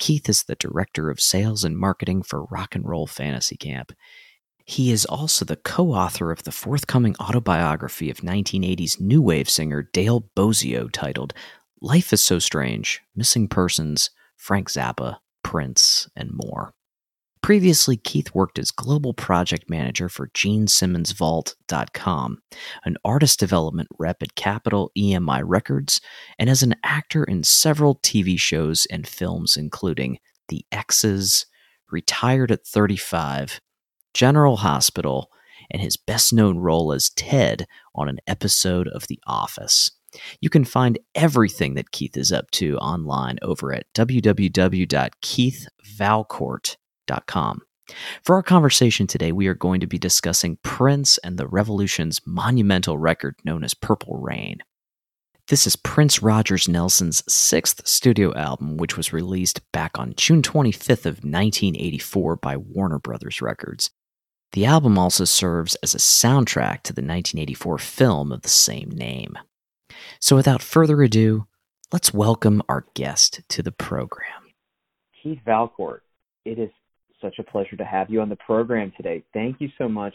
Keith 0.00 0.30
is 0.30 0.44
the 0.44 0.56
director 0.56 1.10
of 1.10 1.20
sales 1.20 1.62
and 1.62 1.78
marketing 1.78 2.22
for 2.22 2.46
Rock 2.46 2.74
and 2.74 2.88
Roll 2.88 3.06
Fantasy 3.06 3.56
Camp. 3.56 3.92
He 4.64 4.90
is 4.90 5.04
also 5.04 5.44
the 5.44 5.56
co 5.56 5.92
author 5.92 6.32
of 6.32 6.42
the 6.44 6.52
forthcoming 6.52 7.14
autobiography 7.20 8.08
of 8.08 8.22
1980s 8.22 8.98
new 8.98 9.20
wave 9.20 9.50
singer 9.50 9.82
Dale 9.92 10.22
Bozzio 10.34 10.90
titled 10.90 11.34
Life 11.82 12.14
is 12.14 12.24
So 12.24 12.38
Strange 12.38 13.02
Missing 13.14 13.48
Persons, 13.48 14.10
Frank 14.36 14.70
Zappa, 14.70 15.18
Prince, 15.42 16.08
and 16.16 16.30
more. 16.32 16.72
Previously, 17.42 17.96
Keith 17.96 18.34
worked 18.34 18.58
as 18.58 18.70
global 18.70 19.14
project 19.14 19.70
manager 19.70 20.10
for 20.10 20.28
GeneSimmonsVault.com, 20.28 22.42
an 22.84 22.96
artist 23.02 23.40
development 23.40 23.88
rep 23.98 24.22
at 24.22 24.34
Capitol 24.34 24.92
EMI 24.96 25.42
Records, 25.44 26.02
and 26.38 26.50
as 26.50 26.62
an 26.62 26.74
actor 26.84 27.24
in 27.24 27.42
several 27.42 27.96
TV 27.96 28.38
shows 28.38 28.86
and 28.90 29.08
films, 29.08 29.56
including 29.56 30.18
The 30.48 30.66
Exes, 30.70 31.46
Retired 31.90 32.52
at 32.52 32.66
35, 32.66 33.62
General 34.12 34.58
Hospital, 34.58 35.30
and 35.70 35.80
his 35.80 35.96
best 35.96 36.34
known 36.34 36.58
role 36.58 36.92
as 36.92 37.08
Ted 37.10 37.66
on 37.94 38.08
an 38.08 38.18
episode 38.26 38.88
of 38.88 39.06
The 39.06 39.20
Office. 39.26 39.92
You 40.40 40.50
can 40.50 40.64
find 40.64 40.98
everything 41.14 41.74
that 41.74 41.90
Keith 41.90 42.16
is 42.16 42.32
up 42.32 42.50
to 42.52 42.78
online 42.78 43.38
over 43.42 43.70
at 43.72 43.92
www.keithvalcourt.com 43.94 46.76
for 48.22 48.36
our 48.36 48.42
conversation 48.42 49.06
today, 49.06 49.32
we 49.32 49.46
are 49.46 49.54
going 49.54 49.80
to 49.80 49.86
be 49.86 49.98
discussing 49.98 50.58
Prince 50.62 51.18
and 51.18 51.38
the 51.38 51.48
Revolution's 51.48 52.20
monumental 52.26 52.98
record 52.98 53.36
known 53.44 53.64
as 53.64 53.74
Purple 53.74 54.16
Rain. 54.18 54.58
This 55.48 55.66
is 55.66 55.74
Prince 55.74 56.22
Rogers 56.22 56.68
Nelson's 56.68 57.24
sixth 57.32 57.86
studio 57.86 58.32
album, 58.36 58.76
which 58.76 58.96
was 58.96 59.12
released 59.12 59.60
back 59.72 59.98
on 59.98 60.14
June 60.16 60.42
25th 60.42 61.06
of 61.06 61.24
1984 61.24 62.36
by 62.36 62.56
Warner 62.56 63.00
Brothers 63.00 63.42
Records. 63.42 63.90
The 64.52 64.64
album 64.64 64.98
also 64.98 65.24
serves 65.24 65.74
as 65.76 65.94
a 65.94 65.98
soundtrack 65.98 66.82
to 66.82 66.92
the 66.92 67.02
1984 67.02 67.78
film 67.78 68.30
of 68.30 68.42
the 68.42 68.48
same 68.48 68.90
name. 68.90 69.36
So 70.20 70.36
without 70.36 70.62
further 70.62 71.02
ado, 71.02 71.46
let's 71.92 72.14
welcome 72.14 72.62
our 72.68 72.86
guest 72.94 73.40
to 73.48 73.62
the 73.62 73.72
program. 73.72 74.52
Keith 75.20 75.40
Valcourt, 75.44 76.04
it 76.44 76.58
is 76.58 76.70
such 77.20 77.38
a 77.38 77.42
pleasure 77.42 77.76
to 77.76 77.84
have 77.84 78.10
you 78.10 78.20
on 78.20 78.28
the 78.28 78.36
program 78.36 78.92
today. 78.96 79.22
Thank 79.32 79.60
you 79.60 79.68
so 79.78 79.88
much 79.88 80.14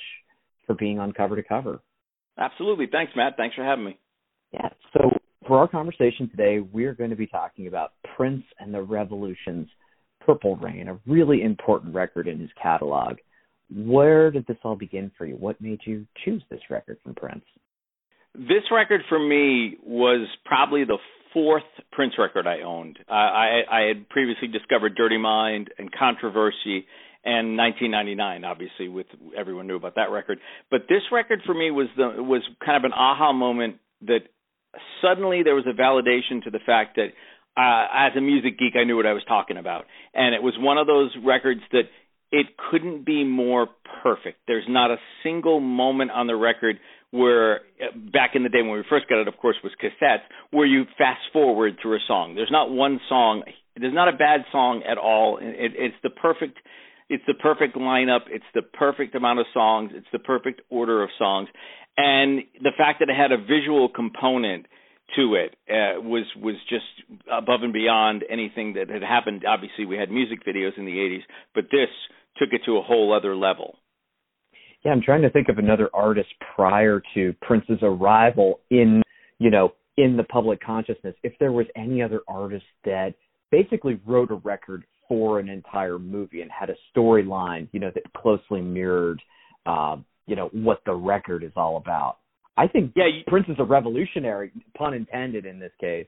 for 0.65 0.75
being 0.75 0.99
on 0.99 1.11
Cover 1.11 1.35
to 1.35 1.43
Cover. 1.43 1.79
Absolutely. 2.37 2.87
Thanks, 2.91 3.13
Matt. 3.15 3.33
Thanks 3.37 3.55
for 3.55 3.63
having 3.63 3.85
me. 3.85 3.99
Yeah. 4.51 4.69
So, 4.93 5.11
for 5.47 5.59
our 5.59 5.67
conversation 5.67 6.29
today, 6.29 6.59
we're 6.59 6.93
going 6.93 7.11
to 7.11 7.15
be 7.15 7.27
talking 7.27 7.67
about 7.67 7.93
Prince 8.15 8.43
and 8.59 8.73
the 8.73 8.81
Revolution's 8.81 9.67
Purple 10.25 10.55
Rain, 10.55 10.87
a 10.87 10.99
really 11.05 11.43
important 11.43 11.93
record 11.93 12.27
in 12.27 12.39
his 12.39 12.49
catalog. 12.61 13.17
Where 13.73 14.31
did 14.31 14.47
this 14.47 14.57
all 14.63 14.75
begin 14.75 15.11
for 15.17 15.25
you? 15.25 15.35
What 15.35 15.61
made 15.61 15.79
you 15.85 16.05
choose 16.23 16.43
this 16.49 16.61
record 16.69 16.97
from 17.03 17.13
Prince? 17.15 17.45
This 18.33 18.63
record 18.71 19.01
for 19.07 19.19
me 19.19 19.77
was 19.83 20.27
probably 20.45 20.83
the 20.83 20.97
fourth 21.33 21.63
Prince 21.91 22.13
record 22.17 22.47
I 22.47 22.61
owned. 22.61 22.97
Uh, 23.09 23.13
I, 23.13 23.61
I 23.69 23.81
had 23.87 24.09
previously 24.09 24.47
discovered 24.47 24.95
Dirty 24.95 25.17
Mind 25.17 25.69
and 25.77 25.91
Controversy 25.91 26.85
and 27.25 27.57
1999 27.57 28.43
obviously 28.43 28.87
with 28.87 29.07
everyone 29.37 29.67
knew 29.67 29.75
about 29.75 29.95
that 29.95 30.11
record 30.11 30.39
but 30.69 30.81
this 30.89 31.01
record 31.11 31.41
for 31.45 31.53
me 31.53 31.71
was 31.71 31.87
the 31.97 32.21
was 32.21 32.41
kind 32.63 32.77
of 32.77 32.83
an 32.83 32.93
aha 32.93 33.33
moment 33.33 33.77
that 34.01 34.21
suddenly 35.01 35.43
there 35.43 35.55
was 35.55 35.65
a 35.67 35.73
validation 35.73 36.43
to 36.43 36.51
the 36.51 36.59
fact 36.65 36.97
that 36.97 37.09
uh 37.57 38.07
as 38.07 38.15
a 38.17 38.21
music 38.21 38.57
geek 38.59 38.73
I 38.79 38.83
knew 38.83 38.95
what 38.95 39.05
I 39.05 39.13
was 39.13 39.23
talking 39.27 39.57
about 39.57 39.85
and 40.13 40.35
it 40.35 40.43
was 40.43 40.53
one 40.57 40.77
of 40.77 40.87
those 40.87 41.11
records 41.23 41.61
that 41.71 41.83
it 42.31 42.47
couldn't 42.69 43.05
be 43.05 43.23
more 43.23 43.67
perfect 44.03 44.39
there's 44.47 44.65
not 44.67 44.91
a 44.91 44.97
single 45.23 45.59
moment 45.59 46.11
on 46.11 46.27
the 46.27 46.35
record 46.35 46.77
where 47.15 47.61
back 48.11 48.31
in 48.33 48.43
the 48.43 48.49
day 48.49 48.61
when 48.61 48.71
we 48.71 48.83
first 48.89 49.07
got 49.07 49.21
it, 49.21 49.27
of 49.27 49.37
course, 49.37 49.55
was 49.63 49.71
cassettes, 49.81 50.23
where 50.51 50.65
you 50.65 50.83
fast 50.97 51.21
forward 51.31 51.77
through 51.81 51.95
a 51.95 51.99
song. 52.07 52.35
There's 52.35 52.51
not 52.51 52.69
one 52.69 52.99
song. 53.07 53.43
There's 53.77 53.93
not 53.93 54.09
a 54.09 54.17
bad 54.17 54.41
song 54.51 54.83
at 54.89 54.97
all. 54.97 55.37
It, 55.41 55.71
it's 55.75 55.95
the 56.03 56.09
perfect. 56.09 56.57
It's 57.09 57.23
the 57.27 57.35
perfect 57.35 57.75
lineup. 57.75 58.21
It's 58.29 58.45
the 58.53 58.61
perfect 58.61 59.15
amount 59.15 59.39
of 59.39 59.45
songs. 59.53 59.91
It's 59.93 60.07
the 60.11 60.19
perfect 60.19 60.61
order 60.69 61.03
of 61.03 61.09
songs, 61.17 61.49
and 61.97 62.41
the 62.61 62.71
fact 62.77 62.99
that 62.99 63.09
it 63.09 63.15
had 63.15 63.31
a 63.31 63.37
visual 63.37 63.89
component 63.89 64.65
to 65.15 65.35
it 65.35 65.55
uh, 65.69 66.01
was 66.01 66.25
was 66.35 66.55
just 66.67 66.85
above 67.31 67.61
and 67.61 67.73
beyond 67.73 68.23
anything 68.29 68.73
that 68.73 68.89
had 68.89 69.03
happened. 69.03 69.43
Obviously, 69.47 69.85
we 69.85 69.97
had 69.97 70.09
music 70.09 70.39
videos 70.45 70.77
in 70.77 70.85
the 70.85 70.93
'80s, 70.93 71.21
but 71.53 71.65
this 71.71 71.89
took 72.37 72.49
it 72.51 72.61
to 72.65 72.77
a 72.77 72.81
whole 72.81 73.13
other 73.13 73.35
level. 73.35 73.77
Yeah, 74.83 74.91
I'm 74.91 75.01
trying 75.01 75.23
to 75.23 75.29
think 75.29 75.49
of 75.49 75.57
another 75.57 75.89
artist 75.93 76.29
prior 76.55 77.01
to 77.15 77.33
Prince's 77.41 77.79
arrival 77.81 78.59
in, 78.69 79.01
you 79.39 79.49
know, 79.49 79.73
in 79.97 80.15
the 80.15 80.23
public 80.23 80.61
consciousness. 80.61 81.15
If 81.23 81.33
there 81.39 81.51
was 81.51 81.65
any 81.75 82.03
other 82.03 82.21
artist 82.27 82.65
that 82.83 83.15
basically 83.51 83.99
wrote 84.05 84.29
a 84.29 84.35
record 84.35 84.85
for 85.07 85.39
an 85.39 85.49
entire 85.49 85.99
movie 85.99 86.41
and 86.41 86.51
had 86.51 86.69
a 86.69 86.75
storyline, 86.95 87.67
you 87.71 87.79
know, 87.79 87.91
that 87.93 88.03
closely 88.13 88.61
mirrored, 88.61 89.21
uh, 89.65 89.97
you 90.27 90.35
know, 90.35 90.49
what 90.53 90.81
the 90.85 90.93
record 90.93 91.43
is 91.43 91.51
all 91.55 91.77
about. 91.77 92.17
I 92.57 92.67
think 92.67 92.93
yeah, 92.95 93.07
you, 93.07 93.23
Prince 93.27 93.47
is 93.49 93.57
a 93.59 93.63
revolutionary, 93.63 94.51
pun 94.77 94.93
intended, 94.93 95.45
in 95.45 95.59
this 95.59 95.73
case. 95.79 96.07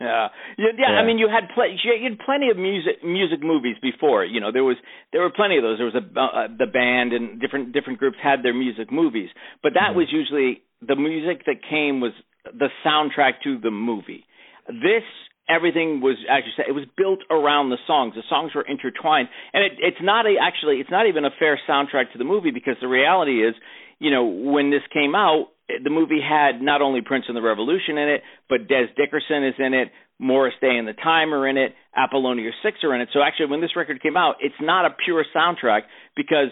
Yeah. 0.00 0.28
yeah, 0.58 0.72
yeah. 0.78 0.86
I 0.98 1.06
mean, 1.06 1.18
you 1.18 1.28
had 1.28 1.54
pl- 1.54 1.70
you 1.70 2.10
had 2.10 2.18
plenty 2.24 2.50
of 2.50 2.56
music 2.56 3.04
music 3.04 3.40
movies 3.42 3.76
before. 3.80 4.24
You 4.24 4.40
know, 4.40 4.50
there 4.50 4.64
was 4.64 4.76
there 5.12 5.20
were 5.20 5.30
plenty 5.30 5.58
of 5.58 5.62
those. 5.62 5.78
There 5.78 5.86
was 5.86 5.94
a 5.94 6.20
uh, 6.20 6.48
the 6.58 6.66
band 6.66 7.12
and 7.12 7.40
different 7.40 7.72
different 7.72 7.98
groups 7.98 8.16
had 8.22 8.42
their 8.42 8.54
music 8.54 8.90
movies, 8.90 9.28
but 9.62 9.74
that 9.74 9.90
mm-hmm. 9.90 9.98
was 9.98 10.08
usually 10.10 10.62
the 10.80 10.96
music 10.96 11.44
that 11.46 11.56
came 11.68 12.00
was 12.00 12.12
the 12.44 12.68
soundtrack 12.84 13.42
to 13.44 13.60
the 13.60 13.70
movie. 13.70 14.24
This 14.66 15.04
everything 15.48 16.00
was 16.00 16.16
as 16.30 16.42
you 16.46 16.52
said 16.56 16.66
it 16.68 16.72
was 16.72 16.84
built 16.96 17.20
around 17.30 17.70
the 17.70 17.78
songs 17.86 18.14
the 18.14 18.22
songs 18.28 18.52
were 18.54 18.62
intertwined 18.62 19.28
and 19.52 19.64
it, 19.64 19.72
it's 19.78 20.02
not 20.02 20.26
a 20.26 20.36
actually 20.40 20.76
it's 20.76 20.90
not 20.90 21.06
even 21.06 21.24
a 21.24 21.30
fair 21.38 21.58
soundtrack 21.68 22.12
to 22.12 22.18
the 22.18 22.24
movie 22.24 22.50
because 22.50 22.76
the 22.80 22.88
reality 22.88 23.42
is 23.46 23.54
you 23.98 24.10
know 24.10 24.24
when 24.24 24.70
this 24.70 24.82
came 24.92 25.14
out 25.14 25.48
the 25.82 25.90
movie 25.90 26.20
had 26.20 26.60
not 26.60 26.82
only 26.82 27.00
Prince 27.00 27.26
and 27.28 27.36
the 27.36 27.42
Revolution 27.42 27.98
in 27.98 28.08
it, 28.08 28.22
but 28.48 28.68
Dez 28.68 28.94
Dickerson 28.96 29.44
is 29.44 29.54
in 29.58 29.74
it, 29.74 29.88
Morris 30.18 30.54
Day 30.60 30.76
and 30.76 30.86
the 30.86 30.92
Time 30.92 31.32
are 31.32 31.48
in 31.48 31.56
it, 31.56 31.74
Apollonia 31.96 32.50
Six 32.62 32.78
are 32.84 32.94
in 32.94 33.00
it. 33.00 33.08
So 33.12 33.20
actually, 33.22 33.46
when 33.46 33.60
this 33.60 33.76
record 33.76 34.02
came 34.02 34.16
out, 34.16 34.36
it's 34.40 34.54
not 34.60 34.84
a 34.84 34.90
pure 35.04 35.24
soundtrack 35.34 35.82
because 36.16 36.50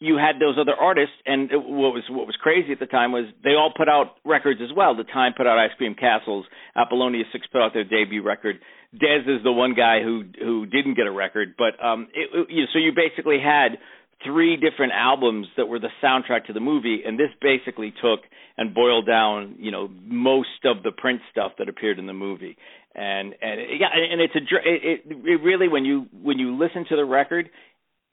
you 0.00 0.16
had 0.16 0.40
those 0.40 0.56
other 0.60 0.74
artists, 0.74 1.14
and 1.24 1.50
it, 1.50 1.56
what 1.56 1.94
was 1.94 2.02
what 2.10 2.26
was 2.26 2.36
crazy 2.40 2.72
at 2.72 2.80
the 2.80 2.86
time 2.86 3.12
was 3.12 3.24
they 3.42 3.54
all 3.54 3.72
put 3.74 3.88
out 3.88 4.16
records 4.24 4.60
as 4.62 4.74
well. 4.74 4.96
The 4.96 5.04
Time 5.04 5.32
put 5.36 5.46
out 5.46 5.58
Ice 5.58 5.70
Cream 5.76 5.94
Castles, 5.94 6.46
Apollonia 6.76 7.24
Six 7.32 7.46
put 7.46 7.62
out 7.62 7.72
their 7.72 7.84
debut 7.84 8.22
record. 8.22 8.56
Dez 8.94 9.22
is 9.26 9.42
the 9.42 9.52
one 9.52 9.74
guy 9.74 10.02
who 10.02 10.24
who 10.38 10.66
didn't 10.66 10.94
get 10.94 11.06
a 11.06 11.12
record, 11.12 11.54
but 11.56 11.82
um, 11.84 12.08
it, 12.14 12.28
it, 12.48 12.68
so 12.72 12.78
you 12.78 12.92
basically 12.94 13.38
had 13.42 13.78
three 14.24 14.56
different 14.56 14.92
albums 14.92 15.46
that 15.56 15.66
were 15.66 15.78
the 15.78 15.90
soundtrack 16.02 16.46
to 16.46 16.52
the 16.52 16.60
movie, 16.60 17.02
and 17.04 17.18
this 17.18 17.30
basically 17.40 17.92
took 18.02 18.20
and 18.56 18.74
boiled 18.74 19.06
down, 19.06 19.56
you 19.58 19.70
know, 19.70 19.88
most 20.04 20.64
of 20.64 20.82
the 20.82 20.92
Prince 20.92 21.20
stuff 21.30 21.52
that 21.58 21.68
appeared 21.68 21.98
in 21.98 22.06
the 22.06 22.12
movie. 22.12 22.56
And 22.94 23.34
and 23.40 23.60
yeah, 23.78 23.88
and 23.92 24.20
it's 24.20 24.34
a 24.34 24.38
it, 24.38 25.02
it 25.06 25.42
really 25.42 25.68
when 25.68 25.84
you 25.84 26.06
when 26.22 26.38
you 26.38 26.56
listen 26.56 26.84
to 26.88 26.96
the 26.96 27.04
record, 27.04 27.50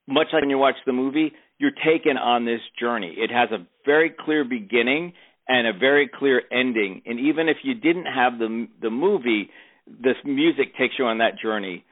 much 0.08 0.28
like 0.34 0.42
when 0.42 0.50
you 0.50 0.58
watch 0.58 0.76
the 0.86 0.94
movie, 0.94 1.34
you're 1.62 1.72
taken 1.72 2.18
on 2.18 2.44
this 2.44 2.60
journey. 2.80 3.14
It 3.16 3.30
has 3.30 3.52
a 3.52 3.66
very 3.86 4.10
clear 4.10 4.44
beginning 4.44 5.14
and 5.48 5.68
a 5.68 5.74
very 5.78 6.10
clear 6.10 6.42
ending. 6.52 7.04
And 7.06 7.20
even 7.20 7.50
if 7.50 7.58
you 7.64 7.76
didn't 7.76 8.06
have 8.06 8.40
the 8.40 8.68
the 8.82 8.90
movie, 8.90 9.50
this 9.88 10.16
music 10.26 10.76
takes 10.78 10.96
you 10.98 11.06
on 11.06 11.20
that 11.20 11.40
journey 11.42 11.86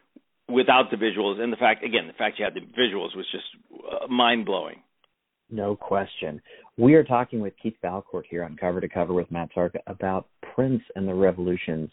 without 0.48 0.90
the 0.90 0.98
visuals 0.98 1.40
and 1.40 1.54
the 1.54 1.58
fact 1.58 1.84
again 1.84 2.08
the 2.08 2.14
fact 2.14 2.40
you 2.40 2.46
had 2.46 2.56
the 2.56 2.62
visuals 2.62 3.16
was 3.16 3.26
just 3.32 3.46
uh, 3.88 4.08
mind 4.08 4.48
blowing 4.48 4.82
no 5.52 5.76
question 5.76 6.42
we 6.76 6.96
are 6.96 7.04
talking 7.04 7.40
with 7.40 7.54
keith 7.62 7.76
valcourt 7.84 8.26
here 8.28 8.44
on 8.44 8.58
cover 8.58 8.82
to 8.82 8.90
cover 8.90 9.14
with 9.14 9.30
matt 9.30 9.48
tarka 9.56 9.78
about 9.86 10.26
prince 10.56 10.82
and 10.96 11.08
the 11.08 11.14
revolution's 11.14 11.92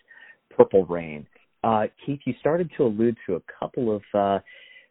purple 0.57 0.87
rain 0.87 1.27
uh, 1.65 1.83
keith 2.07 2.21
you 2.25 2.33
started 2.41 2.71
to 2.79 2.85
allude 2.85 3.15
to 3.27 3.35
a 3.35 3.43
couple 3.61 3.95
of 3.95 4.03
uh, 4.15 4.39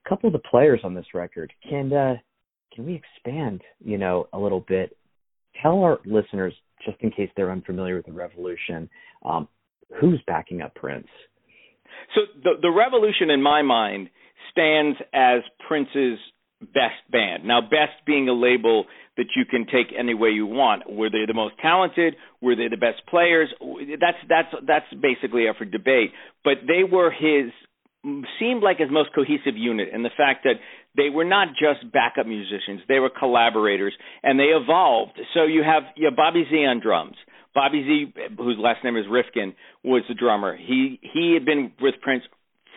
couple 0.08 0.28
of 0.28 0.34
the 0.34 0.50
players 0.50 0.80
on 0.84 0.94
this 0.94 1.06
record. 1.14 1.52
Can 1.68 1.92
uh, 1.92 2.16
can 2.75 2.86
we 2.86 3.01
expand, 3.01 3.62
you 3.83 3.98
know, 3.98 4.27
a 4.33 4.38
little 4.38 4.63
bit? 4.68 4.95
Tell 5.62 5.80
our 5.83 6.00
listeners, 6.06 6.54
just 6.86 6.98
in 7.00 7.12
case 7.12 7.30
they're 7.36 7.51
unfamiliar 7.51 7.95
with 7.95 8.06
the 8.06 8.12
Revolution, 8.12 8.89
um, 9.24 9.48
who's 10.00 10.22
backing 10.27 10.62
up 10.62 10.75
Prince? 10.75 11.07
So 12.13 12.22
the 12.44 12.51
the 12.62 12.69
Revolution, 12.69 13.30
in 13.30 13.42
my 13.42 13.62
mind, 13.62 14.10
stands 14.51 14.98
as 15.13 15.42
Prince's 15.68 16.19
best 16.62 17.00
band. 17.12 17.45
Now, 17.45 17.62
best 17.62 18.06
being 18.06 18.27
a 18.27 18.33
label 18.33 18.86
that 19.18 19.27
you 19.36 19.45
can 19.45 19.66
take 19.66 19.95
any 19.98 20.13
way 20.13 20.30
you 20.30 20.45
want. 20.45 20.92
Were 20.92 21.10
they 21.10 21.25
the 21.25 21.33
most 21.33 21.56
talented? 21.62 22.16
Were 22.42 22.56
they 22.56 22.68
the 22.68 22.77
best 22.77 23.06
players? 23.07 23.50
That's 23.62 24.18
that's 24.27 24.66
that's 24.68 25.01
basically 25.01 25.48
up 25.48 25.57
for 25.57 25.66
debate. 25.66 26.12
But 26.44 26.68
they 26.68 26.83
were 26.83 27.12
his 27.12 27.51
seemed 28.39 28.62
like 28.62 28.77
his 28.77 28.89
most 28.92 29.10
cohesive 29.16 29.57
unit 29.57 29.89
in 29.94 30.04
the 30.04 30.12
fact 30.16 30.44
that 30.44 30.56
they 30.95 31.09
were 31.09 31.25
not 31.25 31.50
just 31.50 31.92
backup 31.92 32.27
musicians; 32.27 32.81
they 32.88 33.00
were 33.00 33.09
collaborators, 33.09 33.94
and 34.24 34.39
they 34.39 34.51
evolved. 34.56 35.19
So 35.33 35.44
you 35.44 35.63
have 35.63 35.83
you 35.95 36.06
have 36.06 36.15
Bobby 36.15 36.45
Z 36.50 36.56
on 36.65 36.80
drums. 36.81 37.15
Bobby 37.53 37.83
Z, 37.88 38.21
whose 38.38 38.57
last 38.59 38.83
name 38.83 38.97
is 38.97 39.06
Rifkin, 39.09 39.56
was 39.83 40.03
the 40.09 40.13
drummer. 40.13 40.57
He 40.57 41.00
he 41.01 41.33
had 41.33 41.45
been 41.45 41.71
with 41.81 41.95
Prince 42.01 42.24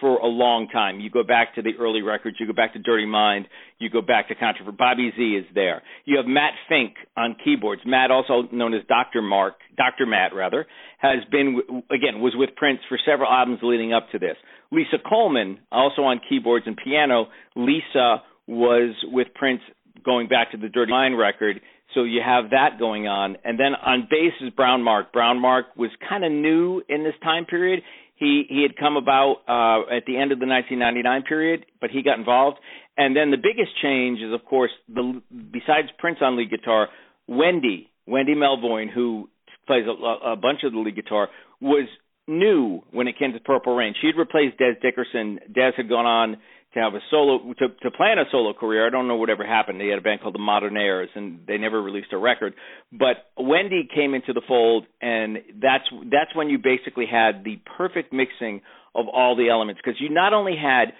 for 0.00 0.18
a 0.18 0.26
long 0.26 0.68
time. 0.68 1.00
You 1.00 1.10
go 1.10 1.22
back 1.22 1.54
to 1.56 1.62
the 1.62 1.72
early 1.78 2.02
records, 2.02 2.36
you 2.38 2.46
go 2.46 2.52
back 2.52 2.72
to 2.74 2.78
Dirty 2.78 3.06
Mind, 3.06 3.46
you 3.78 3.90
go 3.90 4.00
back 4.00 4.28
to 4.28 4.34
Controversy. 4.34 4.76
Bobby 4.78 5.12
Z 5.16 5.22
is 5.22 5.44
there. 5.54 5.82
You 6.04 6.16
have 6.18 6.26
Matt 6.26 6.52
Fink 6.68 6.94
on 7.16 7.36
keyboards. 7.42 7.82
Matt, 7.84 8.10
also 8.10 8.48
known 8.52 8.74
as 8.74 8.82
Dr. 8.88 9.22
Mark, 9.22 9.54
Dr. 9.76 10.06
Matt 10.06 10.34
rather, 10.34 10.66
has 10.98 11.18
been 11.30 11.82
again 11.90 12.20
was 12.20 12.34
with 12.36 12.50
Prince 12.56 12.80
for 12.88 12.98
several 13.04 13.30
albums 13.30 13.60
leading 13.62 13.92
up 13.92 14.08
to 14.12 14.18
this. 14.18 14.36
Lisa 14.70 14.98
Coleman, 15.06 15.60
also 15.72 16.02
on 16.02 16.20
keyboards 16.28 16.66
and 16.66 16.76
piano. 16.76 17.28
Lisa 17.56 18.22
was 18.46 18.94
with 19.04 19.28
Prince 19.34 19.60
going 20.04 20.28
back 20.28 20.52
to 20.52 20.56
the 20.56 20.68
Dirty 20.68 20.92
Mind 20.92 21.18
record. 21.18 21.60
So 21.94 22.04
you 22.04 22.20
have 22.24 22.50
that 22.50 22.78
going 22.78 23.06
on. 23.06 23.36
And 23.44 23.58
then 23.58 23.74
on 23.74 24.08
bass 24.10 24.32
is 24.40 24.50
Brown 24.50 24.82
Mark. 24.82 25.12
Brown 25.12 25.40
Mark 25.40 25.66
was 25.76 25.90
kind 26.08 26.24
of 26.24 26.30
new 26.30 26.82
in 26.88 27.02
this 27.02 27.14
time 27.22 27.46
period. 27.46 27.80
He 28.16 28.44
he 28.48 28.62
had 28.62 28.76
come 28.76 28.96
about 28.96 29.36
uh, 29.48 29.96
at 29.96 30.04
the 30.06 30.18
end 30.18 30.32
of 30.32 30.40
the 30.40 30.46
1999 30.46 31.22
period, 31.22 31.66
but 31.80 31.90
he 31.90 32.02
got 32.02 32.18
involved. 32.18 32.58
And 32.96 33.16
then 33.16 33.30
the 33.30 33.36
biggest 33.36 33.70
change 33.80 34.18
is, 34.18 34.34
of 34.34 34.44
course, 34.44 34.72
the 34.88 35.22
besides 35.30 35.88
Prince 35.98 36.18
on 36.20 36.36
lead 36.36 36.50
guitar, 36.50 36.88
Wendy 37.28 37.88
Wendy 38.06 38.34
Melvoin, 38.34 38.90
who 38.92 39.28
plays 39.66 39.84
a, 39.86 40.30
a 40.32 40.36
bunch 40.36 40.60
of 40.64 40.72
the 40.72 40.78
lead 40.78 40.96
guitar, 40.96 41.28
was 41.60 41.88
new 42.28 42.82
when 42.92 43.08
it 43.08 43.18
came 43.18 43.32
to 43.32 43.40
Purple 43.40 43.74
Rain. 43.74 43.94
She 44.00 44.06
had 44.06 44.16
replaced 44.16 44.58
Dez 44.58 44.80
Dickerson. 44.80 45.40
Dez 45.50 45.74
had 45.76 45.88
gone 45.88 46.06
on 46.06 46.36
to 46.74 46.80
have 46.80 46.94
a 46.94 47.00
solo 47.10 47.54
to 47.58 47.68
to 47.82 47.90
plan 47.90 48.18
a 48.18 48.24
solo 48.30 48.52
career. 48.52 48.86
I 48.86 48.90
don't 48.90 49.08
know 49.08 49.16
whatever 49.16 49.46
happened. 49.46 49.80
They 49.80 49.88
had 49.88 49.98
a 49.98 50.02
band 50.02 50.20
called 50.20 50.34
the 50.34 50.38
Modernaires, 50.38 51.08
and 51.14 51.40
they 51.46 51.56
never 51.56 51.80
released 51.80 52.12
a 52.12 52.18
record. 52.18 52.54
But 52.92 53.16
Wendy 53.38 53.88
came 53.92 54.14
into 54.14 54.32
the 54.32 54.42
fold, 54.46 54.84
and 55.00 55.38
that's 55.60 55.84
that's 56.12 56.34
when 56.34 56.50
you 56.50 56.58
basically 56.58 57.06
had 57.10 57.42
the 57.44 57.58
perfect 57.76 58.12
mixing 58.12 58.60
of 58.94 59.06
all 59.08 59.36
the 59.36 59.48
elements 59.48 59.80
because 59.82 60.00
you 60.00 60.10
not 60.10 60.34
only 60.34 60.56
had 60.56 60.92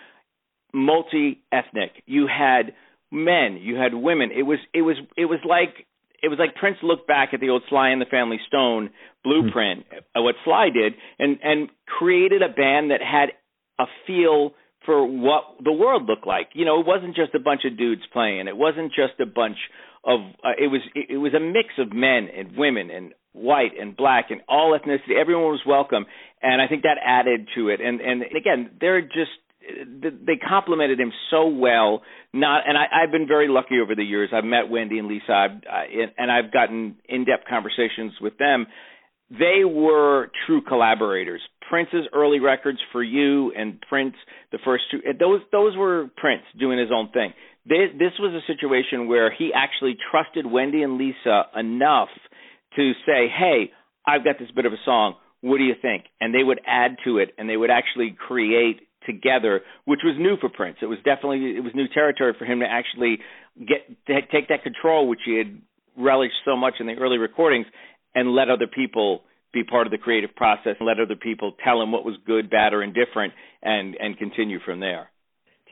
multi 0.72 1.42
ethnic, 1.52 1.90
you 2.06 2.26
had 2.26 2.72
men, 3.10 3.58
you 3.60 3.76
had 3.76 3.94
women. 3.94 4.30
It 4.34 4.42
was 4.42 4.58
it 4.72 4.82
was 4.82 4.96
it 5.16 5.26
was 5.26 5.40
like 5.46 5.86
it 6.22 6.28
was 6.28 6.38
like 6.38 6.54
Prince 6.56 6.78
looked 6.82 7.06
back 7.06 7.30
at 7.32 7.40
the 7.40 7.50
old 7.50 7.62
Sly 7.68 7.90
and 7.90 8.00
the 8.00 8.06
Family 8.06 8.38
Stone 8.46 8.90
blueprint, 9.24 9.86
mm-hmm. 9.86 10.22
what 10.22 10.34
Sly 10.44 10.68
did, 10.70 10.94
and 11.18 11.38
and 11.42 11.68
created 11.86 12.42
a 12.42 12.48
band 12.48 12.90
that 12.90 13.00
had 13.02 13.30
a 13.78 13.86
feel 14.06 14.54
for 14.84 15.06
what 15.06 15.44
the 15.62 15.72
world 15.72 16.06
looked 16.06 16.26
like. 16.26 16.48
You 16.54 16.64
know, 16.64 16.80
it 16.80 16.86
wasn't 16.86 17.14
just 17.14 17.34
a 17.34 17.38
bunch 17.38 17.62
of 17.64 17.76
dudes 17.76 18.02
playing. 18.12 18.48
It 18.48 18.56
wasn't 18.56 18.88
just 18.88 19.20
a 19.20 19.26
bunch 19.26 19.58
of. 20.04 20.20
Uh, 20.44 20.56
it 20.58 20.68
was 20.68 20.80
it, 20.94 21.10
it 21.10 21.18
was 21.18 21.34
a 21.34 21.40
mix 21.40 21.74
of 21.78 21.92
men 21.92 22.28
and 22.34 22.56
women 22.56 22.90
and 22.90 23.12
white 23.32 23.72
and 23.78 23.96
black 23.96 24.30
and 24.30 24.40
all 24.48 24.78
ethnicity. 24.78 25.18
Everyone 25.18 25.52
was 25.52 25.62
welcome, 25.66 26.06
and 26.42 26.60
I 26.60 26.68
think 26.68 26.82
that 26.82 26.98
added 27.04 27.48
to 27.54 27.68
it. 27.68 27.80
And 27.80 28.00
and 28.00 28.22
again, 28.22 28.70
they're 28.80 29.02
just 29.02 29.36
they 30.26 30.36
complimented 30.36 30.98
him 30.98 31.12
so 31.30 31.48
well. 31.48 32.02
Not, 32.32 32.62
and 32.66 32.76
I, 32.76 32.84
I've 33.02 33.10
been 33.10 33.26
very 33.26 33.48
lucky 33.48 33.80
over 33.82 33.94
the 33.94 34.04
years. 34.04 34.30
I've 34.32 34.44
met 34.44 34.68
Wendy 34.70 34.98
and 34.98 35.08
Lisa, 35.08 35.32
I've, 35.32 35.62
I, 35.70 35.84
and 36.16 36.30
I've 36.30 36.52
gotten 36.52 36.96
in-depth 37.08 37.44
conversations 37.48 38.12
with 38.20 38.38
them. 38.38 38.66
They 39.30 39.64
were 39.64 40.30
true 40.46 40.62
collaborators. 40.62 41.42
Prince's 41.68 42.06
early 42.14 42.40
records 42.40 42.78
for 42.92 43.02
you 43.02 43.52
and 43.52 43.78
Prince, 43.88 44.14
the 44.52 44.58
first 44.64 44.84
two, 44.90 45.00
those 45.20 45.40
those 45.52 45.76
were 45.76 46.08
Prince 46.16 46.44
doing 46.58 46.78
his 46.78 46.88
own 46.90 47.10
thing. 47.12 47.34
This 47.66 48.12
was 48.18 48.32
a 48.32 48.46
situation 48.50 49.06
where 49.06 49.30
he 49.30 49.50
actually 49.54 49.98
trusted 50.10 50.46
Wendy 50.50 50.82
and 50.82 50.96
Lisa 50.96 51.42
enough 51.54 52.08
to 52.76 52.92
say, 53.04 53.28
"Hey, 53.28 53.70
I've 54.06 54.24
got 54.24 54.38
this 54.38 54.50
bit 54.52 54.64
of 54.64 54.72
a 54.72 54.78
song. 54.86 55.16
What 55.42 55.58
do 55.58 55.64
you 55.64 55.74
think?" 55.74 56.06
And 56.18 56.34
they 56.34 56.42
would 56.42 56.60
add 56.66 56.96
to 57.04 57.18
it, 57.18 57.34
and 57.36 57.50
they 57.50 57.58
would 57.58 57.70
actually 57.70 58.12
create 58.12 58.87
together, 59.08 59.62
which 59.86 60.00
was 60.04 60.14
new 60.18 60.36
for 60.36 60.48
Prince. 60.48 60.76
It 60.80 60.86
was 60.86 60.98
definitely 60.98 61.56
it 61.56 61.64
was 61.64 61.72
new 61.74 61.88
territory 61.88 62.34
for 62.38 62.44
him 62.44 62.60
to 62.60 62.66
actually 62.70 63.18
get 63.58 63.88
to 64.06 64.20
take 64.30 64.48
that 64.48 64.62
control, 64.62 65.08
which 65.08 65.20
he 65.24 65.36
had 65.36 65.60
relished 65.96 66.38
so 66.44 66.56
much 66.56 66.74
in 66.78 66.86
the 66.86 66.94
early 66.94 67.18
recordings, 67.18 67.66
and 68.14 68.30
let 68.34 68.48
other 68.48 68.68
people 68.68 69.22
be 69.52 69.64
part 69.64 69.86
of 69.86 69.90
the 69.90 69.98
creative 69.98 70.34
process 70.36 70.76
and 70.78 70.86
let 70.86 71.00
other 71.00 71.16
people 71.16 71.54
tell 71.64 71.82
him 71.82 71.90
what 71.90 72.04
was 72.04 72.16
good, 72.26 72.50
bad, 72.50 72.72
or 72.72 72.82
indifferent, 72.82 73.32
and 73.62 73.96
and 73.98 74.18
continue 74.18 74.58
from 74.64 74.78
there. 74.80 75.10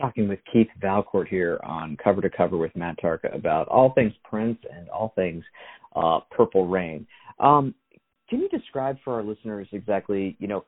Talking 0.00 0.28
with 0.28 0.40
Keith 0.52 0.68
Valcourt 0.80 1.28
here 1.28 1.60
on 1.62 1.96
Cover 2.02 2.20
to 2.20 2.30
Cover 2.30 2.56
with 2.56 2.74
Matt 2.74 2.98
Tarka 2.98 3.34
about 3.34 3.68
all 3.68 3.92
things 3.92 4.12
Prince 4.24 4.58
and 4.70 4.88
all 4.88 5.12
things 5.14 5.44
uh, 5.94 6.20
Purple 6.30 6.66
Rain. 6.66 7.06
Um, 7.38 7.74
can 8.28 8.40
you 8.40 8.48
describe 8.48 8.96
for 9.04 9.14
our 9.14 9.22
listeners 9.22 9.68
exactly, 9.72 10.36
you 10.38 10.48
know, 10.48 10.64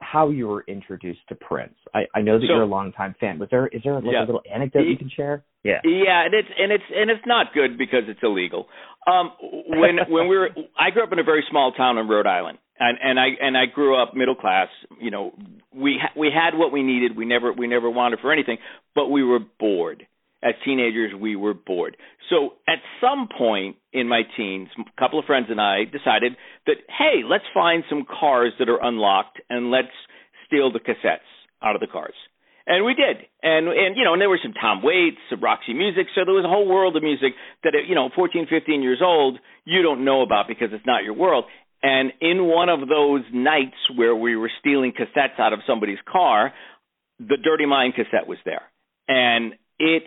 how 0.00 0.30
you 0.30 0.48
were 0.48 0.64
introduced 0.68 1.20
to 1.28 1.34
Prince. 1.34 1.74
I, 1.94 2.02
I 2.14 2.20
know 2.20 2.38
that 2.38 2.46
so, 2.46 2.54
you're 2.54 2.62
a 2.62 2.66
longtime 2.66 3.14
fan. 3.18 3.38
Was 3.38 3.48
there 3.50 3.66
is 3.68 3.82
there 3.84 3.94
like 3.94 4.04
yeah. 4.12 4.24
a 4.24 4.26
little 4.26 4.42
anecdote 4.52 4.82
you 4.82 4.96
can 4.96 5.10
share? 5.14 5.44
Yeah. 5.62 5.80
Yeah, 5.84 6.24
and 6.24 6.34
it's 6.34 6.48
and 6.58 6.72
it's 6.72 6.84
and 6.94 7.10
it's 7.10 7.26
not 7.26 7.54
good 7.54 7.78
because 7.78 8.02
it's 8.08 8.20
illegal. 8.22 8.66
Um 9.06 9.32
when 9.40 9.96
when 10.08 10.28
we 10.28 10.36
were 10.36 10.50
I 10.78 10.90
grew 10.90 11.04
up 11.04 11.12
in 11.12 11.18
a 11.18 11.24
very 11.24 11.44
small 11.50 11.72
town 11.72 11.98
in 11.98 12.08
Rhode 12.08 12.26
Island. 12.26 12.58
And 12.78 12.98
and 13.02 13.20
I 13.20 13.26
and 13.40 13.56
I 13.56 13.66
grew 13.66 14.00
up 14.00 14.14
middle 14.14 14.34
class, 14.34 14.68
you 15.00 15.10
know, 15.10 15.32
we 15.72 15.98
ha- 16.00 16.18
we 16.18 16.28
had 16.34 16.58
what 16.58 16.72
we 16.72 16.82
needed. 16.82 17.16
We 17.16 17.24
never 17.24 17.52
we 17.52 17.68
never 17.68 17.88
wanted 17.88 18.18
for 18.20 18.32
anything, 18.32 18.58
but 18.94 19.06
we 19.06 19.22
were 19.22 19.38
bored. 19.60 20.06
As 20.44 20.52
teenagers, 20.62 21.12
we 21.18 21.36
were 21.36 21.54
bored. 21.54 21.96
So 22.28 22.54
at 22.68 22.78
some 23.00 23.28
point 23.36 23.76
in 23.94 24.08
my 24.08 24.22
teens, 24.36 24.68
a 24.78 25.00
couple 25.00 25.18
of 25.18 25.24
friends 25.24 25.46
and 25.48 25.58
I 25.58 25.84
decided 25.84 26.36
that, 26.66 26.76
hey, 26.86 27.22
let's 27.26 27.44
find 27.54 27.82
some 27.88 28.04
cars 28.04 28.52
that 28.58 28.68
are 28.68 28.82
unlocked 28.82 29.40
and 29.48 29.70
let's 29.70 29.88
steal 30.46 30.70
the 30.70 30.80
cassettes 30.80 31.24
out 31.62 31.74
of 31.74 31.80
the 31.80 31.86
cars. 31.86 32.14
And 32.66 32.84
we 32.84 32.94
did. 32.94 33.24
And, 33.42 33.68
and, 33.68 33.96
you 33.96 34.04
know, 34.04 34.14
and 34.14 34.20
there 34.20 34.28
were 34.28 34.40
some 34.42 34.54
Tom 34.54 34.82
Waits, 34.82 35.16
some 35.28 35.40
Roxy 35.40 35.74
Music. 35.74 36.06
So 36.14 36.24
there 36.24 36.34
was 36.34 36.44
a 36.44 36.48
whole 36.48 36.68
world 36.68 36.96
of 36.96 37.02
music 37.02 37.32
that, 37.62 37.72
you 37.86 37.94
know, 37.94 38.08
14, 38.14 38.46
15 38.48 38.82
years 38.82 39.00
old, 39.02 39.38
you 39.64 39.82
don't 39.82 40.04
know 40.04 40.22
about 40.22 40.48
because 40.48 40.68
it's 40.72 40.86
not 40.86 41.04
your 41.04 41.14
world. 41.14 41.44
And 41.82 42.12
in 42.22 42.46
one 42.46 42.70
of 42.70 42.88
those 42.88 43.22
nights 43.32 43.76
where 43.94 44.16
we 44.16 44.36
were 44.36 44.50
stealing 44.60 44.92
cassettes 44.92 45.38
out 45.38 45.52
of 45.52 45.60
somebody's 45.66 45.98
car, 46.10 46.52
the 47.18 47.36
Dirty 47.42 47.66
Mind 47.66 47.94
cassette 47.94 48.26
was 48.26 48.38
there. 48.46 48.62
And 49.08 49.52
it 49.78 50.04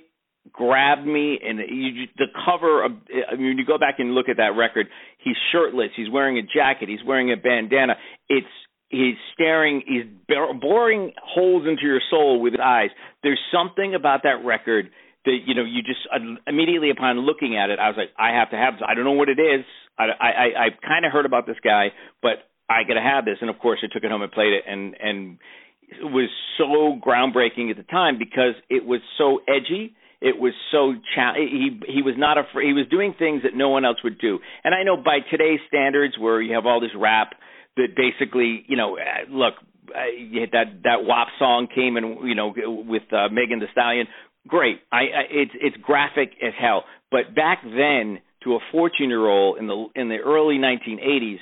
grabbed 0.52 1.06
me 1.06 1.40
and 1.44 1.60
you, 1.60 2.06
the 2.18 2.28
cover 2.46 2.84
of 2.84 2.92
I 3.32 3.36
mean 3.36 3.58
you 3.58 3.66
go 3.66 3.78
back 3.78 3.96
and 4.00 4.14
look 4.14 4.30
at 4.30 4.38
that 4.38 4.56
record 4.58 4.88
he's 5.20 5.36
shirtless 5.52 5.90
he's 5.96 6.10
wearing 6.10 6.38
a 6.38 6.42
jacket 6.42 6.90
he's 6.90 7.04
wearing 7.06 7.32
a 7.32 7.38
bandana. 7.38 7.96
It's 8.30 8.48
he's 8.90 9.16
staring 9.34 9.84
he's 9.86 10.06
boring 10.62 11.14
holes 11.22 11.68
into 11.68 11.84
your 11.84 12.02
soul 12.10 12.42
with 12.42 12.54
his 12.54 12.62
eyes. 12.64 12.90
There's 13.24 13.40
something 13.52 13.96
about 13.96 14.24
that 14.24 14.46
record 14.46 14.90
that 15.26 15.38
you 15.46 15.56
know 15.56 15.64
you 15.64 15.82
just 15.82 16.00
uh, 16.14 16.20
immediately 16.48 16.90
upon 16.90 17.20
looking 17.20 17.58
at 17.58 17.70
it 17.70 17.80
I 17.80 17.90
was 17.90 17.98
like 17.98 18.10
I 18.18 18.38
have 18.38 18.52
to 18.52 18.58
have 18.58 18.76
this 18.76 18.84
I 18.88 18.94
don't 18.94 19.06
know 19.06 19.12
what 19.12 19.30
it 19.30 19.40
is. 19.40 19.66
I 19.98 20.04
I 20.04 20.28
I, 20.28 20.46
I 20.66 20.88
kind 20.88 21.06
of 21.06 21.12
heard 21.12 21.26
about 21.26 21.46
this 21.46 21.58
guy 21.64 21.88
but 22.22 22.48
I 22.70 22.84
got 22.84 22.96
to 22.96 23.02
have 23.02 23.24
this. 23.26 23.38
And 23.42 23.50
of 23.50 23.60
course 23.60 23.80
I 23.84 23.88
took 23.94 24.04
it 24.04 24.12
home 24.12 24.22
and 24.22 24.32
played 24.32 24.54
it 24.54 24.64
and 24.68 24.96
and 25.00 25.38
it 25.90 26.04
was 26.04 26.30
so 26.58 27.00
groundbreaking 27.00 27.72
at 27.72 27.78
the 27.78 27.84
time 27.84 28.18
because 28.18 28.56
it 28.70 28.86
was 28.86 29.00
so 29.18 29.40
edgy 29.48 29.96
it 30.22 30.40
was 30.40 30.54
so 30.72 30.94
cha- 31.16 31.36
he 31.36 31.80
he 31.88 32.02
was 32.02 32.16
not 32.18 32.38
afraid. 32.38 32.68
He 32.68 32.74
was 32.74 32.88
doing 32.90 33.14
things 33.18 33.44
that 33.44 33.56
no 33.56 33.70
one 33.70 33.86
else 33.86 33.98
would 34.04 34.20
do. 34.20 34.40
And 34.64 34.74
I 34.74 34.84
know 34.84 34.98
by 34.98 35.20
today's 35.30 35.60
standards, 35.68 36.18
where 36.18 36.42
you 36.42 36.56
have 36.56 36.66
all 36.66 36.80
this 36.80 36.96
rap 36.98 37.34
that 37.76 37.96
basically, 37.96 38.66
you 38.68 38.76
know, 38.76 38.98
uh, 38.98 39.30
look, 39.30 39.54
uh, 39.90 40.50
that 40.52 40.82
that 40.84 41.04
WAP 41.04 41.28
song 41.38 41.68
came 41.74 41.98
and 41.98 42.28
you 42.28 42.36
know 42.36 42.54
with 42.88 43.04
uh, 43.12 43.30
Megan 43.32 43.60
Thee 43.60 43.68
Stallion. 43.72 44.08
Great, 44.48 44.80
I, 44.92 44.98
I 44.98 45.22
it's 45.30 45.52
it's 45.56 45.78
graphic 45.78 46.32
as 46.42 46.54
hell. 46.60 46.86
But 47.12 47.36
back 47.36 47.62
then, 47.64 48.20
to 48.44 48.56
a 48.56 48.60
14 48.72 49.10
year 49.10 49.28
old 49.28 49.60
in 49.60 49.68
the 49.68 49.88
in 49.96 50.10
the 50.10 50.18
early 50.18 50.58
1980s, 50.58 51.38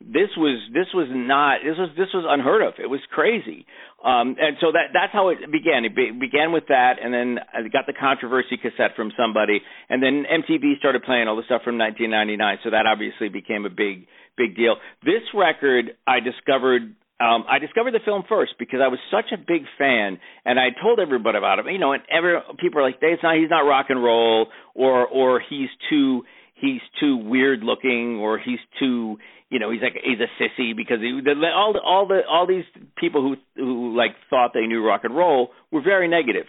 this 0.00 0.30
was 0.38 0.62
this 0.72 0.86
was 0.94 1.08
not 1.10 1.58
this 1.66 1.74
was 1.76 1.90
this 1.98 2.08
was 2.14 2.22
unheard 2.22 2.62
of. 2.62 2.74
It 2.78 2.86
was 2.86 3.00
crazy, 3.10 3.66
um, 3.98 4.38
and 4.38 4.54
so 4.60 4.70
that 4.70 4.94
that's 4.94 5.12
how 5.12 5.30
it 5.30 5.38
began. 5.50 5.84
It 5.84 5.96
be, 5.96 6.14
began 6.14 6.52
with 6.52 6.70
that, 6.70 7.02
and 7.02 7.12
then 7.12 7.42
I 7.50 7.66
got 7.66 7.90
the 7.90 7.98
controversy 7.98 8.56
cassette 8.56 8.94
from 8.94 9.10
somebody, 9.18 9.58
and 9.90 10.00
then 10.00 10.22
MTV 10.22 10.78
started 10.78 11.02
playing 11.02 11.26
all 11.26 11.34
the 11.34 11.42
stuff 11.50 11.66
from 11.66 11.78
1999. 11.78 12.62
So 12.62 12.70
that 12.70 12.86
obviously 12.86 13.28
became 13.28 13.66
a 13.66 13.74
big 13.74 14.06
big 14.38 14.54
deal. 14.54 14.76
This 15.02 15.26
record 15.34 15.98
I 16.06 16.20
discovered 16.22 16.94
um, 17.18 17.42
I 17.50 17.58
discovered 17.58 17.90
the 17.90 18.04
film 18.04 18.22
first 18.28 18.54
because 18.58 18.78
I 18.78 18.86
was 18.86 19.02
such 19.10 19.34
a 19.34 19.36
big 19.36 19.66
fan, 19.82 20.22
and 20.46 20.60
I 20.62 20.70
told 20.80 21.00
everybody 21.00 21.38
about 21.38 21.58
it. 21.58 21.66
You 21.66 21.82
know, 21.82 21.90
and 21.90 22.02
every 22.06 22.38
people 22.62 22.78
are 22.78 22.86
like, 22.86 23.02
"It's 23.02 23.22
not, 23.22 23.34
he's 23.34 23.50
not 23.50 23.66
rock 23.66 23.86
and 23.90 23.98
roll," 23.98 24.46
or 24.74 25.06
or 25.08 25.42
he's 25.42 25.68
too 25.90 26.22
he's 26.60 26.80
too 27.00 27.16
weird 27.16 27.60
looking, 27.62 28.18
or 28.20 28.38
he's 28.38 28.58
too 28.78 29.16
you 29.50 29.58
know 29.58 29.70
he's 29.70 29.82
like 29.82 29.94
he's 30.02 30.18
a 30.20 30.42
sissy 30.42 30.76
because 30.76 30.98
he, 31.00 31.12
all 31.54 31.72
the, 31.72 31.80
all 31.80 32.06
the 32.06 32.20
all 32.28 32.46
these 32.46 32.64
people 32.96 33.22
who 33.22 33.36
who 33.56 33.96
like 33.96 34.12
thought 34.30 34.52
they 34.54 34.66
knew 34.66 34.84
rock 34.84 35.02
and 35.04 35.16
roll 35.16 35.50
were 35.70 35.82
very 35.82 36.08
negative. 36.08 36.46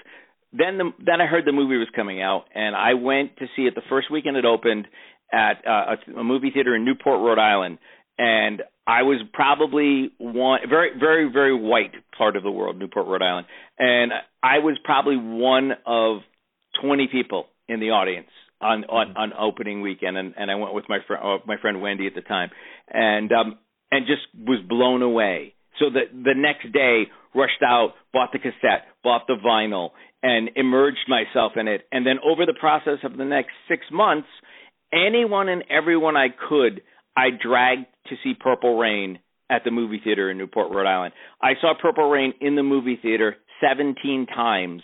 Then 0.52 0.78
the 0.78 0.92
then 1.06 1.22
I 1.22 1.26
heard 1.26 1.46
the 1.46 1.52
movie 1.52 1.78
was 1.78 1.88
coming 1.96 2.22
out, 2.22 2.46
and 2.54 2.76
I 2.76 2.96
went 2.96 3.38
to 3.38 3.46
see 3.56 3.64
it 3.64 3.76
the 3.76 3.82
first 3.90 4.12
weekend 4.12 4.38
it 4.38 4.46
opened 4.46 4.88
at 5.32 5.64
uh, 5.66 5.96
a, 5.96 6.20
a 6.20 6.24
movie 6.24 6.52
theater 6.52 6.76
in 6.76 6.86
Newport, 6.86 7.20
Rhode 7.22 7.40
Island, 7.40 7.78
and 8.18 8.64
I 8.88 9.04
was 9.04 9.22
probably 9.32 10.12
one 10.18 10.62
very 10.68 10.92
very 11.00 11.32
very 11.32 11.56
white 11.56 11.94
part 12.18 12.36
of 12.36 12.44
the 12.44 12.52
world, 12.52 12.78
Newport, 12.78 13.08
Rhode 13.08 13.22
Island, 13.22 13.48
and 13.78 14.12
I 14.42 14.60
was 14.60 14.78
probably 14.84 15.18
one 15.18 15.72
of 15.86 16.22
20 16.82 17.08
people 17.12 17.46
in 17.68 17.80
the 17.80 17.92
audience 17.92 18.30
on 18.62 18.86
on, 18.86 19.08
mm-hmm. 19.10 19.18
on 19.18 19.34
opening 19.40 19.82
weekend, 19.82 20.18
and, 20.18 20.34
and 20.38 20.52
I 20.52 20.56
went 20.56 20.74
with 20.74 20.86
my 20.90 21.00
friend 21.06 21.24
uh, 21.24 21.38
my 21.46 21.58
friend 21.58 21.82
Wendy 21.82 22.08
at 22.08 22.16
the 22.16 22.22
time, 22.22 22.50
and 22.90 23.32
um 23.32 23.58
and 23.92 24.06
just 24.06 24.22
was 24.38 24.60
blown 24.68 25.02
away. 25.02 25.54
So 25.80 25.86
the 25.90 26.02
the 26.12 26.36
next 26.36 26.72
day, 26.74 27.04
rushed 27.34 27.64
out, 27.66 27.94
bought 28.14 28.32
the 28.32 28.40
cassette, 28.40 28.86
bought 29.04 29.28
the 29.28 29.36
vinyl, 29.44 29.92
and 30.22 30.50
immersed 30.56 31.08
myself 31.08 31.54
in 31.56 31.68
it. 31.68 31.82
And 31.92 32.06
then 32.06 32.18
over 32.26 32.46
the 32.46 32.58
process 32.60 33.00
of 33.04 33.18
the 33.18 33.26
next 33.26 33.52
six 33.68 33.84
months, 33.92 34.28
anyone 34.94 35.50
and 35.50 35.64
everyone 35.70 36.18
I 36.18 36.28
could, 36.30 36.82
I 37.16 37.30
dragged 37.32 37.86
to 38.08 38.16
see 38.24 38.34
Purple 38.40 38.78
Rain 38.78 39.20
at 39.50 39.64
the 39.64 39.72
movie 39.72 40.02
theater 40.04 40.30
in 40.30 40.38
Newport, 40.38 40.72
Rhode 40.72 40.88
Island. 40.88 41.14
I 41.42 41.54
saw 41.60 41.74
Purple 41.80 42.10
Rain 42.10 42.34
in 42.40 42.56
the 42.56 42.64
movie 42.64 43.00
theater 43.02 43.38
17 43.62 44.28
times 44.28 44.82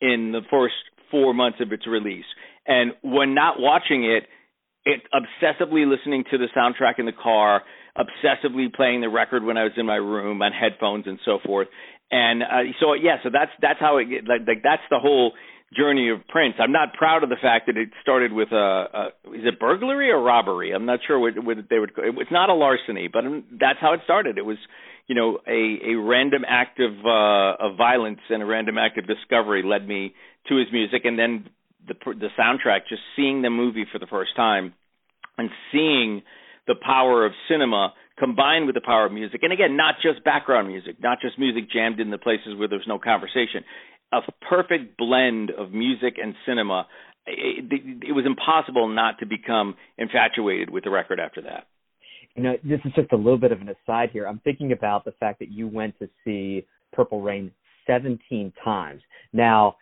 in 0.00 0.32
the 0.32 0.40
first 0.50 0.74
four 1.10 1.34
months 1.34 1.58
of 1.60 1.72
its 1.72 1.86
release. 1.86 2.24
And 2.66 2.92
when 3.02 3.34
not 3.34 3.56
watching 3.58 4.04
it, 4.04 4.24
obsessively 5.14 5.88
listening 5.88 6.24
to 6.30 6.38
the 6.38 6.46
soundtrack 6.56 6.98
in 6.98 7.06
the 7.06 7.12
car, 7.12 7.62
obsessively 7.96 8.72
playing 8.72 9.00
the 9.00 9.08
record 9.08 9.44
when 9.44 9.56
I 9.56 9.64
was 9.64 9.72
in 9.76 9.86
my 9.86 9.96
room 9.96 10.42
on 10.42 10.52
headphones 10.52 11.06
and 11.06 11.18
so 11.24 11.38
forth. 11.44 11.68
And 12.10 12.42
uh, 12.42 12.72
so 12.80 12.94
yeah, 12.94 13.16
so 13.22 13.30
that's 13.32 13.52
that's 13.60 13.78
how 13.78 13.98
it 13.98 14.08
like 14.26 14.46
like 14.46 14.62
that's 14.64 14.82
the 14.90 14.98
whole 14.98 15.32
journey 15.76 16.10
of 16.10 16.26
Prince. 16.28 16.54
I'm 16.58 16.72
not 16.72 16.94
proud 16.94 17.22
of 17.22 17.28
the 17.28 17.36
fact 17.40 17.66
that 17.66 17.76
it 17.76 17.90
started 18.02 18.32
with 18.32 18.50
a, 18.50 18.56
a 18.56 19.06
is 19.30 19.44
it 19.44 19.60
burglary 19.60 20.10
or 20.10 20.20
robbery? 20.20 20.72
I'm 20.72 20.86
not 20.86 21.00
sure 21.06 21.18
what, 21.18 21.34
what 21.44 21.56
they 21.68 21.78
would. 21.78 21.90
It, 21.90 22.14
It's 22.18 22.32
not 22.32 22.48
a 22.48 22.54
larceny, 22.54 23.08
but 23.08 23.22
that's 23.52 23.78
how 23.80 23.92
it 23.92 24.00
started. 24.04 24.38
It 24.38 24.44
was 24.44 24.58
you 25.06 25.14
know 25.14 25.38
a 25.46 25.92
a 25.92 25.94
random 25.96 26.42
act 26.48 26.80
of 26.80 26.92
uh, 27.04 27.64
of 27.64 27.76
violence 27.76 28.20
and 28.28 28.42
a 28.42 28.46
random 28.46 28.78
act 28.78 28.98
of 28.98 29.06
discovery 29.06 29.62
led 29.64 29.86
me 29.86 30.14
to 30.48 30.56
his 30.56 30.66
music, 30.72 31.02
and 31.04 31.18
then 31.18 31.48
the 31.90 32.14
the 32.14 32.28
soundtrack. 32.38 32.88
Just 32.88 33.02
seeing 33.16 33.42
the 33.42 33.50
movie 33.50 33.84
for 33.90 33.98
the 33.98 34.06
first 34.06 34.34
time 34.36 34.72
and 35.36 35.50
seeing 35.72 36.22
the 36.66 36.74
power 36.80 37.26
of 37.26 37.32
cinema 37.48 37.92
combined 38.18 38.66
with 38.66 38.74
the 38.74 38.82
power 38.84 39.06
of 39.06 39.12
music 39.12 39.42
and 39.42 39.50
again 39.50 39.78
not 39.78 39.94
just 40.02 40.22
background 40.24 40.68
music 40.68 40.96
not 41.00 41.18
just 41.22 41.38
music 41.38 41.64
jammed 41.72 41.98
in 41.98 42.10
the 42.10 42.18
places 42.18 42.54
where 42.58 42.68
there's 42.68 42.84
no 42.86 42.98
conversation 42.98 43.64
a 44.12 44.20
perfect 44.48 44.96
blend 44.96 45.50
of 45.50 45.72
music 45.72 46.14
and 46.22 46.34
cinema. 46.46 46.86
It, 47.26 47.64
it, 47.70 48.08
it 48.08 48.12
was 48.12 48.24
impossible 48.26 48.88
not 48.88 49.18
to 49.18 49.26
become 49.26 49.76
infatuated 49.98 50.70
with 50.70 50.84
the 50.84 50.90
record 50.90 51.20
after 51.20 51.42
that. 51.42 51.66
You 52.34 52.42
know, 52.42 52.56
this 52.62 52.80
is 52.84 52.92
just 52.94 53.12
a 53.12 53.16
little 53.16 53.38
bit 53.38 53.52
of 53.52 53.60
an 53.60 53.68
aside 53.68 54.10
here. 54.12 54.26
I'm 54.26 54.40
thinking 54.40 54.72
about 54.72 55.04
the 55.04 55.12
fact 55.12 55.40
that 55.40 55.50
you 55.50 55.68
went 55.68 55.98
to 55.98 56.08
see 56.24 56.64
Purple 56.92 57.22
Rain 57.22 57.50
17 57.86 58.52
times. 58.64 59.02
Now, 59.32 59.76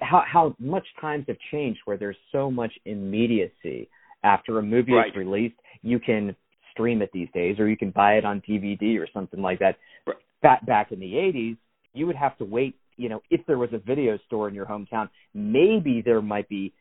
how 0.00 0.22
how 0.30 0.56
much 0.58 0.86
times 1.00 1.24
have 1.28 1.36
changed 1.50 1.80
where 1.84 1.96
there's 1.96 2.16
so 2.32 2.50
much 2.50 2.72
immediacy 2.84 3.88
after 4.24 4.58
a 4.58 4.62
movie 4.62 4.92
right. 4.92 5.08
is 5.08 5.16
released, 5.16 5.56
you 5.82 5.98
can 5.98 6.34
stream 6.72 7.02
it 7.02 7.10
these 7.12 7.28
days, 7.32 7.58
or 7.58 7.68
you 7.68 7.76
can 7.76 7.90
buy 7.90 8.14
it 8.14 8.24
on 8.24 8.42
DVD 8.48 8.98
or 8.98 9.08
something 9.12 9.40
like 9.40 9.60
that. 9.60 9.76
Right. 10.06 10.16
Back 10.42 10.66
back 10.66 10.92
in 10.92 11.00
the 11.00 11.12
80s, 11.12 11.56
you 11.94 12.06
would 12.06 12.16
have 12.16 12.36
to 12.38 12.44
wait 12.44 12.76
you 12.96 13.08
know, 13.08 13.20
if 13.30 13.44
there 13.46 13.58
was 13.58 13.70
a 13.72 13.78
video 13.78 14.18
store 14.26 14.48
in 14.48 14.54
your 14.54 14.66
hometown, 14.66 15.08
maybe 15.34 16.02
there 16.04 16.22
might 16.22 16.48
be 16.48 16.72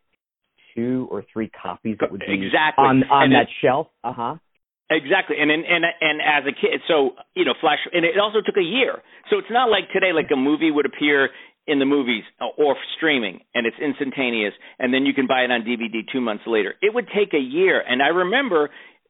two 0.75 1.07
or 1.11 1.23
three 1.31 1.49
copies 1.49 1.97
that 1.99 2.11
would 2.11 2.21
be 2.21 2.33
exactly 2.33 2.83
on 2.83 3.03
on 3.09 3.23
and 3.23 3.33
that 3.33 3.43
it, 3.43 3.49
shelf. 3.61 3.87
Uh 4.03 4.13
huh. 4.13 4.35
Exactly, 4.89 5.37
and, 5.39 5.49
and 5.49 5.65
and 5.65 5.83
and 5.99 6.21
as 6.21 6.43
a 6.45 6.53
kid, 6.53 6.81
so 6.87 7.11
you 7.33 7.43
know, 7.43 7.53
Flash, 7.59 7.79
and 7.91 8.05
it 8.05 8.19
also 8.21 8.39
took 8.45 8.57
a 8.57 8.63
year. 8.63 9.01
So 9.29 9.39
it's 9.39 9.49
not 9.49 9.69
like 9.69 9.91
today, 9.91 10.13
like 10.13 10.29
a 10.31 10.35
movie 10.35 10.69
would 10.69 10.85
appear 10.85 11.29
in 11.67 11.79
the 11.79 11.85
movies 11.85 12.23
uh, 12.39 12.45
or 12.57 12.75
streaming, 12.97 13.39
and 13.53 13.65
it's 13.65 13.77
instantaneous, 13.81 14.53
and 14.79 14.93
then 14.93 15.05
you 15.05 15.13
can 15.13 15.27
buy 15.27 15.41
it 15.41 15.51
on 15.51 15.61
DVD 15.61 16.01
two 16.11 16.21
months 16.21 16.43
later. 16.45 16.75
It 16.81 16.93
would 16.93 17.07
take 17.07 17.33
a 17.33 17.41
year, 17.41 17.81
and 17.81 18.01
I 18.01 18.07
remember 18.07 18.69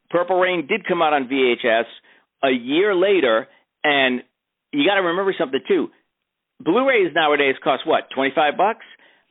Purple 0.09 0.39
Rain 0.39 0.67
did 0.67 0.87
come 0.87 1.01
out 1.01 1.13
on 1.13 1.27
VHS 1.27 1.85
a 2.43 2.51
year 2.51 2.95
later, 2.95 3.47
and 3.83 4.21
you 4.71 4.87
got 4.87 4.95
to 4.95 5.01
remember 5.01 5.33
something 5.37 5.59
too. 5.67 5.87
Blu-rays 6.59 7.11
nowadays 7.13 7.55
cost 7.63 7.83
what? 7.85 8.09
Twenty 8.13 8.31
five 8.33 8.55
bucks. 8.57 8.85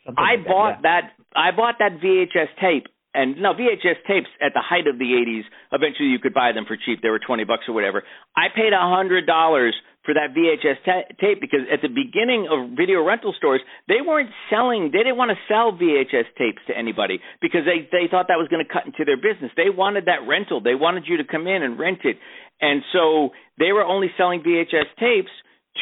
Something 0.04 0.22
I 0.22 0.36
like 0.36 0.46
bought 0.46 0.82
that, 0.82 1.00
yeah. 1.04 1.10
that. 1.32 1.38
I 1.38 1.56
bought 1.56 1.76
that 1.78 2.00
VHS 2.04 2.52
tape, 2.60 2.86
and 3.14 3.40
no 3.40 3.54
VHS 3.54 4.04
tapes 4.06 4.28
at 4.44 4.52
the 4.52 4.60
height 4.60 4.86
of 4.86 4.98
the 4.98 5.16
'80s. 5.16 5.44
Eventually, 5.72 6.08
you 6.08 6.18
could 6.18 6.34
buy 6.34 6.52
them 6.52 6.64
for 6.68 6.76
cheap. 6.76 7.00
They 7.00 7.08
were 7.08 7.20
twenty 7.20 7.44
bucks 7.44 7.64
or 7.68 7.72
whatever. 7.72 8.02
I 8.36 8.52
paid 8.54 8.74
a 8.74 8.84
hundred 8.94 9.26
dollars 9.26 9.74
for 10.04 10.14
that 10.14 10.36
VHS 10.36 10.84
ta- 10.84 11.08
tape 11.20 11.40
because 11.40 11.64
at 11.72 11.80
the 11.80 11.88
beginning 11.88 12.46
of 12.46 12.76
video 12.76 13.02
rental 13.02 13.34
stores, 13.36 13.60
they 13.88 14.04
weren't 14.04 14.30
selling. 14.50 14.90
They 14.92 15.00
didn't 15.00 15.16
want 15.16 15.32
to 15.32 15.40
sell 15.48 15.72
VHS 15.72 16.28
tapes 16.36 16.62
to 16.68 16.76
anybody 16.76 17.20
because 17.40 17.64
they 17.64 17.88
they 17.90 18.06
thought 18.10 18.28
that 18.28 18.38
was 18.38 18.48
going 18.48 18.64
to 18.64 18.70
cut 18.70 18.84
into 18.86 19.04
their 19.04 19.16
business. 19.16 19.50
They 19.56 19.72
wanted 19.72 20.06
that 20.06 20.28
rental. 20.28 20.60
They 20.60 20.74
wanted 20.76 21.04
you 21.08 21.16
to 21.18 21.24
come 21.24 21.46
in 21.46 21.62
and 21.62 21.78
rent 21.78 22.04
it, 22.04 22.16
and 22.60 22.82
so 22.92 23.30
they 23.58 23.72
were 23.72 23.84
only 23.84 24.08
selling 24.16 24.42
VHS 24.44 24.92
tapes 25.00 25.32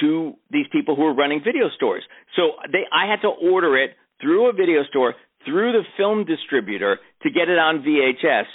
to 0.00 0.34
these 0.50 0.66
people 0.72 0.96
who 0.96 1.02
were 1.02 1.14
running 1.14 1.42
video 1.44 1.68
stores. 1.74 2.02
So 2.36 2.56
they 2.70 2.86
I 2.94 3.10
had 3.10 3.20
to 3.22 3.28
order 3.28 3.76
it 3.76 3.90
through 4.20 4.48
a 4.48 4.52
video 4.52 4.84
store, 4.88 5.14
through 5.44 5.72
the 5.72 5.82
film 5.96 6.24
distributor 6.24 6.98
to 7.22 7.30
get 7.30 7.48
it 7.48 7.58
on 7.58 7.82
VHS 7.82 8.46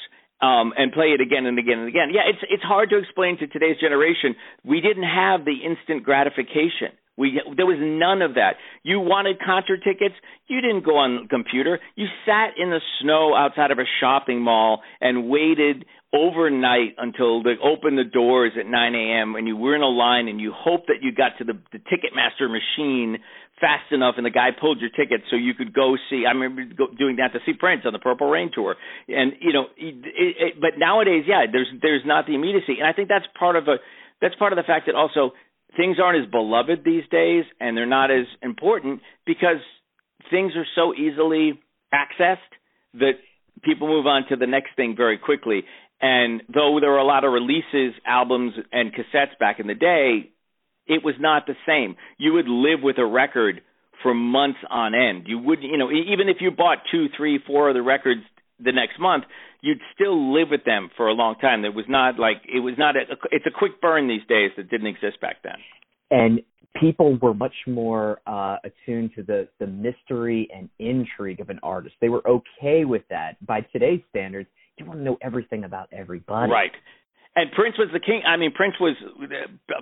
um, 0.42 0.74
and 0.78 0.92
play 0.92 1.08
it 1.08 1.22
again 1.22 1.46
and 1.46 1.58
again 1.58 1.80
and 1.80 1.88
again. 1.88 2.10
Yeah, 2.14 2.30
it's 2.30 2.44
it's 2.50 2.64
hard 2.64 2.90
to 2.92 2.98
explain 2.98 3.38
to 3.40 3.48
today's 3.48 3.78
generation. 3.80 4.36
We 4.64 4.82
didn't 4.82 5.10
have 5.10 5.46
the 5.46 5.58
instant 5.66 6.04
gratification. 6.04 6.94
We 7.18 7.42
there 7.56 7.66
was 7.66 7.80
none 7.82 8.22
of 8.22 8.36
that. 8.36 8.58
You 8.84 9.00
wanted 9.00 9.38
concert 9.44 9.82
tickets, 9.84 10.16
you 10.48 10.62
didn't 10.62 10.86
go 10.86 10.98
on 10.98 11.24
the 11.24 11.28
computer. 11.28 11.80
You 11.96 12.06
sat 12.26 12.52
in 12.58 12.70
the 12.70 12.80
snow 13.02 13.36
outside 13.36 13.72
of 13.72 13.80
a 13.80 13.90
shopping 14.00 14.42
mall 14.42 14.82
and 15.02 15.28
waited 15.28 15.86
overnight 16.14 16.96
until 16.98 17.44
they 17.44 17.56
opened 17.62 17.98
the 17.98 18.06
doors 18.06 18.54
at 18.58 18.66
9 18.66 18.96
a.m. 18.96 19.36
and 19.36 19.48
you 19.48 19.58
were 19.58 19.76
in 19.76 19.82
a 19.82 19.90
line 19.90 20.28
and 20.28 20.40
you 20.40 20.54
hoped 20.56 20.88
that 20.88 21.02
you 21.02 21.12
got 21.12 21.38
to 21.40 21.44
the, 21.44 21.60
the 21.74 21.80
Ticketmaster 21.80 22.48
machine 22.48 23.18
fast 23.60 23.92
enough 23.92 24.16
and 24.18 24.26
the 24.26 24.32
guy 24.32 24.50
pulled 24.58 24.80
your 24.80 24.90
ticket 24.92 25.22
so 25.30 25.36
you 25.36 25.54
could 25.54 25.74
go 25.74 25.96
see. 26.10 26.24
I 26.28 26.32
remember 26.32 26.64
doing 26.98 27.18
that 27.18 27.34
to 27.34 27.40
see 27.46 27.54
Prince 27.54 27.82
on 27.86 27.94
the 27.94 28.00
Purple 28.00 28.30
Rain 28.30 28.52
tour, 28.54 28.76
and 29.08 29.34
you 29.42 29.52
know, 29.54 29.66
it, 29.76 29.96
it, 30.06 30.62
but 30.62 30.78
nowadays, 30.78 31.26
yeah, 31.28 31.46
there's 31.52 31.68
there's 31.82 32.04
not 32.06 32.28
the 32.28 32.36
immediacy, 32.36 32.78
and 32.80 32.88
I 32.88 32.94
think 32.94 33.10
that's 33.10 33.26
part 33.38 33.56
of 33.56 33.68
a 33.68 33.78
that's 34.22 34.36
part 34.36 34.54
of 34.54 34.58
the 34.58 34.64
fact 34.64 34.86
that 34.86 34.96
also 34.96 35.34
things 35.76 35.98
aren't 36.02 36.24
as 36.24 36.32
beloved 36.32 36.84
these 36.86 37.04
days 37.12 37.46
and 37.60 37.76
they're 37.76 37.86
not 37.86 38.12
as 38.12 38.26
important 38.42 39.02
because 39.26 39.62
things 40.32 40.54
are 40.56 40.66
so 40.76 40.94
easily 40.94 41.60
accessed 41.94 42.38
that 42.94 43.14
people 43.64 43.88
move 43.88 44.06
on 44.06 44.24
to 44.30 44.36
the 44.36 44.48
next 44.48 44.70
thing 44.76 44.96
very 44.96 45.18
quickly 45.18 45.64
and 46.02 46.44
though 46.54 46.78
there 46.80 46.92
were 46.92 46.98
a 46.98 47.06
lot 47.06 47.24
of 47.24 47.34
releases, 47.34 47.94
albums, 48.06 48.54
and 48.72 48.94
cassettes 48.94 49.38
back 49.40 49.60
in 49.60 49.68
the 49.68 49.74
day, 49.74 50.30
it 50.86 51.04
was 51.04 51.16
not 51.20 51.48
the 51.48 51.56
same. 51.66 51.96
You 52.18 52.34
would 52.34 52.48
live 52.48 52.80
with 52.84 52.98
a 52.98 53.06
record 53.06 53.62
for 54.04 54.14
months 54.14 54.60
on 54.70 54.94
end. 54.94 55.24
You 55.28 55.40
wouldn't, 55.40 55.70
you 55.70 55.78
know, 55.78 55.90
even 55.90 56.30
if 56.30 56.38
you 56.40 56.52
bought 56.52 56.80
two, 56.92 57.08
three, 57.18 57.40
four 57.46 57.70
of 57.70 57.74
the 57.74 57.82
records 57.82 58.22
the 58.60 58.72
next 58.72 59.00
month, 59.00 59.24
you'd 59.62 59.82
still 59.94 60.34
live 60.34 60.50
with 60.50 60.64
them 60.66 60.90
for 60.98 61.08
a 61.08 61.14
long 61.14 61.36
time. 61.36 61.66
It 61.66 61.74
was 61.74 61.86
not 61.88 62.20
like 62.20 62.38
it 62.46 62.60
was 62.60 62.76
not 62.78 62.96
a. 62.96 63.02
It's 63.32 63.46
a 63.46 63.52
quick 63.58 63.82
burn 63.82 64.08
these 64.08 64.26
days 64.28 64.52
that 64.58 64.70
didn't 64.70 64.88
exist 64.88 65.22
back 65.22 65.38
then. 65.44 65.58
And 66.10 66.42
people 66.80 67.18
were 67.22 67.34
much 67.34 67.56
more 67.68 68.20
uh, 68.26 68.58
attuned 68.64 69.12
to 69.16 69.24
the 69.24 69.48
the 69.60 69.68
mystery 69.68 70.48
and 70.56 70.70
intrigue 70.80 71.40
of 71.40 71.50
an 71.50 71.60
artist. 71.64 71.96
They 72.02 72.10
were 72.10 72.28
okay 72.28 72.86
with 72.86 73.04
that 73.10 73.44
by 73.46 73.62
today's 73.62 74.02
standards 74.10 74.50
you 74.78 74.86
want 74.86 75.00
to 75.00 75.04
know 75.04 75.18
everything 75.22 75.64
about 75.64 75.90
everybody. 75.92 76.52
Right. 76.52 76.72
And 77.38 77.52
Prince 77.52 77.78
was 77.78 77.90
the 77.94 78.00
king. 78.00 78.24
I 78.26 78.36
mean, 78.36 78.52
Prince 78.52 78.74
was, 78.82 78.98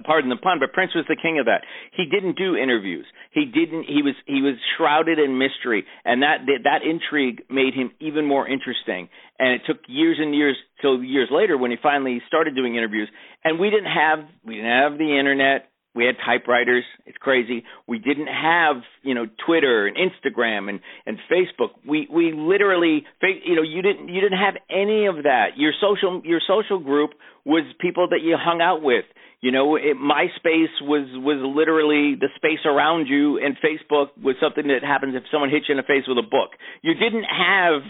pardon 0.03 0.29
the 0.29 0.35
pun, 0.35 0.59
but 0.59 0.73
Prince 0.73 0.91
was 0.93 1.05
the 1.07 1.15
king 1.15 1.39
of 1.39 1.45
that. 1.45 1.63
He 1.95 2.03
didn't 2.03 2.35
do 2.35 2.57
interviews. 2.57 3.05
He 3.31 3.45
didn't. 3.45 3.87
He 3.87 4.03
was 4.03 4.13
he 4.27 4.41
was 4.41 4.55
shrouded 4.75 5.19
in 5.19 5.39
mystery, 5.39 5.85
and 6.03 6.21
that 6.21 6.43
that 6.65 6.83
intrigue 6.83 7.43
made 7.49 7.73
him 7.73 7.91
even 8.01 8.25
more 8.27 8.45
interesting. 8.45 9.07
And 9.39 9.55
it 9.55 9.61
took 9.65 9.77
years 9.87 10.17
and 10.19 10.35
years 10.35 10.57
till 10.81 11.01
years 11.01 11.29
later 11.31 11.57
when 11.57 11.71
he 11.71 11.77
finally 11.81 12.21
started 12.27 12.55
doing 12.55 12.75
interviews. 12.75 13.07
And 13.45 13.57
we 13.57 13.69
didn't 13.69 13.91
have 13.91 14.19
we 14.43 14.55
didn't 14.55 14.71
have 14.71 14.97
the 14.97 15.17
internet 15.17 15.71
we 15.95 16.05
had 16.05 16.15
typewriters. 16.23 16.83
It's 17.05 17.17
crazy. 17.17 17.63
We 17.87 17.99
didn't 17.99 18.27
have 18.27 18.77
you 19.01 19.15
know 19.15 19.25
twitter 19.45 19.87
and 19.87 19.95
instagram 19.95 20.69
and 20.69 20.79
and 21.05 21.17
facebook. 21.31 21.69
We 21.87 22.07
we 22.11 22.33
literally 22.35 23.05
you 23.45 23.55
know 23.55 23.63
you 23.63 23.81
didn't 23.81 24.09
you 24.09 24.21
didn't 24.21 24.39
have 24.39 24.55
any 24.69 25.05
of 25.05 25.23
that. 25.23 25.57
Your 25.57 25.71
social 25.79 26.21
your 26.25 26.41
social 26.45 26.79
group 26.79 27.11
was 27.45 27.63
people 27.79 28.07
that 28.09 28.21
you 28.21 28.35
hung 28.39 28.61
out 28.61 28.81
with. 28.83 29.05
You 29.39 29.51
know 29.51 29.75
it, 29.75 29.95
myspace 29.97 30.75
was 30.81 31.07
was 31.15 31.39
literally 31.55 32.15
the 32.19 32.29
space 32.35 32.65
around 32.65 33.07
you 33.07 33.37
and 33.37 33.55
facebook 33.63 34.09
was 34.21 34.35
something 34.41 34.67
that 34.67 34.83
happens 34.83 35.15
if 35.15 35.23
someone 35.31 35.49
hits 35.49 35.65
you 35.69 35.73
in 35.73 35.77
the 35.77 35.87
face 35.87 36.03
with 36.07 36.17
a 36.17 36.27
book. 36.27 36.51
You 36.81 36.93
didn't 36.93 37.25
have 37.25 37.81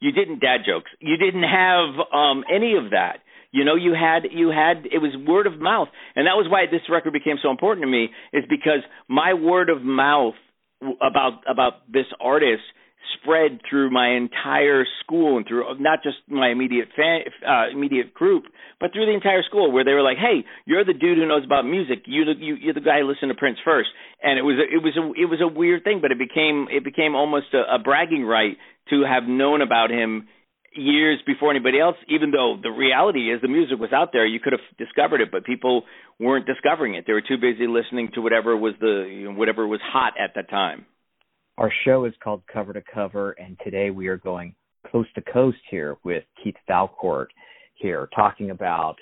you 0.00 0.12
didn't 0.12 0.40
dad 0.40 0.60
jokes. 0.66 0.90
You 1.00 1.16
didn't 1.16 1.44
have 1.44 1.96
um 2.12 2.44
any 2.52 2.76
of 2.76 2.90
that 2.90 3.24
you 3.56 3.64
know, 3.64 3.74
you 3.74 3.94
had 3.94 4.28
you 4.30 4.50
had 4.50 4.84
it 4.84 5.00
was 5.00 5.16
word 5.26 5.46
of 5.46 5.58
mouth, 5.58 5.88
and 6.14 6.26
that 6.26 6.36
was 6.36 6.46
why 6.46 6.66
this 6.70 6.82
record 6.90 7.14
became 7.14 7.36
so 7.42 7.50
important 7.50 7.84
to 7.84 7.90
me. 7.90 8.10
Is 8.34 8.44
because 8.50 8.84
my 9.08 9.32
word 9.32 9.70
of 9.70 9.80
mouth 9.80 10.34
about 11.00 11.40
about 11.48 11.90
this 11.90 12.04
artist 12.20 12.60
spread 13.16 13.60
through 13.64 13.90
my 13.90 14.12
entire 14.14 14.84
school 15.00 15.38
and 15.38 15.46
through 15.48 15.64
not 15.80 16.00
just 16.02 16.16
my 16.28 16.50
immediate 16.50 16.88
fan, 16.94 17.20
uh, 17.48 17.72
immediate 17.72 18.12
group, 18.12 18.44
but 18.78 18.92
through 18.92 19.06
the 19.06 19.14
entire 19.14 19.42
school, 19.42 19.72
where 19.72 19.84
they 19.84 19.92
were 19.92 20.02
like, 20.02 20.18
"Hey, 20.18 20.44
you're 20.66 20.84
the 20.84 20.92
dude 20.92 21.16
who 21.16 21.26
knows 21.26 21.44
about 21.44 21.64
music. 21.64 22.04
You, 22.04 22.26
the, 22.26 22.34
you 22.36 22.56
you're 22.60 22.74
the 22.74 22.84
guy 22.84 23.00
who 23.00 23.08
listened 23.08 23.30
to 23.30 23.38
Prince 23.38 23.56
first. 23.64 23.88
And 24.22 24.38
it 24.38 24.42
was 24.42 24.60
a, 24.60 24.66
it 24.68 24.82
was 24.84 24.92
a 25.00 25.04
it 25.16 25.28
was 25.32 25.40
a 25.40 25.48
weird 25.48 25.82
thing, 25.82 26.00
but 26.02 26.12
it 26.12 26.18
became 26.18 26.68
it 26.70 26.84
became 26.84 27.14
almost 27.14 27.54
a, 27.54 27.76
a 27.76 27.78
bragging 27.78 28.24
right 28.24 28.58
to 28.90 29.02
have 29.08 29.24
known 29.24 29.62
about 29.62 29.90
him 29.90 30.28
years 30.76 31.18
before 31.26 31.50
anybody 31.50 31.80
else, 31.80 31.96
even 32.08 32.30
though 32.30 32.56
the 32.62 32.70
reality 32.70 33.32
is 33.32 33.40
the 33.40 33.48
music 33.48 33.78
was 33.78 33.92
out 33.92 34.10
there, 34.12 34.26
you 34.26 34.40
could 34.40 34.52
have 34.52 34.60
discovered 34.78 35.20
it, 35.20 35.30
but 35.30 35.44
people 35.44 35.84
weren't 36.20 36.46
discovering 36.46 36.94
it. 36.94 37.04
They 37.06 37.12
were 37.12 37.22
too 37.22 37.38
busy 37.38 37.66
listening 37.66 38.10
to 38.14 38.20
whatever 38.20 38.56
was 38.56 38.74
the 38.80 39.08
you 39.10 39.24
know, 39.30 39.38
whatever 39.38 39.66
was 39.66 39.80
hot 39.82 40.14
at 40.22 40.34
the 40.34 40.42
time. 40.42 40.86
Our 41.58 41.72
show 41.84 42.04
is 42.04 42.12
called 42.22 42.42
Cover 42.52 42.72
to 42.74 42.82
Cover, 42.82 43.32
and 43.32 43.56
today 43.64 43.90
we 43.90 44.08
are 44.08 44.18
going 44.18 44.54
coast 44.92 45.08
to 45.14 45.22
coast 45.22 45.58
here 45.70 45.96
with 46.04 46.24
Keith 46.42 46.56
Valcourt 46.68 47.30
here, 47.74 48.08
talking 48.14 48.50
about 48.50 48.96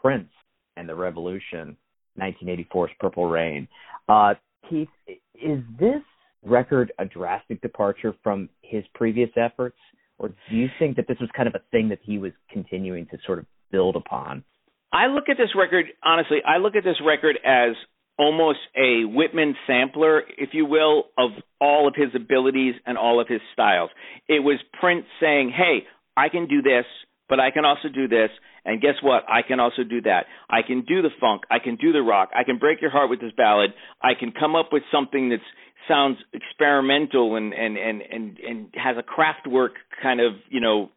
Prince 0.00 0.30
and 0.76 0.88
the 0.88 0.94
Revolution, 0.94 1.76
1984's 2.18 2.92
Purple 2.98 3.26
Rain. 3.26 3.68
Uh, 4.08 4.34
Keith, 4.68 4.88
is 5.34 5.62
this 5.78 6.02
record 6.42 6.92
a 6.98 7.04
drastic 7.04 7.60
departure 7.60 8.14
from 8.22 8.48
his 8.62 8.84
previous 8.94 9.30
efforts? 9.36 9.76
Or 10.20 10.28
do 10.28 10.56
you 10.56 10.68
think 10.78 10.96
that 10.96 11.08
this 11.08 11.18
was 11.18 11.30
kind 11.34 11.48
of 11.48 11.54
a 11.54 11.62
thing 11.72 11.88
that 11.88 11.98
he 12.02 12.18
was 12.18 12.32
continuing 12.50 13.06
to 13.06 13.18
sort 13.26 13.38
of 13.38 13.46
build 13.72 13.96
upon? 13.96 14.44
I 14.92 15.06
look 15.06 15.28
at 15.28 15.38
this 15.38 15.50
record 15.56 15.86
honestly. 16.04 16.38
I 16.46 16.58
look 16.58 16.76
at 16.76 16.84
this 16.84 17.00
record 17.04 17.38
as 17.44 17.74
almost 18.18 18.58
a 18.76 19.04
Whitman 19.04 19.56
sampler, 19.66 20.22
if 20.36 20.50
you 20.52 20.66
will, 20.66 21.04
of 21.16 21.30
all 21.58 21.88
of 21.88 21.94
his 21.96 22.08
abilities 22.14 22.74
and 22.84 22.98
all 22.98 23.18
of 23.18 23.28
his 23.28 23.40
styles. 23.54 23.88
It 24.28 24.40
was 24.40 24.58
Prince 24.78 25.06
saying, 25.20 25.50
"Hey, 25.50 25.86
I 26.18 26.28
can 26.28 26.46
do 26.46 26.60
this, 26.60 26.84
but 27.30 27.40
I 27.40 27.50
can 27.50 27.64
also 27.64 27.88
do 27.88 28.08
this." 28.08 28.30
And 28.64 28.80
guess 28.82 28.96
what? 29.00 29.24
I 29.26 29.40
can 29.40 29.58
also 29.58 29.84
do 29.84 30.02
that. 30.02 30.26
I 30.50 30.60
can 30.60 30.82
do 30.82 31.00
the 31.00 31.08
funk. 31.18 31.42
I 31.50 31.60
can 31.60 31.76
do 31.76 31.92
the 31.92 32.02
rock. 32.02 32.28
I 32.34 32.44
can 32.44 32.58
break 32.58 32.82
your 32.82 32.90
heart 32.90 33.08
with 33.08 33.20
this 33.20 33.32
ballad. 33.34 33.70
I 34.02 34.12
can 34.18 34.32
come 34.32 34.54
up 34.54 34.68
with 34.70 34.82
something 34.92 35.30
that 35.30 35.40
sounds 35.88 36.18
experimental 36.34 37.36
and 37.36 37.54
and 37.54 37.78
and 37.78 38.02
and 38.02 38.38
and 38.38 38.74
has 38.74 38.96
a 38.98 39.02
Kraftwerk 39.02 39.70
kind 40.02 40.20
of 40.20 40.34
you 40.50 40.60
know 40.60 40.90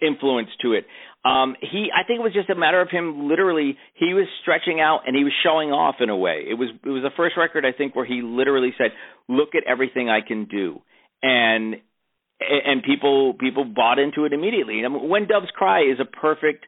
influence 0.00 0.48
to 0.62 0.72
it. 0.72 0.86
Um, 1.24 1.54
he, 1.60 1.88
I 1.94 2.06
think 2.06 2.20
it 2.20 2.22
was 2.22 2.32
just 2.32 2.48
a 2.48 2.54
matter 2.54 2.80
of 2.80 2.88
him 2.90 3.28
literally, 3.28 3.76
he 3.94 4.14
was 4.14 4.26
stretching 4.40 4.80
out 4.80 5.00
and 5.06 5.14
he 5.14 5.22
was 5.22 5.34
showing 5.44 5.70
off 5.70 5.96
in 6.00 6.08
a 6.08 6.16
way. 6.16 6.44
It 6.48 6.54
was, 6.54 6.70
it 6.82 6.88
was 6.88 7.02
the 7.02 7.10
first 7.14 7.36
record 7.36 7.66
I 7.66 7.76
think 7.76 7.94
where 7.94 8.06
he 8.06 8.22
literally 8.22 8.72
said, 8.78 8.92
"Look 9.28 9.50
at 9.54 9.64
everything 9.70 10.08
I 10.08 10.20
can 10.26 10.46
do," 10.46 10.80
and 11.22 11.76
and 12.40 12.82
people 12.82 13.34
people 13.34 13.64
bought 13.64 13.98
into 13.98 14.24
it 14.24 14.32
immediately. 14.32 14.82
I 14.84 14.88
mean, 14.88 15.08
when 15.08 15.26
Doves 15.26 15.50
Cry 15.54 15.82
is 15.82 16.00
a 16.00 16.04
perfect 16.04 16.66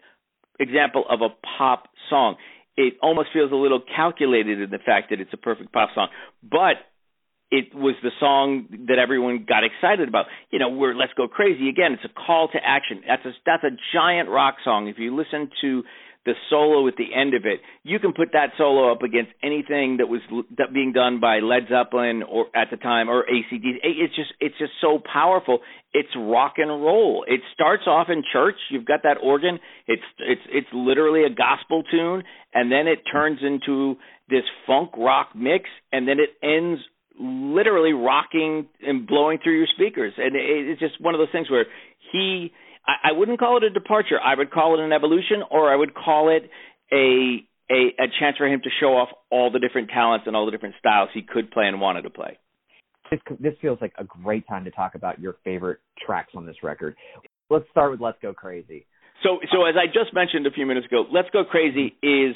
example 0.59 1.05
of 1.09 1.21
a 1.21 1.29
pop 1.59 1.89
song. 2.09 2.37
It 2.77 2.95
almost 3.03 3.29
feels 3.33 3.53
a 3.53 3.57
little 3.57 3.81
calculated 3.95 4.61
in 4.61 4.71
the 4.71 4.79
fact 4.79 5.11
that 5.11 5.21
it's 5.21 5.33
a 5.33 5.37
perfect 5.37 5.73
pop 5.73 5.91
song, 5.95 6.09
but 6.43 6.81
it 7.51 7.75
was 7.75 7.95
the 8.03 8.11
song 8.19 8.67
that 8.89 8.99
everyone 8.99 9.45
got 9.47 9.63
excited 9.63 10.09
about. 10.09 10.25
You 10.51 10.59
know, 10.59 10.71
we're 10.71 10.95
Let's 10.95 11.13
Go 11.15 11.29
Crazy 11.29 11.69
again. 11.69 11.93
It's 11.93 12.05
a 12.05 12.27
call 12.27 12.49
to 12.49 12.59
action. 12.65 13.03
That's 13.07 13.27
a 13.27 13.33
that's 13.45 13.65
a 13.65 13.77
giant 13.93 14.31
rock 14.31 14.57
song. 14.65 14.89
If 14.89 14.99
you 14.99 15.15
listen 15.15 15.51
to 15.61 15.83
the 16.25 16.35
solo 16.49 16.87
at 16.89 16.95
the 16.97 17.15
end 17.15 17.35
of 17.35 17.45
it, 17.45 17.61
you 17.83 17.99
can 17.99 18.13
put 18.13 18.29
that 18.33 18.51
solo 18.57 18.93
up 18.93 19.03
against 19.03 19.33
anything 19.43 19.99
that 19.99 20.09
was 20.09 20.21
being 20.73 20.93
done 20.93 21.21
by 21.21 21.41
Led 21.41 21.69
Zeppelin 21.69 22.23
or 22.23 22.47
at 22.55 22.69
the 22.71 22.77
time 22.77 23.09
or 23.09 23.25
AC/DC. 23.29 23.79
It's 23.83 24.15
just 24.15 24.33
it's 24.41 24.59
just 24.59 24.73
so 24.81 25.01
powerful. 25.01 25.61
It's 25.93 26.09
rock 26.17 26.55
and 26.57 26.71
roll. 26.71 27.25
It 27.27 27.41
starts 27.55 27.85
off 27.87 28.09
in 28.09 28.23
church. 28.33 28.57
You've 28.71 28.87
got 28.87 29.03
that 29.03 29.19
organ. 29.23 29.59
It's 29.87 30.03
it's 30.19 30.43
it's 30.49 30.69
literally 30.73 31.25
a 31.25 31.31
gospel 31.31 31.83
tune, 31.91 32.23
and 32.55 32.71
then 32.71 32.87
it 32.87 33.01
turns 33.11 33.41
into 33.43 33.97
this 34.29 34.45
funk 34.67 34.91
rock 34.97 35.31
mix, 35.35 35.69
and 35.93 36.07
then 36.07 36.19
it 36.19 36.31
ends 36.43 36.81
literally 37.19 37.93
rocking 37.93 38.67
and 38.81 39.07
blowing 39.07 39.39
through 39.43 39.57
your 39.57 39.67
speakers. 39.75 40.13
And 40.17 40.35
it's 40.35 40.81
just 40.81 41.01
one 41.01 41.15
of 41.15 41.19
those 41.19 41.31
things 41.33 41.51
where 41.51 41.67
he, 42.13 42.53
I, 42.87 43.11
I 43.11 43.13
wouldn't 43.13 43.39
call 43.39 43.57
it 43.57 43.65
a 43.65 43.71
departure. 43.71 44.21
I 44.21 44.35
would 44.35 44.51
call 44.51 44.79
it 44.79 44.85
an 44.85 44.93
evolution, 44.93 45.43
or 45.51 45.73
I 45.73 45.77
would 45.77 45.95
call 45.95 46.29
it 46.29 46.51
a, 46.93 47.45
a 47.71 48.05
a 48.05 48.07
chance 48.19 48.37
for 48.37 48.47
him 48.47 48.61
to 48.63 48.71
show 48.81 48.97
off 48.97 49.09
all 49.31 49.51
the 49.51 49.59
different 49.59 49.91
talents 49.91 50.27
and 50.27 50.37
all 50.37 50.47
the 50.47 50.53
different 50.53 50.75
styles 50.79 51.09
he 51.15 51.23
could 51.23 51.51
play 51.51 51.67
and 51.67 51.81
wanted 51.81 52.03
to 52.03 52.11
play. 52.11 52.39
This, 53.11 53.21
this 53.41 53.55
feels 53.61 53.79
like 53.81 53.93
a 53.99 54.05
great 54.05 54.47
time 54.49 54.65
to 54.65 54.71
talk 54.71 54.95
about 54.95 55.21
your 55.21 55.37
favorite 55.45 55.79
tracks 56.05 56.33
on 56.35 56.47
this 56.47 56.57
record. 56.63 56.97
Let's 57.51 57.67
start 57.71 57.91
with 57.91 58.01
"Let's 58.01 58.19
Go 58.23 58.33
Crazy." 58.33 58.87
So, 59.23 59.39
so 59.53 59.67
as 59.67 59.75
I 59.77 59.87
just 59.87 60.15
mentioned 60.15 60.47
a 60.47 60.51
few 60.51 60.67
minutes 60.67 60.87
ago, 60.87 61.05
"Let's 61.13 61.29
Go 61.31 61.45
Crazy" 61.45 61.95
is 62.03 62.35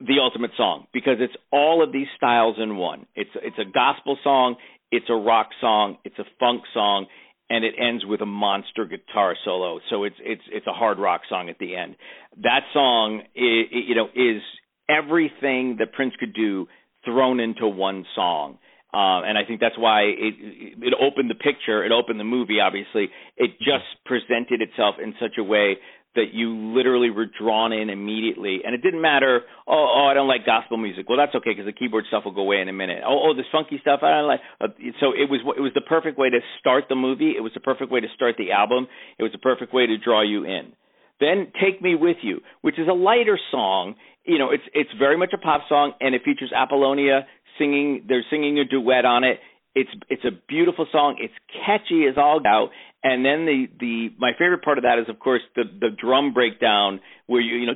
the 0.00 0.18
ultimate 0.20 0.50
song 0.56 0.86
because 0.92 1.16
it's 1.20 1.34
all 1.52 1.82
of 1.82 1.92
these 1.92 2.06
styles 2.16 2.56
in 2.58 2.76
one. 2.76 3.06
It's 3.14 3.30
it's 3.36 3.58
a 3.58 3.70
gospel 3.70 4.18
song, 4.24 4.56
it's 4.90 5.06
a 5.08 5.14
rock 5.14 5.50
song, 5.60 5.98
it's 6.04 6.18
a 6.18 6.24
funk 6.38 6.62
song, 6.74 7.06
and 7.50 7.64
it 7.64 7.74
ends 7.78 8.06
with 8.06 8.22
a 8.22 8.26
monster 8.26 8.86
guitar 8.86 9.34
solo. 9.44 9.80
So 9.90 10.04
it's 10.04 10.16
it's 10.20 10.42
it's 10.50 10.66
a 10.66 10.72
hard 10.72 10.98
rock 10.98 11.22
song 11.28 11.50
at 11.50 11.58
the 11.58 11.76
end. 11.76 11.96
That 12.42 12.60
song, 12.72 13.22
is, 13.34 13.66
you 13.88 13.96
know, 13.96 14.06
is 14.14 14.40
everything 14.88 15.76
that 15.80 15.92
Prince 15.92 16.14
could 16.18 16.32
do 16.32 16.68
thrown 17.04 17.40
into 17.40 17.66
one 17.66 18.06
song. 18.14 18.58
Uh, 18.92 19.22
and 19.22 19.38
I 19.38 19.44
think 19.46 19.60
that's 19.60 19.78
why 19.78 20.02
it 20.02 20.34
it 20.80 20.94
opened 21.00 21.28
the 21.28 21.34
picture, 21.34 21.84
it 21.84 21.92
opened 21.92 22.18
the 22.18 22.24
movie. 22.24 22.60
Obviously, 22.60 23.08
it 23.36 23.50
just 23.58 23.86
presented 24.06 24.62
itself 24.62 24.96
in 25.02 25.14
such 25.20 25.38
a 25.38 25.44
way 25.44 25.76
that 26.16 26.32
you 26.32 26.74
literally 26.74 27.10
were 27.10 27.26
drawn 27.26 27.72
in 27.72 27.88
immediately, 27.88 28.60
and 28.64 28.74
it 28.74 28.82
didn't 28.82 29.00
matter. 29.00 29.42
Oh, 29.66 29.86
oh, 29.96 30.06
I 30.10 30.14
don't 30.14 30.26
like 30.26 30.44
gospel 30.44 30.76
music. 30.76 31.08
Well, 31.08 31.18
that's 31.18 31.34
okay 31.36 31.50
because 31.50 31.66
the 31.66 31.72
keyboard 31.72 32.04
stuff 32.08 32.24
will 32.24 32.32
go 32.32 32.42
away 32.42 32.60
in 32.60 32.68
a 32.68 32.72
minute. 32.72 33.02
Oh, 33.06 33.30
oh, 33.30 33.34
this 33.36 33.46
funky 33.52 33.78
stuff 33.80 34.00
I 34.02 34.10
don't 34.10 34.26
like. 34.26 34.40
Uh, 34.60 34.68
so 34.98 35.12
it 35.14 35.30
was 35.30 35.40
it 35.56 35.60
was 35.60 35.72
the 35.74 35.82
perfect 35.82 36.18
way 36.18 36.30
to 36.30 36.40
start 36.58 36.84
the 36.88 36.96
movie. 36.96 37.34
It 37.36 37.40
was 37.40 37.52
the 37.54 37.60
perfect 37.60 37.92
way 37.92 38.00
to 38.00 38.08
start 38.14 38.34
the 38.38 38.50
album. 38.50 38.88
It 39.18 39.22
was 39.22 39.32
the 39.32 39.38
perfect 39.38 39.72
way 39.72 39.86
to 39.86 39.98
draw 39.98 40.22
you 40.22 40.44
in. 40.44 40.72
Then 41.20 41.52
Take 41.62 41.80
Me 41.82 41.94
With 41.94 42.16
You, 42.22 42.40
which 42.62 42.78
is 42.78 42.88
a 42.88 42.94
lighter 42.94 43.38
song. 43.50 43.94
You 44.24 44.38
know, 44.38 44.50
it's 44.50 44.64
it's 44.74 44.90
very 44.98 45.16
much 45.16 45.32
a 45.32 45.38
pop 45.38 45.62
song, 45.68 45.92
and 46.00 46.14
it 46.14 46.22
features 46.24 46.50
Apollonia 46.54 47.26
singing. 47.58 48.04
They're 48.08 48.24
singing 48.30 48.58
a 48.58 48.64
duet 48.64 49.04
on 49.04 49.22
it. 49.22 49.38
It's 49.74 49.90
it's 50.08 50.24
a 50.24 50.32
beautiful 50.48 50.86
song. 50.90 51.16
It's 51.20 51.34
catchy 51.64 52.06
as 52.08 52.16
all 52.16 52.40
out, 52.44 52.70
and 53.02 53.24
then 53.24 53.46
the 53.46 53.66
the 53.78 54.08
my 54.18 54.32
favorite 54.38 54.62
part 54.62 54.76
of 54.78 54.84
that 54.84 54.98
is 54.98 55.08
of 55.08 55.18
course 55.18 55.40
the 55.56 55.64
the 55.64 55.88
drum 55.88 56.34
breakdown 56.34 57.00
where 57.26 57.40
you 57.40 57.56
you 57.56 57.66
know 57.66 57.72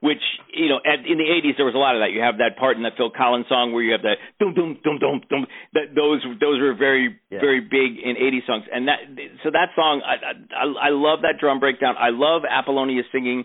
which 0.00 0.22
you 0.52 0.68
know 0.68 0.80
at, 0.84 1.06
in 1.06 1.18
the 1.18 1.24
80s 1.24 1.56
there 1.56 1.66
was 1.66 1.74
a 1.74 1.78
lot 1.78 1.94
of 1.94 2.02
that. 2.02 2.10
You 2.10 2.20
have 2.20 2.38
that 2.38 2.58
part 2.58 2.76
in 2.76 2.82
that 2.82 2.92
Phil 2.96 3.10
Collins 3.10 3.46
song 3.48 3.72
where 3.72 3.82
you 3.82 3.92
have 3.92 4.02
that 4.02 4.18
dum 4.40 4.54
dum 4.54 4.78
dum 4.82 4.98
dum 4.98 5.20
dum 5.30 5.46
that 5.74 5.94
those 5.94 6.22
those 6.40 6.60
were 6.60 6.74
very 6.74 7.20
yeah. 7.30 7.40
very 7.40 7.60
big 7.60 8.02
in 8.02 8.16
80s 8.16 8.46
songs. 8.46 8.64
And 8.72 8.88
that 8.88 8.98
so 9.42 9.50
that 9.50 9.70
song 9.76 10.02
I, 10.02 10.34
I 10.50 10.88
I 10.88 10.90
love 10.90 11.20
that 11.22 11.38
drum 11.38 11.60
breakdown. 11.60 11.94
I 11.98 12.10
love 12.10 12.42
Apollonia 12.42 13.02
singing. 13.12 13.44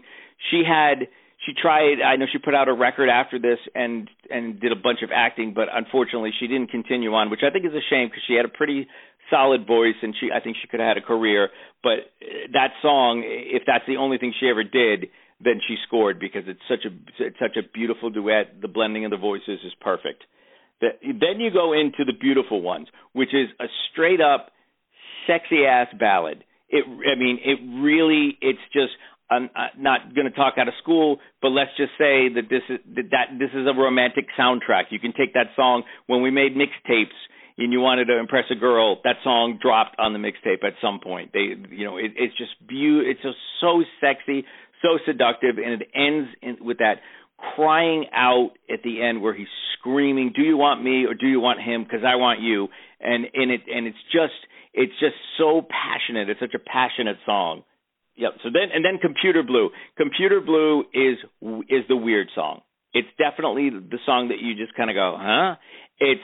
She 0.50 0.64
had 0.66 1.08
she 1.46 1.54
tried 1.54 2.02
i 2.04 2.16
know 2.16 2.26
she 2.32 2.38
put 2.38 2.54
out 2.54 2.68
a 2.68 2.74
record 2.74 3.10
after 3.10 3.40
this 3.40 3.60
and 3.74 4.10
and 4.30 4.60
did 4.60 4.72
a 4.72 4.76
bunch 4.76 5.00
of 5.02 5.10
acting 5.14 5.54
but 5.54 5.68
unfortunately 5.74 6.32
she 6.40 6.48
didn't 6.48 6.70
continue 6.70 7.14
on 7.14 7.30
which 7.30 7.42
i 7.48 7.50
think 7.50 7.66
is 7.66 7.72
a 7.72 7.86
shame 7.90 8.08
because 8.08 8.24
she 8.28 8.34
had 8.34 8.46
a 8.46 8.50
pretty 8.50 8.88
solid 9.30 9.68
voice, 9.68 9.96
and 10.02 10.14
she 10.20 10.30
I 10.34 10.40
think 10.40 10.58
she 10.62 10.68
could 10.68 10.80
have 10.80 10.96
had 10.96 10.98
a 10.98 11.06
career. 11.06 11.50
But 11.84 12.12
uh, 12.22 12.52
that 12.54 12.72
song, 12.82 13.24
if 13.26 13.64
that's 13.66 13.86
the 13.88 13.98
only 13.98 14.18
thing 14.18 14.34
she 14.40 14.48
ever 14.48 14.64
did, 14.64 15.10
then 15.44 15.62
she 15.68 15.76
scored 15.88 16.20
because 16.20 16.44
it's 16.48 16.62
such 16.68 16.86
a 16.86 17.24
it's 17.24 17.40
such 17.40 17.58
a 17.58 17.68
beautiful 17.74 18.10
duet. 18.10 18.62
The 18.62 18.68
blending 18.68 19.06
of 19.06 19.12
the 19.12 19.18
voices 19.18 19.60
is 19.66 19.74
perfect. 19.82 20.24
then 20.82 21.40
you 21.40 21.52
go 21.52 21.74
into 21.74 22.06
the 22.06 22.14
beautiful 22.20 22.62
ones, 22.62 22.88
which 23.14 23.34
is 23.34 23.50
a 23.60 23.66
straight 23.92 24.22
up 24.22 24.52
sexy 25.28 25.66
ass 25.66 25.88
ballad. 25.98 26.44
It 26.70 26.86
I 26.86 27.18
mean 27.18 27.40
it 27.44 27.60
really 27.82 28.38
it's 28.42 28.60
just 28.74 28.94
I'm 29.32 29.50
not 29.78 30.16
going 30.16 30.26
to 30.26 30.36
talk 30.36 30.56
out 30.58 30.68
of 30.68 30.74
school, 30.82 31.20
but 31.42 31.50
let's 31.50 31.70
just 31.78 31.92
say 31.98 32.34
that 32.34 32.50
this 32.50 32.64
is 32.68 32.80
that 33.12 33.38
this 33.38 33.52
is 33.54 33.68
a 33.68 33.80
romantic 33.80 34.26
soundtrack. 34.38 34.90
You 34.90 35.00
can 35.00 35.14
take 35.14 35.34
that 35.36 35.48
song 35.56 35.84
when 36.08 36.22
we 36.22 36.32
made 36.32 36.56
mixtapes 36.56 37.16
and 37.60 37.74
you 37.74 37.82
wanted 37.82 38.06
to 38.06 38.18
impress 38.18 38.46
a 38.50 38.56
girl. 38.56 39.02
That 39.04 39.18
song 39.24 39.60
dropped 39.62 39.98
on 40.00 40.14
the 40.14 40.20
mixtape 40.20 40.64
at 40.66 40.74
some 40.82 41.00
point. 41.02 41.32
They, 41.34 41.56
you 41.70 41.86
know, 41.86 41.98
it, 41.98 42.12
it's 42.16 42.36
just 42.38 42.52
beautiful. 42.66 43.12
It's 43.12 43.22
just 43.22 43.38
so 43.60 43.84
sexy, 44.00 44.46
so 44.82 44.98
seductive, 45.06 45.58
and 45.58 45.82
it 45.82 45.90
ends 45.94 46.30
in, 46.42 46.58
with 46.66 46.78
that 46.78 46.96
crying 47.56 48.06
out 48.14 48.52
at 48.72 48.80
the 48.84 49.02
end 49.02 49.22
where 49.22 49.34
he's 49.34 49.52
screaming, 49.78 50.32
"Do 50.36 50.42
you 50.42 50.58
want 50.58 50.82
me 50.82 51.06
or 51.06 51.14
do 51.14 51.28
you 51.28 51.40
want 51.40 51.62
him? 51.62 51.84
Because 51.84 52.06
I 52.08 52.16
want 52.16 52.40
you." 52.40 52.70
And 53.02 53.26
and 53.34 53.52
it 53.52 53.62
and 53.74 53.88
it's 53.88 54.04
just 54.12 54.40
it's 54.74 54.94
just 55.00 55.16
so 55.38 55.62
passionate. 55.68 56.30
It's 56.30 56.40
such 56.40 56.56
a 56.56 56.60
passionate 56.60 57.18
song. 57.26 57.64
Yep. 58.16 58.32
So 58.44 58.50
then 58.54 58.70
and 58.74 58.84
then 58.84 59.00
Computer 59.00 59.44
Blue. 59.44 59.70
Computer 59.98 60.40
Blue 60.40 60.86
is 60.94 61.18
is 61.70 61.84
the 61.90 61.98
weird 61.98 62.28
song. 62.36 62.62
It's 62.94 63.08
definitely 63.18 63.70
the 63.70 64.00
song 64.06 64.30
that 64.30 64.40
you 64.40 64.56
just 64.56 64.76
kind 64.76 64.90
of 64.90 64.96
go, 64.96 65.16
huh? 65.20 65.56
It's 66.00 66.22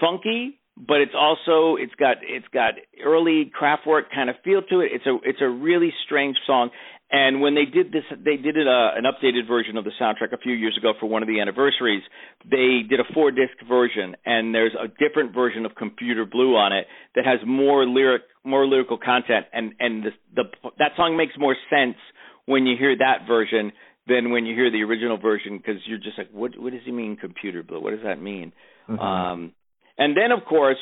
funky, 0.00 0.58
but 0.76 1.00
it's 1.00 1.14
also 1.16 1.76
it's 1.76 1.94
got 1.94 2.18
it's 2.22 2.46
got 2.52 2.74
early 3.04 3.50
Kraftwerk 3.50 4.10
kind 4.14 4.30
of 4.30 4.36
feel 4.44 4.62
to 4.62 4.80
it. 4.80 4.90
It's 4.92 5.06
a 5.06 5.18
it's 5.24 5.40
a 5.40 5.48
really 5.48 5.92
strange 6.04 6.36
song. 6.46 6.70
And 7.10 7.40
when 7.40 7.54
they 7.54 7.64
did 7.64 7.90
this, 7.90 8.04
they 8.22 8.36
did 8.36 8.58
it, 8.58 8.68
uh, 8.68 8.90
an 8.94 9.04
updated 9.04 9.48
version 9.48 9.78
of 9.78 9.84
the 9.84 9.92
soundtrack 9.98 10.34
a 10.34 10.36
few 10.36 10.52
years 10.52 10.76
ago 10.76 10.92
for 11.00 11.06
one 11.06 11.22
of 11.22 11.28
the 11.28 11.40
anniversaries. 11.40 12.02
They 12.44 12.80
did 12.86 13.00
a 13.00 13.14
four 13.14 13.30
disc 13.30 13.54
version, 13.66 14.14
and 14.26 14.54
there's 14.54 14.74
a 14.78 14.88
different 14.88 15.34
version 15.34 15.64
of 15.64 15.74
Computer 15.74 16.26
Blue 16.26 16.54
on 16.54 16.74
it 16.74 16.86
that 17.14 17.24
has 17.24 17.38
more 17.46 17.86
lyric, 17.86 18.22
more 18.44 18.66
lyrical 18.66 18.98
content, 18.98 19.46
and 19.54 19.72
and 19.80 20.04
the, 20.04 20.10
the 20.36 20.42
that 20.78 20.92
song 20.96 21.16
makes 21.16 21.32
more 21.38 21.56
sense 21.70 21.96
when 22.44 22.66
you 22.66 22.76
hear 22.78 22.94
that 22.98 23.26
version 23.26 23.72
than 24.06 24.30
when 24.30 24.44
you 24.44 24.54
hear 24.54 24.70
the 24.70 24.82
original 24.82 25.16
version 25.16 25.56
because 25.56 25.80
you're 25.86 25.98
just 25.98 26.18
like, 26.18 26.30
what 26.30 26.58
what 26.58 26.72
does 26.72 26.82
he 26.84 26.92
mean, 26.92 27.16
Computer 27.16 27.62
Blue? 27.62 27.80
What 27.80 27.92
does 27.92 28.04
that 28.04 28.20
mean? 28.20 28.52
Mm-hmm. 28.86 29.00
Um, 29.00 29.52
and 29.98 30.16
then, 30.16 30.32
of 30.32 30.44
course, 30.44 30.78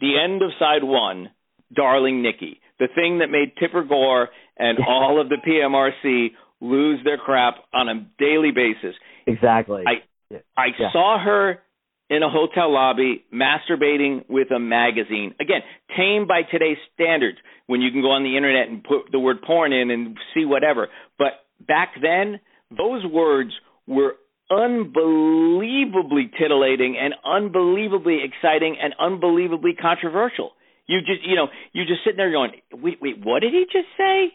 the 0.00 0.18
end 0.22 0.42
of 0.42 0.50
side 0.58 0.84
one, 0.84 1.30
Darling 1.74 2.22
Nikki, 2.22 2.60
the 2.78 2.88
thing 2.94 3.18
that 3.18 3.28
made 3.28 3.56
Tipper 3.58 3.84
Gore 3.84 4.28
and 4.58 4.78
all 4.86 5.20
of 5.20 5.28
the 5.28 5.36
PMRC 5.36 6.28
lose 6.60 7.00
their 7.04 7.18
crap 7.18 7.54
on 7.72 7.88
a 7.88 8.06
daily 8.18 8.50
basis. 8.50 8.94
Exactly. 9.26 9.84
I 9.86 10.36
I 10.56 10.66
yeah. 10.78 10.92
saw 10.92 11.18
her 11.22 11.60
in 12.08 12.22
a 12.22 12.28
hotel 12.28 12.72
lobby 12.72 13.24
masturbating 13.32 14.24
with 14.28 14.50
a 14.50 14.58
magazine. 14.58 15.34
Again, 15.40 15.60
tame 15.96 16.26
by 16.26 16.42
today's 16.42 16.76
standards 16.94 17.38
when 17.66 17.80
you 17.80 17.90
can 17.92 18.02
go 18.02 18.10
on 18.10 18.24
the 18.24 18.36
internet 18.36 18.68
and 18.68 18.82
put 18.82 19.12
the 19.12 19.18
word 19.18 19.42
porn 19.42 19.72
in 19.72 19.90
and 19.90 20.18
see 20.34 20.44
whatever. 20.44 20.88
But 21.18 21.44
back 21.66 21.94
then, 22.02 22.40
those 22.70 23.04
words 23.06 23.50
were 23.86 24.16
unbelievably 24.50 26.32
titillating 26.38 26.96
and 27.00 27.14
unbelievably 27.24 28.18
exciting 28.24 28.76
and 28.82 28.94
unbelievably 28.98 29.74
controversial. 29.80 30.52
You 30.86 31.00
just, 31.00 31.26
you 31.26 31.36
know, 31.36 31.48
you 31.72 31.84
just 31.84 32.00
sitting 32.04 32.16
there 32.16 32.32
going, 32.32 32.50
wait, 32.72 32.98
wait, 33.00 33.24
what 33.24 33.40
did 33.40 33.52
he 33.52 33.64
just 33.64 33.86
say? 33.96 34.32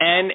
And 0.00 0.32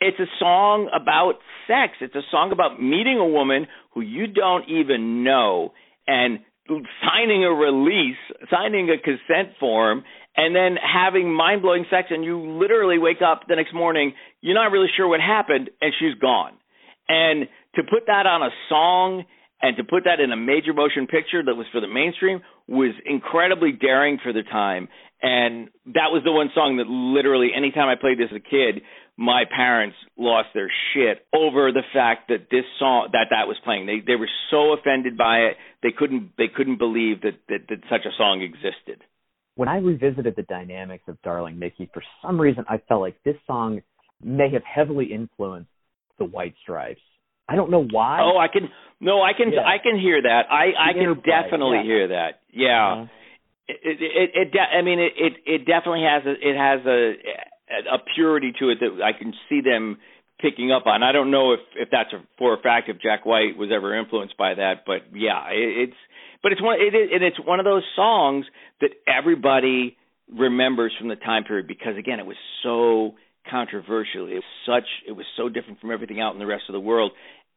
it's 0.00 0.18
a 0.18 0.26
song 0.38 0.90
about 0.94 1.34
sex. 1.68 1.94
It's 2.00 2.14
a 2.14 2.22
song 2.30 2.50
about 2.52 2.82
meeting 2.82 3.18
a 3.18 3.26
woman 3.26 3.66
who 3.92 4.00
you 4.00 4.26
don't 4.26 4.68
even 4.68 5.22
know 5.22 5.72
and 6.06 6.40
signing 6.66 7.44
a 7.44 7.52
release, 7.52 8.16
signing 8.50 8.90
a 8.90 8.98
consent 8.98 9.56
form, 9.60 10.02
and 10.36 10.54
then 10.54 10.76
having 10.76 11.32
mind 11.32 11.62
blowing 11.62 11.84
sex. 11.90 12.08
And 12.10 12.24
you 12.24 12.58
literally 12.58 12.98
wake 12.98 13.22
up 13.24 13.42
the 13.48 13.54
next 13.54 13.72
morning, 13.74 14.14
you're 14.40 14.54
not 14.54 14.72
really 14.72 14.88
sure 14.96 15.06
what 15.06 15.20
happened, 15.20 15.70
and 15.80 15.92
she's 15.98 16.14
gone. 16.20 16.54
And 17.08 17.48
to 17.76 17.82
put 17.82 18.06
that 18.06 18.26
on 18.26 18.42
a 18.42 18.50
song 18.68 19.24
and 19.62 19.76
to 19.76 19.84
put 19.84 20.04
that 20.04 20.20
in 20.20 20.30
a 20.30 20.36
major 20.36 20.74
motion 20.74 21.06
picture 21.06 21.42
that 21.42 21.54
was 21.54 21.66
for 21.72 21.80
the 21.80 21.88
mainstream 21.88 22.42
was 22.68 22.92
incredibly 23.06 23.72
daring 23.72 24.18
for 24.22 24.32
the 24.32 24.42
time. 24.42 24.88
And 25.22 25.68
that 25.86 26.12
was 26.12 26.22
the 26.24 26.32
one 26.32 26.50
song 26.54 26.76
that 26.76 26.86
literally, 26.86 27.48
anytime 27.56 27.88
I 27.88 27.94
played 27.98 28.18
this 28.18 28.28
as 28.30 28.36
a 28.36 28.40
kid, 28.40 28.82
my 29.16 29.44
parents 29.48 29.96
lost 30.18 30.48
their 30.52 30.70
shit 30.92 31.24
over 31.32 31.72
the 31.72 31.82
fact 31.94 32.28
that 32.28 32.48
this 32.50 32.64
song 32.78 33.08
that 33.12 33.28
that 33.30 33.48
was 33.48 33.56
playing. 33.64 33.86
They 33.86 34.00
they 34.04 34.16
were 34.16 34.28
so 34.50 34.74
offended 34.74 35.16
by 35.16 35.48
it. 35.48 35.56
They 35.82 35.92
couldn't 35.96 36.32
they 36.36 36.48
couldn't 36.54 36.78
believe 36.78 37.22
that 37.22 37.38
that, 37.48 37.60
that 37.68 37.78
such 37.88 38.04
a 38.04 38.16
song 38.18 38.42
existed. 38.42 39.00
When 39.54 39.68
I 39.68 39.78
revisited 39.78 40.34
the 40.36 40.42
dynamics 40.42 41.04
of 41.06 41.22
Darling 41.22 41.58
Nikki, 41.58 41.88
for 41.94 42.02
some 42.20 42.40
reason 42.40 42.64
I 42.68 42.82
felt 42.88 43.00
like 43.00 43.16
this 43.24 43.36
song 43.46 43.80
may 44.22 44.50
have 44.52 44.62
heavily 44.64 45.06
influenced 45.06 45.70
the 46.18 46.24
White 46.24 46.54
Stripes. 46.62 47.00
I 47.48 47.56
don't 47.56 47.70
know 47.70 47.84
why. 47.84 48.20
Oh, 48.22 48.38
I 48.38 48.48
can 48.48 48.68
no, 49.00 49.22
I 49.22 49.32
can 49.36 49.52
yeah. 49.52 49.60
I 49.60 49.78
can 49.82 49.98
hear 49.98 50.22
that. 50.22 50.42
I 50.50 50.72
I 50.78 50.92
can 50.92 51.14
definitely 51.20 51.78
yeah. 51.78 51.84
hear 51.84 52.08
that. 52.08 52.40
Yeah. 52.52 52.92
Uh-huh. 52.92 53.06
It, 53.66 53.80
it, 53.82 54.30
it, 54.34 54.48
it 54.54 54.58
I 54.58 54.82
mean 54.82 54.98
it, 54.98 55.12
it 55.16 55.32
it 55.46 55.58
definitely 55.66 56.04
has 56.08 56.22
a 56.26 56.32
it 56.32 56.56
has 56.56 56.86
a 56.86 57.14
a 57.94 57.98
purity 58.14 58.52
to 58.58 58.70
it 58.70 58.78
that 58.80 59.02
I 59.02 59.12
can 59.18 59.32
see 59.48 59.60
them 59.60 59.98
picking 60.40 60.72
up 60.72 60.86
on. 60.86 61.02
I 61.02 61.12
don't 61.12 61.30
know 61.30 61.52
if 61.52 61.60
if 61.76 61.88
that's 61.90 62.12
a, 62.12 62.22
for 62.38 62.54
a 62.54 62.60
fact 62.60 62.88
if 62.88 63.00
Jack 63.00 63.26
White 63.26 63.56
was 63.56 63.70
ever 63.74 63.98
influenced 63.98 64.36
by 64.36 64.54
that, 64.54 64.84
but 64.86 65.02
yeah, 65.12 65.48
it, 65.50 65.88
it's 65.88 65.98
but 66.42 66.52
it's 66.52 66.62
one 66.62 66.78
it 66.80 66.94
is 66.94 67.10
and 67.12 67.22
it's 67.24 67.40
one 67.44 67.58
of 67.58 67.64
those 67.64 67.84
songs 67.96 68.46
that 68.80 68.90
everybody 69.06 69.96
remembers 70.32 70.92
from 70.98 71.08
the 71.08 71.16
time 71.16 71.44
period 71.44 71.66
because 71.66 71.96
again 71.98 72.20
it 72.20 72.26
was 72.26 72.36
so 72.62 73.14
controversial. 73.50 74.26
It 74.28 74.42
was 74.42 74.50
such 74.66 74.88
it 75.06 75.12
was 75.12 75.26
so 75.36 75.48
different 75.48 75.80
from 75.80 75.90
everything 75.90 76.20
out 76.20 76.32
in 76.32 76.38
the 76.38 76.46
rest 76.46 76.64
of 76.68 76.72
the 76.72 76.80
world. 76.80 77.12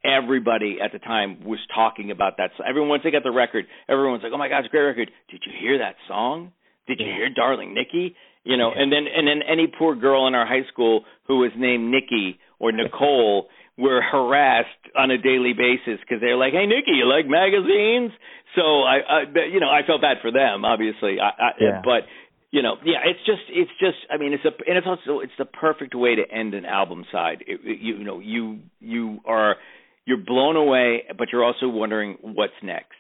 Everybody 0.06 0.78
at 0.84 0.92
the 0.92 1.00
time 1.00 1.44
was 1.44 1.60
talking 1.74 2.12
about 2.12 2.38
that. 2.38 2.52
So 2.58 2.64
everyone 2.68 2.90
once 2.90 3.04
they 3.04 3.12
got 3.12 3.24
the 3.24 3.32
record, 3.32 3.66
everyone's 3.90 4.24
like, 4.24 4.32
"Oh 4.34 4.38
my 4.38 4.48
God, 4.48 4.60
it's 4.60 4.68
a 4.68 4.72
great 4.72 4.84
record! 4.84 5.12
Did 5.30 5.42
you 5.46 5.52
hear 5.60 5.80
that 5.80 5.96
song? 6.08 6.52
Did 6.88 7.00
you 7.00 7.08
hear 7.08 7.30
Darling 7.36 7.74
Nikki?" 7.74 8.16
You 8.44 8.58
know, 8.58 8.72
and 8.76 8.92
then 8.92 9.06
and 9.08 9.28
then 9.28 9.42
any 9.44 9.68
poor 9.68 9.96
girl 9.96 10.28
in 10.28 10.36
our 10.36 10.46
high 10.46 10.68
school 10.72 11.04
who 11.28 11.40
was 11.40 11.52
named 11.58 11.92
Nikki 11.92 12.40
or 12.60 12.72
Nicole 12.72 13.48
were 13.78 14.02
harassed 14.02 14.68
on 14.98 15.12
a 15.12 15.18
daily 15.18 15.54
basis 15.54 16.00
because 16.02 16.22
they're 16.22 16.38
like, 16.38 16.54
"Hey, 16.54 16.66
Nikki, 16.66 16.92
you 16.92 17.06
like 17.06 17.28
magazines?" 17.28 18.12
So 18.56 18.82
I, 18.82 18.98
I, 19.06 19.20
you 19.52 19.60
know, 19.60 19.70
I 19.70 19.86
felt 19.86 20.02
bad 20.02 20.18
for 20.22 20.32
them, 20.32 20.64
obviously. 20.64 21.20
I, 21.20 21.30
I, 21.30 21.50
yeah. 21.60 21.82
But 21.84 22.10
you 22.58 22.64
know, 22.64 22.74
yeah, 22.84 22.98
it's 23.06 23.20
just, 23.24 23.44
it's 23.50 23.70
just, 23.80 23.98
I 24.12 24.18
mean, 24.18 24.34
it's 24.34 24.44
a, 24.44 24.50
and 24.68 24.80
it's 24.80 24.88
also, 24.88 25.20
it's 25.20 25.32
the 25.38 25.46
perfect 25.46 25.94
way 25.94 26.16
to 26.16 26.24
end 26.28 26.56
an 26.56 26.66
album 26.66 27.06
side. 27.12 27.44
It, 27.46 27.60
it, 27.64 27.78
you, 27.80 27.98
you 27.98 28.04
know, 28.04 28.18
you, 28.20 28.62
you 28.80 29.20
are, 29.26 29.58
you're 30.06 30.18
blown 30.26 30.56
away, 30.56 31.04
but 31.16 31.28
you're 31.32 31.44
also 31.44 31.68
wondering 31.68 32.18
what's 32.22 32.54
next. 32.64 32.96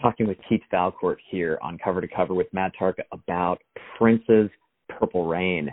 Talking 0.00 0.26
with 0.26 0.38
Keith 0.48 0.62
Valcourt 0.70 1.18
here 1.30 1.58
on 1.62 1.76
Cover 1.84 2.00
to 2.00 2.08
Cover 2.08 2.32
with 2.32 2.46
Matt 2.54 2.72
Tarka 2.80 3.02
about 3.12 3.58
Prince's 3.98 4.48
Purple 4.88 5.26
Rain. 5.26 5.70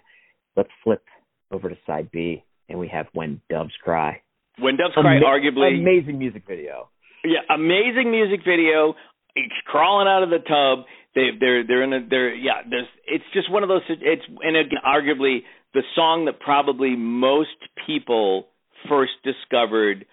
Let's 0.58 0.70
flip 0.84 1.02
over 1.50 1.70
to 1.70 1.78
side 1.88 2.10
B, 2.12 2.44
and 2.68 2.78
we 2.78 2.90
have 2.90 3.06
When 3.14 3.40
Doves 3.50 3.72
Cry. 3.82 4.22
When 4.60 4.76
Doves 4.76 4.94
Cry, 4.94 5.16
Ama- 5.16 5.26
arguably 5.26 5.80
amazing 5.80 6.20
music 6.20 6.44
video. 6.46 6.90
Yeah, 7.24 7.56
amazing 7.56 8.12
music 8.12 8.42
video. 8.46 8.94
It's 9.36 9.56
crawling 9.68 10.10
out 10.10 10.22
of 10.22 10.30
the 10.30 10.40
tub 10.40 10.86
they 11.16 11.30
they're 11.40 11.66
they're 11.66 11.84
in 11.84 11.94
a 11.94 12.08
they're 12.10 12.34
yeah 12.34 12.62
there's 12.70 12.88
it's 13.08 13.24
just 13.34 13.52
one 13.52 13.64
of 13.64 13.70
those 13.70 13.82
it's 13.90 14.24
and 14.42 14.58
again 14.58 14.80
arguably 14.86 15.40
the 15.74 15.82
song 15.96 16.26
that 16.26 16.40
probably 16.40 16.96
most 16.96 17.50
people 17.86 18.48
first 18.88 19.12
discovered 19.24 20.06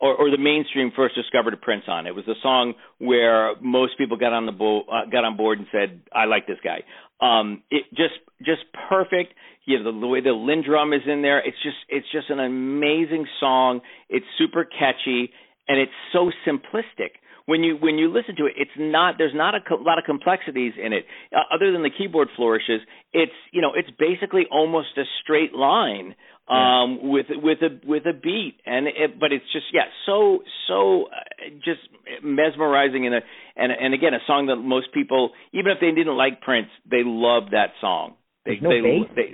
or, 0.00 0.16
or 0.16 0.30
the 0.30 0.38
mainstream 0.38 0.90
first 0.96 1.14
discovered 1.14 1.54
a 1.54 1.56
Prince 1.56 1.84
on. 1.86 2.08
It 2.08 2.14
was 2.14 2.26
a 2.26 2.34
song 2.42 2.74
where 2.98 3.54
most 3.60 3.96
people 3.98 4.16
got 4.16 4.32
on 4.32 4.46
the 4.46 4.52
bo- 4.52 4.82
uh, 4.82 5.06
got 5.10 5.24
on 5.24 5.36
board 5.36 5.58
and 5.58 5.68
said, 5.70 6.00
"I 6.12 6.24
like 6.24 6.46
this 6.46 6.58
guy." 6.64 6.82
Um, 7.20 7.62
it 7.70 7.84
just 7.90 8.14
just 8.44 8.62
perfect. 8.88 9.34
You 9.64 9.78
know 9.78 9.92
the, 9.92 10.00
the 10.00 10.06
way 10.06 10.20
the 10.20 10.30
LinnDrum 10.30 10.96
is 10.96 11.02
in 11.06 11.22
there. 11.22 11.38
It's 11.38 11.56
just 11.62 11.76
it's 11.88 12.10
just 12.10 12.30
an 12.30 12.40
amazing 12.40 13.26
song. 13.38 13.80
It's 14.08 14.26
super 14.38 14.64
catchy 14.64 15.30
and 15.68 15.78
it's 15.80 15.92
so 16.12 16.30
simplistic 16.46 17.21
when 17.46 17.62
you 17.62 17.76
when 17.76 17.98
you 17.98 18.12
listen 18.12 18.36
to 18.36 18.46
it, 18.46 18.54
it's 18.56 18.70
not 18.76 19.16
there's 19.18 19.34
not 19.34 19.54
a 19.54 19.60
co- 19.60 19.76
lot 19.76 19.98
of 19.98 20.04
complexities 20.04 20.74
in 20.82 20.92
it 20.92 21.04
uh, 21.34 21.54
other 21.54 21.72
than 21.72 21.82
the 21.82 21.90
keyboard 21.90 22.28
flourishes. 22.36 22.80
It's 23.12 23.32
you 23.52 23.62
know 23.62 23.72
it's 23.74 23.90
basically 23.98 24.44
almost 24.50 24.96
a 24.96 25.04
straight 25.22 25.54
line 25.54 26.14
um 26.48 26.98
yeah. 27.00 27.08
with 27.08 27.26
with 27.30 27.58
a 27.62 27.86
with 27.86 28.02
a 28.04 28.12
beat 28.12 28.56
and 28.66 28.88
it, 28.88 29.20
but 29.20 29.32
it's 29.32 29.44
just 29.52 29.66
yeah 29.72 29.86
so 30.06 30.40
so 30.66 31.04
uh, 31.04 31.50
just 31.64 31.80
mesmerizing 32.22 33.06
and 33.06 33.14
a 33.14 33.20
and 33.56 33.72
and 33.72 33.94
again, 33.94 34.14
a 34.14 34.22
song 34.26 34.46
that 34.46 34.56
most 34.56 34.92
people, 34.94 35.32
even 35.52 35.72
if 35.72 35.78
they 35.80 35.90
didn't 35.90 36.16
like 36.16 36.40
Prince, 36.40 36.68
they 36.88 37.04
loved 37.04 37.52
that 37.52 37.76
song. 37.80 38.14
They, 38.44 38.56
there's 38.60 38.62
no 38.62 38.70
they, 38.70 38.80
bass. 38.80 39.08
They, 39.14 39.28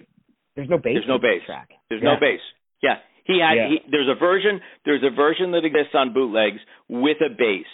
there's 0.57 0.69
no 0.69 0.79
bass. 0.79 0.95
There's 0.99 1.09
no 1.09 1.19
bass. 1.19 1.43
Track. 1.47 1.71
There's 1.89 2.03
yeah. 2.03 2.15
no 2.15 2.21
bass. 2.21 2.43
Yeah, 2.83 2.99
he 3.25 3.39
had. 3.39 3.55
Yeah. 3.55 3.69
He, 3.71 3.91
there's 3.91 4.11
a 4.11 4.19
version. 4.19 4.61
There's 4.85 5.05
a 5.07 5.15
version 5.15 5.53
that 5.53 5.65
exists 5.65 5.95
on 5.95 6.13
bootlegs 6.13 6.59
with 6.89 7.19
a 7.23 7.31
bass, 7.31 7.71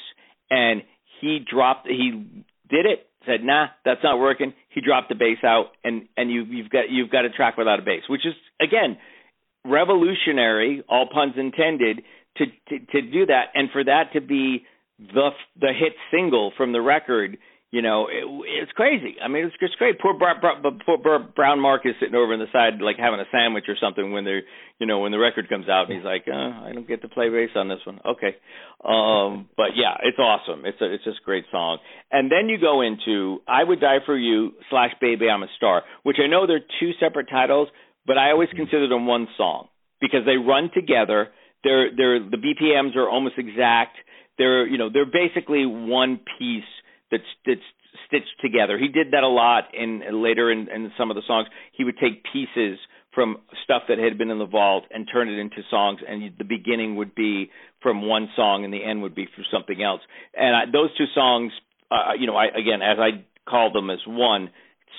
and 0.50 0.83
he 1.20 1.38
dropped. 1.38 1.87
He 1.87 2.11
did 2.68 2.87
it. 2.87 3.07
Said, 3.26 3.42
nah, 3.42 3.68
that's 3.85 4.00
not 4.02 4.18
working. 4.18 4.52
He 4.68 4.83
dropped 4.83 5.09
the 5.09 5.14
bass 5.14 5.38
out, 5.44 5.66
and 5.83 6.09
and 6.16 6.30
you 6.30 6.44
you've 6.44 6.70
got 6.70 6.90
you've 6.90 7.11
got 7.11 7.24
a 7.24 7.30
track 7.30 7.57
without 7.57 7.78
a 7.78 7.83
bass, 7.83 8.02
which 8.09 8.26
is 8.26 8.35
again 8.61 8.98
revolutionary, 9.64 10.85
all 10.88 11.09
puns 11.12 11.35
intended, 11.37 12.02
to 12.37 12.44
to, 12.68 12.78
to 12.92 13.02
do 13.02 13.26
that, 13.26 13.44
and 13.54 13.70
for 13.72 13.85
that 13.85 14.12
to 14.12 14.20
be 14.20 14.64
the 14.98 15.30
the 15.59 15.72
hit 15.78 15.94
single 16.11 16.52
from 16.57 16.72
the 16.72 16.80
record 16.80 17.38
you 17.70 17.83
know, 17.83 18.07
it, 18.07 18.22
it's 18.62 18.72
crazy. 18.72 19.16
I 19.22 19.27
mean, 19.27 19.46
it's 19.46 19.57
just 19.59 19.77
great. 19.79 19.98
Poor, 19.98 20.14
Bra- 20.16 20.38
poor 20.87 21.18
Brown 21.35 21.59
Mark 21.59 21.83
is 21.85 21.94
sitting 21.98 22.14
over 22.14 22.33
on 22.33 22.38
the 22.38 22.46
side, 22.53 22.81
like 22.81 22.96
having 22.98 23.18
a 23.18 23.27
sandwich 23.33 23.64
or 23.66 23.74
something 23.81 24.12
when 24.12 24.24
they're, 24.24 24.42
you 24.79 24.87
know, 24.87 25.00
when 25.00 25.11
the 25.11 25.18
record 25.18 25.48
comes 25.48 25.68
out, 25.68 25.90
and 25.90 25.96
he's 25.96 26.05
like, 26.05 26.24
uh, 26.29 26.33
I 26.62 26.70
don't 26.72 26.87
get 26.87 27.03
to 27.03 27.09
play 27.09 27.29
bass 27.31 27.50
on 27.57 27.68
this 27.68 27.81
one. 27.85 27.98
Okay, 28.07 28.37
um, 28.85 29.48
but 29.57 29.74
yeah, 29.74 29.98
it's 30.05 30.18
awesome. 30.18 30.64
It's 30.64 30.81
a, 30.81 30.94
it's 30.94 31.03
just 31.03 31.18
a 31.20 31.24
great 31.24 31.46
song. 31.50 31.79
And 32.12 32.31
then 32.31 32.48
you 32.48 32.61
go 32.61 32.81
into 32.81 33.42
"I 33.48 33.64
Would 33.64 33.81
Die 33.81 33.98
for 34.07 34.16
You" 34.16 34.53
slash 34.70 34.90
"Baby 35.00 35.29
I'm 35.29 35.42
a 35.42 35.48
Star," 35.57 35.83
which 36.05 36.18
I 36.22 36.29
know 36.29 36.46
they're 36.46 36.64
two 36.79 36.92
separate 37.00 37.29
titles, 37.29 37.68
but 38.07 38.18
I 38.18 38.31
always 38.31 38.50
consider 38.55 38.88
them 38.88 39.07
one 39.07 39.27
song 39.37 39.68
because 40.00 40.20
they 40.27 40.37
run 40.37 40.70
together. 40.72 41.29
They're 41.64 41.90
they're 41.96 42.20
the 42.20 42.38
BPMs 42.38 42.94
are 42.94 43.09
almost 43.09 43.35
exact. 43.37 43.96
They're 44.38 44.64
you 44.66 44.79
know 44.79 44.90
they're 44.92 45.11
basically 45.11 45.66
one 45.66 46.20
piece 46.38 46.62
that's 47.14 47.31
that's 47.46 47.68
stitched 48.07 48.40
together. 48.42 48.79
He 48.79 48.88
did 48.88 49.12
that 49.12 49.22
a 49.22 49.29
lot 49.29 49.74
in 49.74 50.03
later 50.11 50.50
in, 50.50 50.68
in 50.68 50.90
some 50.98 51.11
of 51.11 51.14
the 51.14 51.22
songs. 51.27 51.46
He 51.72 51.85
would 51.85 51.96
take 51.98 52.24
pieces 52.33 52.79
from 53.14 53.38
stuff 53.62 53.83
that 53.88 53.98
had 53.98 54.18
been 54.18 54.31
in 54.31 54.38
the 54.38 54.46
vault 54.46 54.85
and 54.90 55.09
turn 55.11 55.29
it 55.29 55.38
into 55.38 55.59
songs 55.70 56.00
and 56.07 56.33
the 56.37 56.44
beginning 56.44 56.96
would 56.96 57.14
be 57.14 57.50
from 57.81 58.07
one 58.07 58.29
song 58.35 58.64
and 58.64 58.74
the 58.74 58.85
end 58.85 59.03
would 59.03 59.14
be 59.14 59.29
from 59.35 59.44
something 59.53 59.83
else 59.83 60.00
and 60.35 60.55
I, 60.55 60.64
those 60.70 60.90
two 60.98 61.05
songs 61.14 61.53
uh, 61.90 62.12
you 62.18 62.27
know 62.27 62.37
I 62.37 62.46
again 62.46 62.83
as 62.83 62.98
I 62.98 63.24
call 63.48 63.72
them 63.72 63.88
as 63.90 63.98
one 64.07 64.50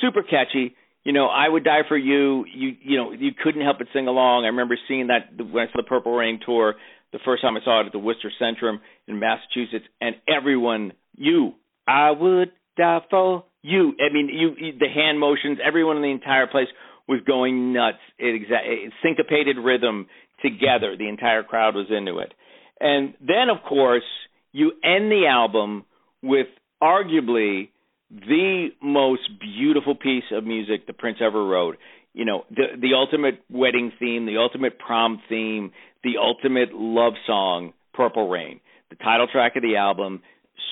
super 0.01 0.23
catchy 0.23 0.75
you 1.03 1.11
know 1.11 1.27
I 1.27 1.49
would 1.49 1.63
die 1.63 1.81
for 1.87 1.97
you 1.97 2.45
you 2.45 2.75
you 2.81 2.97
know 2.97 3.11
you 3.11 3.31
couldn't 3.33 3.61
help 3.63 3.79
but 3.79 3.87
sing 3.93 4.07
along 4.07 4.45
I 4.45 4.47
remember 4.47 4.77
seeing 4.87 5.07
that 5.07 5.35
when 5.37 5.67
I 5.67 5.71
saw 5.71 5.77
the 5.77 5.83
Purple 5.83 6.15
Rain 6.15 6.39
tour 6.45 6.75
the 7.11 7.19
first 7.25 7.41
time 7.41 7.57
I 7.57 7.63
saw 7.63 7.81
it 7.81 7.87
at 7.87 7.91
the 7.91 7.99
Worcester 7.99 8.31
Centrum 8.41 8.77
in 9.07 9.19
Massachusetts 9.19 9.85
and 9.99 10.15
everyone 10.27 10.93
you 11.17 11.53
I 11.87 12.11
would 12.11 12.51
die 12.77 12.99
for 13.09 13.45
you. 13.61 13.93
I 13.99 14.13
mean, 14.13 14.29
you, 14.31 14.55
you 14.57 14.77
the 14.77 14.89
hand 14.93 15.19
motions. 15.19 15.59
Everyone 15.65 15.97
in 15.97 16.03
the 16.03 16.11
entire 16.11 16.47
place 16.47 16.67
was 17.07 17.21
going 17.25 17.73
nuts. 17.73 17.97
It 18.17 18.41
exa- 18.41 18.65
it 18.65 18.93
syncopated 19.03 19.57
rhythm 19.57 20.07
together. 20.41 20.95
The 20.97 21.07
entire 21.07 21.43
crowd 21.43 21.75
was 21.75 21.87
into 21.89 22.19
it. 22.19 22.33
And 22.79 23.13
then, 23.21 23.49
of 23.49 23.63
course, 23.67 24.03
you 24.51 24.71
end 24.83 25.11
the 25.11 25.27
album 25.29 25.85
with 26.21 26.47
arguably 26.81 27.69
the 28.11 28.69
most 28.81 29.21
beautiful 29.39 29.95
piece 29.95 30.23
of 30.31 30.43
music 30.43 30.87
that 30.87 30.97
Prince 30.97 31.17
ever 31.21 31.45
wrote. 31.45 31.77
You 32.13 32.25
know, 32.25 32.45
the 32.49 32.79
the 32.79 32.93
ultimate 32.95 33.41
wedding 33.49 33.91
theme, 33.99 34.25
the 34.25 34.37
ultimate 34.37 34.79
prom 34.79 35.21
theme, 35.27 35.71
the 36.03 36.13
ultimate 36.21 36.73
love 36.73 37.13
song, 37.27 37.73
Purple 37.93 38.29
Rain, 38.29 38.61
the 38.89 38.95
title 38.95 39.27
track 39.31 39.55
of 39.55 39.63
the 39.63 39.75
album 39.75 40.21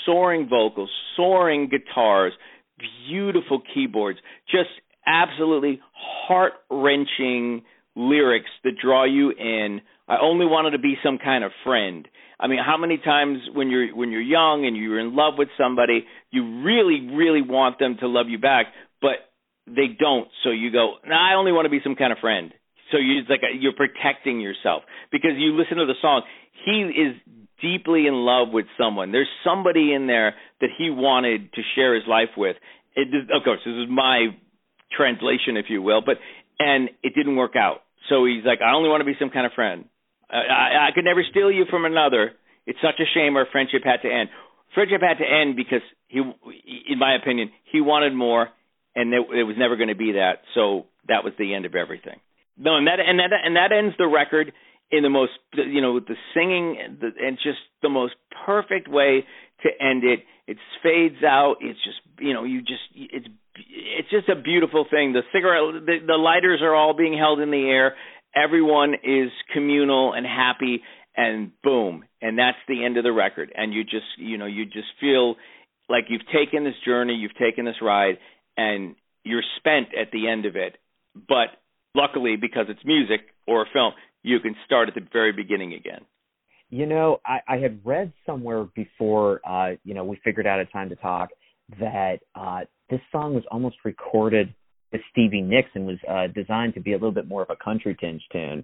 soaring 0.06 0.48
vocals, 0.50 0.90
soaring 1.16 1.70
guitars, 1.70 2.34
beautiful 3.08 3.62
keyboards, 3.74 4.20
just 4.50 4.70
absolutely 5.06 5.82
heart 5.94 6.54
wrenching 6.70 7.64
lyrics 7.96 8.50
that 8.64 8.74
draw 8.82 9.06
you 9.06 9.32
in. 9.32 9.82
I 10.08 10.18
only 10.22 10.46
wanted 10.46 10.72
to 10.72 10.80
be 10.80 10.96
some 11.04 11.18
kind 11.18 11.44
of 11.44 11.52
friend. 11.64 12.08
I 12.40 12.48
mean, 12.48 12.60
how 12.64 12.78
many 12.78 12.98
times 12.98 13.40
when 13.54 13.70
you're 13.70 13.96
when 13.96 14.12
you're 14.12 14.22
young 14.22 14.66
and 14.66 14.76
you're 14.76 15.00
in 15.00 15.16
love 15.16 15.36
with 15.38 15.50
somebody, 15.58 16.06
you 16.32 16.64
really, 16.64 17.10
really 17.14 17.42
want 17.42 17.80
them 17.80 17.98
to 18.02 18.08
love 18.08 18.28
you 18.28 18.38
back, 18.38 18.68
but 19.02 19.32
they 19.66 19.88
don't. 19.98 20.28
So 20.44 20.50
you 20.50 20.72
go, 20.72 20.96
nah, 21.06 21.32
I 21.32 21.36
only 21.36 21.52
want 21.52 21.66
to 21.66 21.70
be 21.70 21.80
some 21.84 21.96
kind 21.96 22.12
of 22.12 22.20
friend. 22.20 22.54
So 22.92 22.98
you 22.98 23.20
it's 23.20 23.30
like 23.30 23.42
a, 23.44 23.56
you're 23.56 23.74
protecting 23.74 24.42
yourself 24.42 24.84
because 25.12 25.32
you 25.38 25.56
listen 25.58 25.78
to 25.78 25.86
the 25.86 25.96
song. 26.02 26.24
He 26.66 26.82
is 26.82 27.16
deeply 27.64 28.06
in 28.06 28.14
love 28.14 28.50
with 28.52 28.66
someone. 28.78 29.12
There's 29.12 29.32
somebody 29.44 29.94
in 29.94 30.06
there 30.06 30.36
that 30.62 30.70
he 30.78 30.92
wanted 30.92 31.52
to 31.54 31.62
share 31.76 31.96
his 31.96 32.04
life 32.08 32.36
with. 32.38 32.58
It, 32.96 33.08
of 33.34 33.44
course, 33.44 33.60
this 33.66 33.74
is 33.74 33.90
my 33.90 34.28
translation, 34.96 35.58
if 35.58 35.66
you 35.70 35.82
will, 35.82 36.02
but 36.06 36.18
and 36.60 36.90
it 37.02 37.16
didn't 37.16 37.38
work 37.38 37.56
out. 37.56 37.82
So 38.10 38.26
he's 38.26 38.44
like, 38.46 38.60
I 38.62 38.74
only 38.76 38.90
want 38.90 39.02
to 39.02 39.06
be 39.06 39.16
some 39.20 39.32
kind 39.32 39.46
of 39.46 39.54
friend. 39.54 39.86
I, 40.30 40.36
I, 40.36 40.88
I 40.88 40.90
could 40.94 41.06
never 41.06 41.24
steal 41.32 41.52
you 41.52 41.66
from 41.70 41.86
another. 41.86 42.34
It's 42.68 42.80
such 42.82 43.00
a 43.00 43.08
shame 43.16 43.36
our 43.36 43.48
friendship 43.52 43.82
had 43.84 44.08
to 44.08 44.14
end. 44.14 44.30
Friendship 44.76 45.02
had 45.02 45.18
to 45.24 45.26
end 45.26 45.56
because 45.56 45.82
he, 46.08 46.20
in 46.20 47.00
my 47.00 47.16
opinion, 47.16 47.50
he 47.72 47.82
wanted 47.82 48.14
more, 48.14 48.50
and 48.96 49.14
it, 49.14 49.22
it 49.40 49.44
was 49.44 49.56
never 49.58 49.76
going 49.76 49.90
to 49.90 49.96
be 49.96 50.14
that. 50.14 50.44
So 50.54 50.86
that 51.08 51.24
was 51.24 51.34
the 51.40 51.54
end 51.54 51.66
of 51.66 51.76
everything. 51.76 52.20
No, 52.58 52.78
and 52.78 52.86
that 52.88 53.00
and 53.00 53.18
that 53.20 53.32
and 53.44 53.56
that 53.56 53.72
ends 53.72 53.96
the 53.98 54.08
record 54.08 54.54
in 54.94 55.02
the 55.02 55.10
most 55.10 55.32
you 55.54 55.82
know 55.82 55.94
with 55.94 56.06
the 56.06 56.16
singing 56.36 56.78
and 56.80 57.38
just 57.38 57.58
the 57.82 57.90
most 57.90 58.14
perfect 58.46 58.88
way 58.88 59.26
to 59.64 59.70
end 59.84 60.04
it. 60.04 60.20
It 60.46 60.58
fades 60.84 61.24
out. 61.24 61.56
It's 61.62 61.80
just 61.84 61.98
you 62.20 62.34
know 62.34 62.44
you 62.44 62.62
just 62.62 62.84
it's 62.94 63.28
it's 63.56 64.10
just 64.12 64.30
a 64.30 64.40
beautiful 64.40 64.86
thing. 64.90 65.14
The 65.14 65.24
cigarette 65.34 65.86
the, 65.86 65.98
the 66.06 66.16
lighters 66.16 66.62
are 66.62 66.76
all 66.76 66.96
being 66.96 67.18
held 67.18 67.40
in 67.40 67.50
the 67.50 67.66
air. 67.70 67.96
Everyone 68.36 68.94
is 68.94 69.32
communal 69.52 70.14
and 70.14 70.26
happy 70.26 70.82
and 71.18 71.52
boom. 71.64 72.04
And 72.22 72.38
that's 72.38 72.58
the 72.68 72.86
end 72.86 72.98
of 72.98 73.04
the 73.04 73.12
record. 73.12 73.52
And 73.56 73.74
you 73.74 73.84
just 73.84 74.06
you 74.18 74.38
know 74.38 74.46
you 74.46 74.66
just 74.66 74.94
feel 75.00 75.36
like 75.90 76.06
you've 76.10 76.28
taken 76.28 76.64
this 76.64 76.76
journey 76.86 77.16
you've 77.16 77.36
taken 77.36 77.66
this 77.66 77.82
ride 77.82 78.20
and 78.58 78.96
you're 79.24 79.44
spent 79.58 79.88
at 80.00 80.12
the 80.12 80.28
end 80.28 80.46
of 80.46 80.56
it. 80.56 80.78
But 81.16 81.50
luckily 81.96 82.36
because 82.36 82.66
it's 82.70 82.84
music 82.86 83.22
or 83.48 83.64
a 83.64 83.66
film 83.74 83.94
you 84.24 84.40
can 84.40 84.56
start 84.66 84.88
at 84.88 84.96
the 84.96 85.06
very 85.12 85.32
beginning 85.32 85.74
again. 85.74 86.02
You 86.70 86.88
know, 86.88 87.20
I, 87.26 87.40
I 87.48 87.58
had 87.58 87.82
read 87.84 88.14
somewhere 88.26 88.66
before, 88.76 89.42
uh, 89.48 89.76
you 89.84 89.94
know, 89.94 90.04
we 90.06 90.20
figured 90.24 90.48
out 90.48 90.60
a 90.60 90.66
time 90.66 90.90
to 90.90 90.96
talk 90.96 91.30
that 91.80 92.20
uh, 92.34 92.62
this 92.90 93.02
song 93.12 93.36
was 93.36 93.44
almost 93.52 93.76
recorded 93.86 94.54
with 94.92 95.02
Stevie 95.12 95.42
Nicks 95.42 95.70
and 95.76 95.86
was 95.86 95.98
uh, 96.10 96.28
designed 96.34 96.74
to 96.76 96.80
be 96.80 96.94
a 96.94 96.96
little 96.96 97.12
bit 97.12 97.28
more 97.28 97.44
of 97.44 97.50
a 97.50 97.64
country 97.64 97.96
tinge 98.00 98.24
tune. 98.32 98.64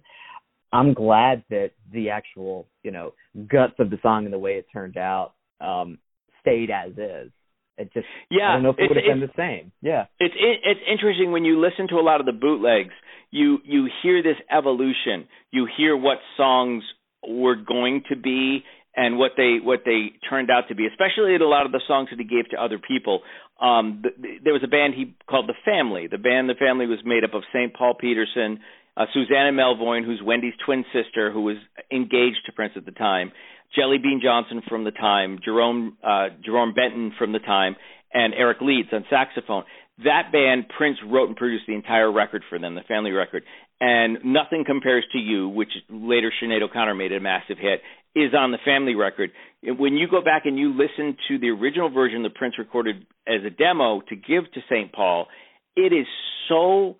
I'm 0.72 0.94
glad 0.94 1.44
that 1.50 1.72
the 1.92 2.10
actual, 2.10 2.68
you 2.84 2.92
know, 2.92 3.14
guts 3.48 3.74
of 3.80 3.90
the 3.90 3.98
song 4.02 4.26
and 4.26 4.34
the 4.34 4.40
way 4.40 4.54
it 4.54 4.68
turned 4.72 4.98
out 4.98 5.34
um, 5.62 5.98
stayed 6.42 6.70
as 6.70 6.92
is. 6.92 7.32
It 7.80 7.94
just, 7.94 8.06
yeah, 8.30 8.50
I 8.50 8.54
don't 8.54 8.64
know 8.64 8.70
if 8.72 8.80
it 8.80 8.90
would 8.90 8.98
have 8.98 9.06
been 9.06 9.22
the 9.22 9.34
same. 9.38 9.72
Yeah, 9.82 10.06
it's 10.20 10.36
it, 10.36 10.60
it's 10.64 10.82
interesting 10.92 11.32
when 11.32 11.46
you 11.46 11.60
listen 11.60 11.88
to 11.90 11.96
a 11.96 12.04
lot 12.04 12.20
of 12.20 12.26
the 12.26 12.34
bootlegs 12.34 12.94
you 13.32 13.60
you 13.64 13.90
hear 14.02 14.24
this 14.24 14.38
evolution. 14.52 15.28
You 15.52 15.68
hear 15.78 15.96
what 15.96 16.18
songs 16.38 16.84
were 17.28 17.56
going 17.56 18.04
to 18.10 18.16
be 18.16 18.64
and 18.96 19.18
what 19.18 19.32
they 19.38 19.58
what 19.62 19.82
they 19.86 20.14
turned 20.30 20.50
out 20.50 20.68
to 20.70 20.76
be, 20.76 20.88
especially 20.88 21.36
in 21.36 21.42
a 21.42 21.48
lot 21.48 21.66
of 21.66 21.72
the 21.72 21.82
songs 21.88 22.10
that 22.12 22.20
he 22.20 22.26
gave 22.26 22.50
to 22.52 22.62
other 22.62 22.80
people. 22.80 23.22
Um, 23.62 24.02
the, 24.04 24.10
the, 24.20 24.30
there 24.44 24.54
was 24.54 24.64
a 24.64 24.68
band 24.68 24.94
he 24.96 25.16
called 25.30 25.48
the 25.48 25.58
Family. 25.66 26.08
The 26.08 26.18
band 26.18 26.50
the 26.50 26.56
Family 26.56 26.88
was 26.88 27.00
made 27.06 27.24
up 27.24 27.34
of 27.34 27.44
St. 27.54 27.74
Paul 27.74 27.94
Peterson, 28.00 28.60
uh, 28.98 29.06
Susannah 29.14 29.52
Melvoin, 29.52 30.06
who's 30.06 30.22
Wendy's 30.24 30.54
twin 30.66 30.86
sister, 30.94 31.32
who 31.32 31.42
was 31.42 31.58
engaged 31.92 32.40
to 32.46 32.52
Prince 32.54 32.74
at 32.78 32.86
the 32.86 32.92
time, 32.92 33.32
Jelly 33.76 33.98
Bean 33.98 34.22
Johnson 34.24 34.62
from 34.68 34.84
the 34.84 34.92
time, 34.92 35.40
Jerome 35.44 35.98
uh, 36.04 36.28
Jerome 36.44 36.74
Benton 36.74 37.14
from 37.18 37.32
the 37.32 37.40
time, 37.40 37.76
and 38.14 38.34
Eric 38.34 38.58
Leeds 38.62 38.90
on 38.92 39.06
saxophone 39.10 39.64
that 40.04 40.32
band 40.32 40.66
Prince 40.78 40.98
wrote 41.06 41.28
and 41.28 41.36
produced 41.36 41.66
the 41.68 41.76
entire 41.76 42.12
record 42.12 42.44
for 42.50 42.58
them, 42.58 42.76
the 42.76 42.82
family 42.88 43.12
record, 43.12 43.44
and 43.82 44.18
nothing 44.24 44.64
compares 44.66 45.06
to 45.12 45.18
you, 45.18 45.50
which 45.50 45.72
later 45.90 46.32
Sinead 46.42 46.62
O'Connor 46.62 46.96
made 46.96 47.12
a 47.12 47.20
massive 47.20 47.58
hit, 47.58 47.82
is 48.16 48.34
on 48.34 48.52
the 48.52 48.58
family 48.66 48.96
record. 48.96 49.32
When 49.64 49.96
you 49.96 50.08
go 50.10 50.22
back 50.22 50.44
and 50.46 50.58
you 50.58 50.72
listen 50.72 51.18
to 51.28 51.38
the 51.38 51.50
original 51.50 51.90
version 51.90 52.24
that 52.24 52.36
Prince 52.36 52.56
recorded 52.58 53.06
as 53.28 53.42
a 53.46 53.50
demo 53.50 54.02
to 54.10 54.16
give 54.16 54.52
to 54.54 54.62
St. 54.70 54.92
Paul, 54.92 55.28
it 55.76 55.94
is 55.94 56.08
so 56.48 56.96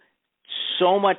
so 0.80 1.00
much 1.00 1.18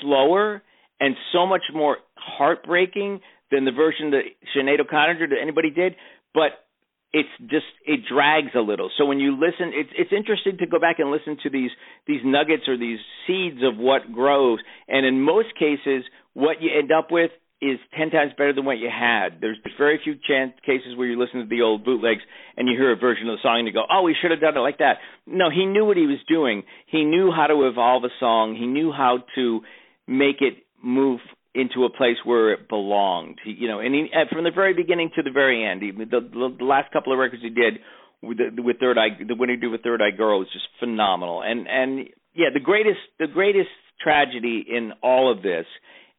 slower 0.00 0.62
and 1.00 1.16
so 1.32 1.46
much 1.46 1.62
more 1.74 1.98
heartbreaking 2.16 3.20
than 3.52 3.64
the 3.64 3.72
version 3.72 4.10
that 4.10 4.22
Sinead 4.56 4.80
O'Connor 4.80 5.26
did 5.26 5.38
anybody 5.40 5.70
did. 5.70 5.94
But 6.34 6.64
it's 7.12 7.28
just 7.40 7.68
it 7.86 8.00
drags 8.10 8.50
a 8.56 8.60
little. 8.60 8.90
So 8.96 9.04
when 9.04 9.20
you 9.20 9.32
listen, 9.32 9.72
it's 9.74 9.90
it's 9.96 10.12
interesting 10.12 10.56
to 10.58 10.66
go 10.66 10.80
back 10.80 10.98
and 10.98 11.10
listen 11.10 11.36
to 11.42 11.50
these 11.50 11.70
these 12.06 12.20
nuggets 12.24 12.64
or 12.66 12.78
these 12.78 12.98
seeds 13.26 13.60
of 13.62 13.76
what 13.76 14.12
grows. 14.12 14.58
And 14.88 15.04
in 15.04 15.20
most 15.20 15.48
cases, 15.58 16.04
what 16.32 16.62
you 16.62 16.70
end 16.76 16.90
up 16.90 17.08
with 17.10 17.30
is 17.60 17.78
ten 17.96 18.10
times 18.10 18.32
better 18.36 18.54
than 18.54 18.64
what 18.64 18.78
you 18.78 18.88
had. 18.88 19.40
There's 19.40 19.58
very 19.76 20.00
few 20.02 20.14
chance 20.26 20.52
cases 20.64 20.96
where 20.96 21.06
you 21.06 21.20
listen 21.20 21.40
to 21.40 21.46
the 21.46 21.60
old 21.60 21.84
bootlegs 21.84 22.22
and 22.56 22.66
you 22.66 22.76
hear 22.76 22.92
a 22.92 22.96
version 22.96 23.28
of 23.28 23.36
the 23.36 23.42
song 23.42 23.58
and 23.58 23.68
you 23.68 23.74
go, 23.74 23.84
"Oh, 23.88 24.02
we 24.02 24.16
should 24.20 24.30
have 24.30 24.40
done 24.40 24.56
it 24.56 24.60
like 24.60 24.78
that." 24.78 24.98
No, 25.26 25.50
he 25.50 25.66
knew 25.66 25.84
what 25.84 25.98
he 25.98 26.06
was 26.06 26.18
doing. 26.26 26.64
He 26.86 27.04
knew 27.04 27.30
how 27.30 27.46
to 27.46 27.68
evolve 27.68 28.04
a 28.04 28.10
song. 28.18 28.56
He 28.56 28.66
knew 28.66 28.90
how 28.90 29.18
to 29.34 29.60
make 30.08 30.40
it 30.40 30.64
move 30.82 31.20
into 31.54 31.84
a 31.84 31.90
place 31.90 32.16
where 32.24 32.52
it 32.52 32.68
belonged. 32.68 33.38
He, 33.44 33.52
you 33.52 33.68
know, 33.68 33.80
and 33.80 33.94
he, 33.94 34.08
from 34.32 34.44
the 34.44 34.50
very 34.50 34.74
beginning 34.74 35.10
to 35.16 35.22
the 35.22 35.30
very 35.30 35.64
end, 35.64 35.82
he, 35.82 35.90
the, 35.90 36.20
the 36.20 36.64
last 36.64 36.92
couple 36.92 37.12
of 37.12 37.18
records 37.18 37.42
he 37.42 37.50
did 37.50 37.74
with 38.22 38.38
the, 38.38 38.62
with 38.62 38.78
Third 38.78 38.96
Eye, 38.98 39.18
the 39.26 39.34
one 39.34 39.48
he 39.48 39.56
did 39.56 39.70
with 39.70 39.82
Third 39.82 40.00
Eye 40.00 40.16
Girl 40.16 40.38
was 40.38 40.48
just 40.52 40.66
phenomenal. 40.80 41.42
And 41.42 41.66
and 41.68 42.08
yeah, 42.34 42.48
the 42.52 42.60
greatest 42.60 43.00
the 43.18 43.26
greatest 43.26 43.68
tragedy 44.02 44.64
in 44.66 44.92
all 45.02 45.30
of 45.30 45.42
this 45.42 45.66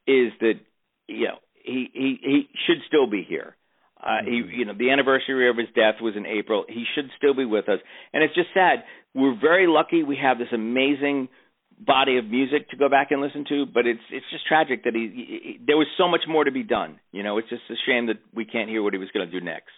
is 0.05 0.31
that 0.41 0.59
you 1.07 1.27
know 1.27 1.37
he 1.63 1.89
he 1.93 2.19
he 2.21 2.49
should 2.67 2.77
still 2.87 3.09
be 3.09 3.25
here. 3.27 3.55
Uh, 3.99 4.17
he, 4.25 4.31
mm-hmm. 4.31 4.59
you 4.59 4.65
know, 4.65 4.73
the 4.77 4.91
anniversary 4.91 5.49
of 5.49 5.55
his 5.57 5.69
death 5.73 5.95
was 6.01 6.13
in 6.17 6.25
April. 6.25 6.65
He 6.67 6.83
should 6.93 7.09
still 7.17 7.33
be 7.33 7.45
with 7.45 7.69
us, 7.69 7.79
and 8.11 8.21
it's 8.21 8.35
just 8.35 8.49
sad. 8.53 8.83
We're 9.15 9.39
very 9.39 9.65
lucky. 9.65 10.03
We 10.03 10.17
have 10.21 10.37
this 10.37 10.49
amazing 10.53 11.29
body 11.79 12.17
of 12.17 12.25
music 12.25 12.69
to 12.69 12.77
go 12.77 12.89
back 12.89 13.11
and 13.11 13.21
listen 13.21 13.45
to, 13.49 13.65
but 13.65 13.85
it's 13.85 14.01
it's 14.11 14.25
just 14.31 14.45
tragic 14.47 14.83
that 14.83 14.93
he, 14.93 15.09
he 15.13 15.59
there 15.65 15.77
was 15.77 15.87
so 15.97 16.07
much 16.07 16.21
more 16.27 16.43
to 16.43 16.51
be 16.51 16.63
done. 16.63 16.99
You 17.11 17.23
know, 17.23 17.37
it's 17.37 17.49
just 17.49 17.63
a 17.69 17.75
shame 17.85 18.07
that 18.07 18.17
we 18.33 18.45
can't 18.45 18.69
hear 18.69 18.83
what 18.83 18.93
he 18.93 18.99
was 18.99 19.09
going 19.13 19.29
to 19.29 19.39
do 19.39 19.43
next. 19.43 19.71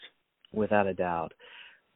Without 0.53 0.87
a 0.87 0.93
doubt. 0.93 1.33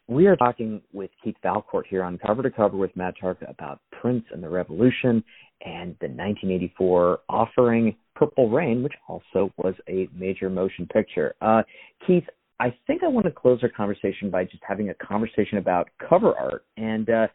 We 0.07 0.25
are 0.25 0.35
talking 0.35 0.81
with 0.91 1.12
Keith 1.23 1.35
Valcourt 1.43 1.85
here 1.88 2.03
on 2.03 2.17
Cover 2.17 2.41
to 2.41 2.49
Cover 2.49 2.75
with 2.75 2.95
Matt 2.95 3.13
Tarka 3.21 3.47
about 3.47 3.79
Prince 4.01 4.25
and 4.31 4.41
the 4.41 4.49
Revolution 4.49 5.23
and 5.63 5.95
the 6.01 6.07
1984 6.07 7.19
offering 7.29 7.95
Purple 8.15 8.49
Rain, 8.49 8.81
which 8.81 8.95
also 9.07 9.53
was 9.57 9.75
a 9.88 10.09
major 10.17 10.49
motion 10.49 10.88
picture. 10.88 11.35
Uh, 11.41 11.62
Keith, 12.07 12.23
I 12.59 12.73
think 12.88 13.03
I 13.03 13.07
want 13.07 13.27
to 13.27 13.31
close 13.31 13.59
our 13.62 13.69
conversation 13.69 14.31
by 14.31 14.45
just 14.45 14.63
having 14.67 14.89
a 14.89 14.95
conversation 14.95 15.59
about 15.59 15.89
cover 16.09 16.35
art. 16.35 16.65
And, 16.75 17.07
uh, 17.07 17.27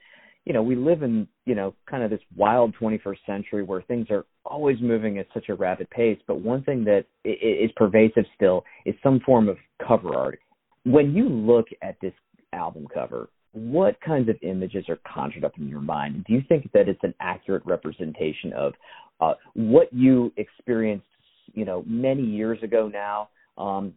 you 0.45 0.53
know, 0.53 0.63
we 0.63 0.77
live 0.77 1.03
in, 1.03 1.27
you 1.47 1.55
know, 1.55 1.75
kind 1.91 2.03
of 2.03 2.11
this 2.11 2.21
wild 2.37 2.75
21st 2.81 3.17
century 3.27 3.63
where 3.63 3.83
things 3.83 4.09
are 4.11 4.27
always 4.45 4.77
moving 4.81 5.19
at 5.19 5.27
such 5.33 5.49
a 5.49 5.55
rapid 5.55 5.89
pace. 5.91 6.19
But 6.27 6.41
one 6.41 6.63
thing 6.65 6.85
that 6.85 7.07
is 7.25 7.71
pervasive 7.77 8.25
still 8.35 8.65
is 8.85 8.95
some 9.03 9.21
form 9.21 9.49
of 9.49 9.57
cover 9.87 10.15
art. 10.15 10.41
When 10.85 11.15
you 11.15 11.29
look 11.29 11.67
at 11.83 11.97
this 12.03 12.13
album 12.53 12.87
cover, 12.93 13.31
what 13.53 13.99
kinds 14.01 14.29
of 14.29 14.37
images 14.43 14.85
are 14.89 14.99
conjured 15.13 15.45
up 15.45 15.53
in 15.59 15.69
your 15.69 15.81
mind? 15.81 16.25
Do 16.27 16.35
you 16.35 16.43
think 16.49 16.71
that 16.73 16.89
it's 16.89 17.03
an 17.05 17.15
accurate 17.21 17.63
representation 17.65 18.53
of 18.53 18.75
uh, 19.21 19.35
what 19.55 19.93
you 19.93 20.33
experienced, 20.37 21.07
you 21.55 21.65
know, 21.65 21.85
many 21.87 22.23
years 22.23 22.63
ago 22.63 22.91
now? 22.93 23.29
Um, 23.57 23.95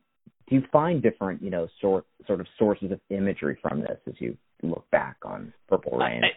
do 0.47 0.55
you 0.55 0.63
find 0.71 1.01
different, 1.01 1.41
you 1.41 1.49
know, 1.49 1.67
sort 1.81 2.05
sort 2.25 2.39
of 2.39 2.47
sources 2.57 2.91
of 2.91 2.99
imagery 3.09 3.57
from 3.61 3.81
this 3.81 3.97
as 4.07 4.13
you 4.19 4.37
look 4.63 4.89
back 4.91 5.17
on 5.23 5.53
Purple 5.67 5.97
Rain? 5.97 6.23
I, 6.23 6.29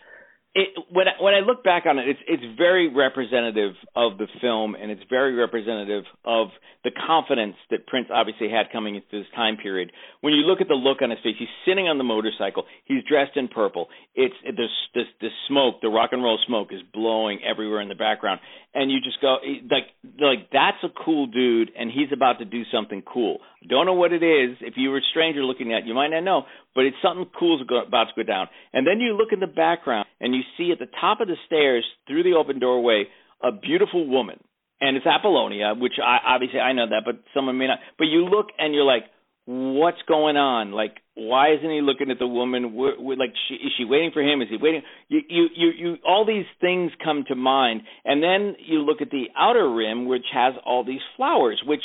it, 0.53 0.69
when 0.91 1.07
I, 1.07 1.23
when 1.23 1.35
I 1.35 1.41
look 1.41 1.63
back 1.63 1.87
on 1.87 1.99
it, 2.01 2.09
it's 2.09 2.19
it's 2.27 2.43
very 2.59 2.93
representative 2.93 3.75
of 3.95 4.19
the 4.19 4.27
film, 4.41 4.75
and 4.75 4.91
it's 4.91 5.03
very 5.09 5.35
representative 5.35 6.03
of 6.25 6.49
the 6.83 6.91
confidence 7.07 7.55
that 7.71 7.87
Prince 7.87 8.09
obviously 8.13 8.51
had 8.51 8.67
coming 8.73 8.97
into 8.97 9.07
this 9.13 9.27
time 9.37 9.59
period. 9.59 9.93
When 10.23 10.33
you 10.33 10.41
look 10.41 10.61
at 10.61 10.67
the 10.67 10.75
look 10.75 11.03
on 11.03 11.11
his 11.11 11.21
face, 11.23 11.37
he's 11.39 11.49
sitting 11.65 11.87
on 11.87 11.99
the 11.99 12.05
motorcycle. 12.05 12.65
He's 12.85 13.05
dressed 13.09 13.37
in 13.37 13.47
purple. 13.47 13.87
It's 14.17 14.35
this 14.43 15.07
this 15.21 15.33
smoke, 15.47 15.83
the 15.83 15.89
rock 15.89 16.11
and 16.13 16.23
roll 16.23 16.39
smoke, 16.49 16.73
is 16.73 16.81
blowing 16.93 17.39
everywhere 17.49 17.81
in 17.81 17.89
the 17.89 17.95
background, 17.95 18.41
and 18.75 18.91
you 18.91 18.99
just 19.01 19.21
go 19.21 19.37
eh, 19.37 19.61
like 19.71 19.91
like 20.21 20.51
that's 20.53 20.83
a 20.85 20.89
cool 21.05 21.27
dude, 21.27 21.71
and 21.79 21.91
he's 21.91 22.13
about 22.13 22.39
to 22.39 22.45
do 22.45 22.63
something 22.73 23.03
cool. 23.03 23.39
Don't 23.69 23.87
know 23.87 23.95
what 23.95 24.13
it 24.13 24.23
is. 24.23 24.57
If 24.61 24.75
you 24.77 24.91
were 24.91 24.99
a 24.99 25.11
stranger 25.11 25.43
looking 25.43 25.73
at, 25.73 25.81
it, 25.81 25.87
you 25.87 25.95
might 25.95 26.09
not 26.09 26.23
know, 26.23 26.43
but 26.75 26.85
it's 26.85 26.97
something 27.03 27.27
cool 27.39 27.61
about 27.87 28.05
to 28.05 28.13
go 28.17 28.23
down. 28.23 28.49
And 28.73 28.87
then 28.87 29.01
you 29.01 29.17
look 29.17 29.33
in 29.33 29.41
the 29.41 29.47
background 29.47 30.07
and 30.21 30.35
you 30.35 30.43
see 30.57 30.73
at 30.73 30.79
the 30.79 30.91
top 31.01 31.21
of 31.21 31.29
the 31.29 31.37
stairs 31.47 31.85
through 32.07 32.23
the 32.23 32.35
open 32.35 32.59
doorway 32.59 33.05
a 33.43 33.53
beautiful 33.53 34.07
woman, 34.07 34.39
and 34.81 34.97
it's 34.97 35.07
Apollonia, 35.07 35.75
which 35.77 35.95
I 36.03 36.35
obviously 36.35 36.61
I 36.61 36.73
know 36.73 36.89
that, 36.89 37.03
but 37.05 37.23
someone 37.35 37.59
may 37.59 37.67
not. 37.67 37.79
But 37.99 38.05
you 38.05 38.25
look 38.25 38.49
and 38.59 38.75
you're 38.75 38.85
like, 38.85 39.05
what's 39.51 39.99
going 40.07 40.37
on? 40.37 40.71
Like, 40.71 41.03
why 41.15 41.55
isn't 41.55 41.69
he 41.69 41.81
looking 41.83 42.11
at 42.13 42.21
the 42.21 42.27
woman? 42.27 42.73
We're, 42.73 43.01
we're 43.01 43.17
like, 43.17 43.35
she, 43.49 43.55
is 43.55 43.73
she 43.77 43.85
waiting 43.85 44.13
for 44.15 44.23
him? 44.23 44.43
Is 44.43 44.49
he 44.49 44.57
waiting? 44.57 44.83
You, 45.09 45.21
you, 45.29 45.47
you, 45.57 45.71
you, 45.77 45.97
all 46.07 46.25
these 46.25 46.47
things 46.61 46.93
come 47.03 47.25
to 47.27 47.35
mind, 47.35 47.83
and 48.05 48.23
then 48.23 48.55
you 48.65 48.79
look 48.79 49.03
at 49.03 49.11
the 49.11 49.25
outer 49.37 49.69
rim, 49.69 50.07
which 50.07 50.25
has 50.33 50.55
all 50.65 50.85
these 50.85 51.01
flowers, 51.17 51.61
which 51.67 51.83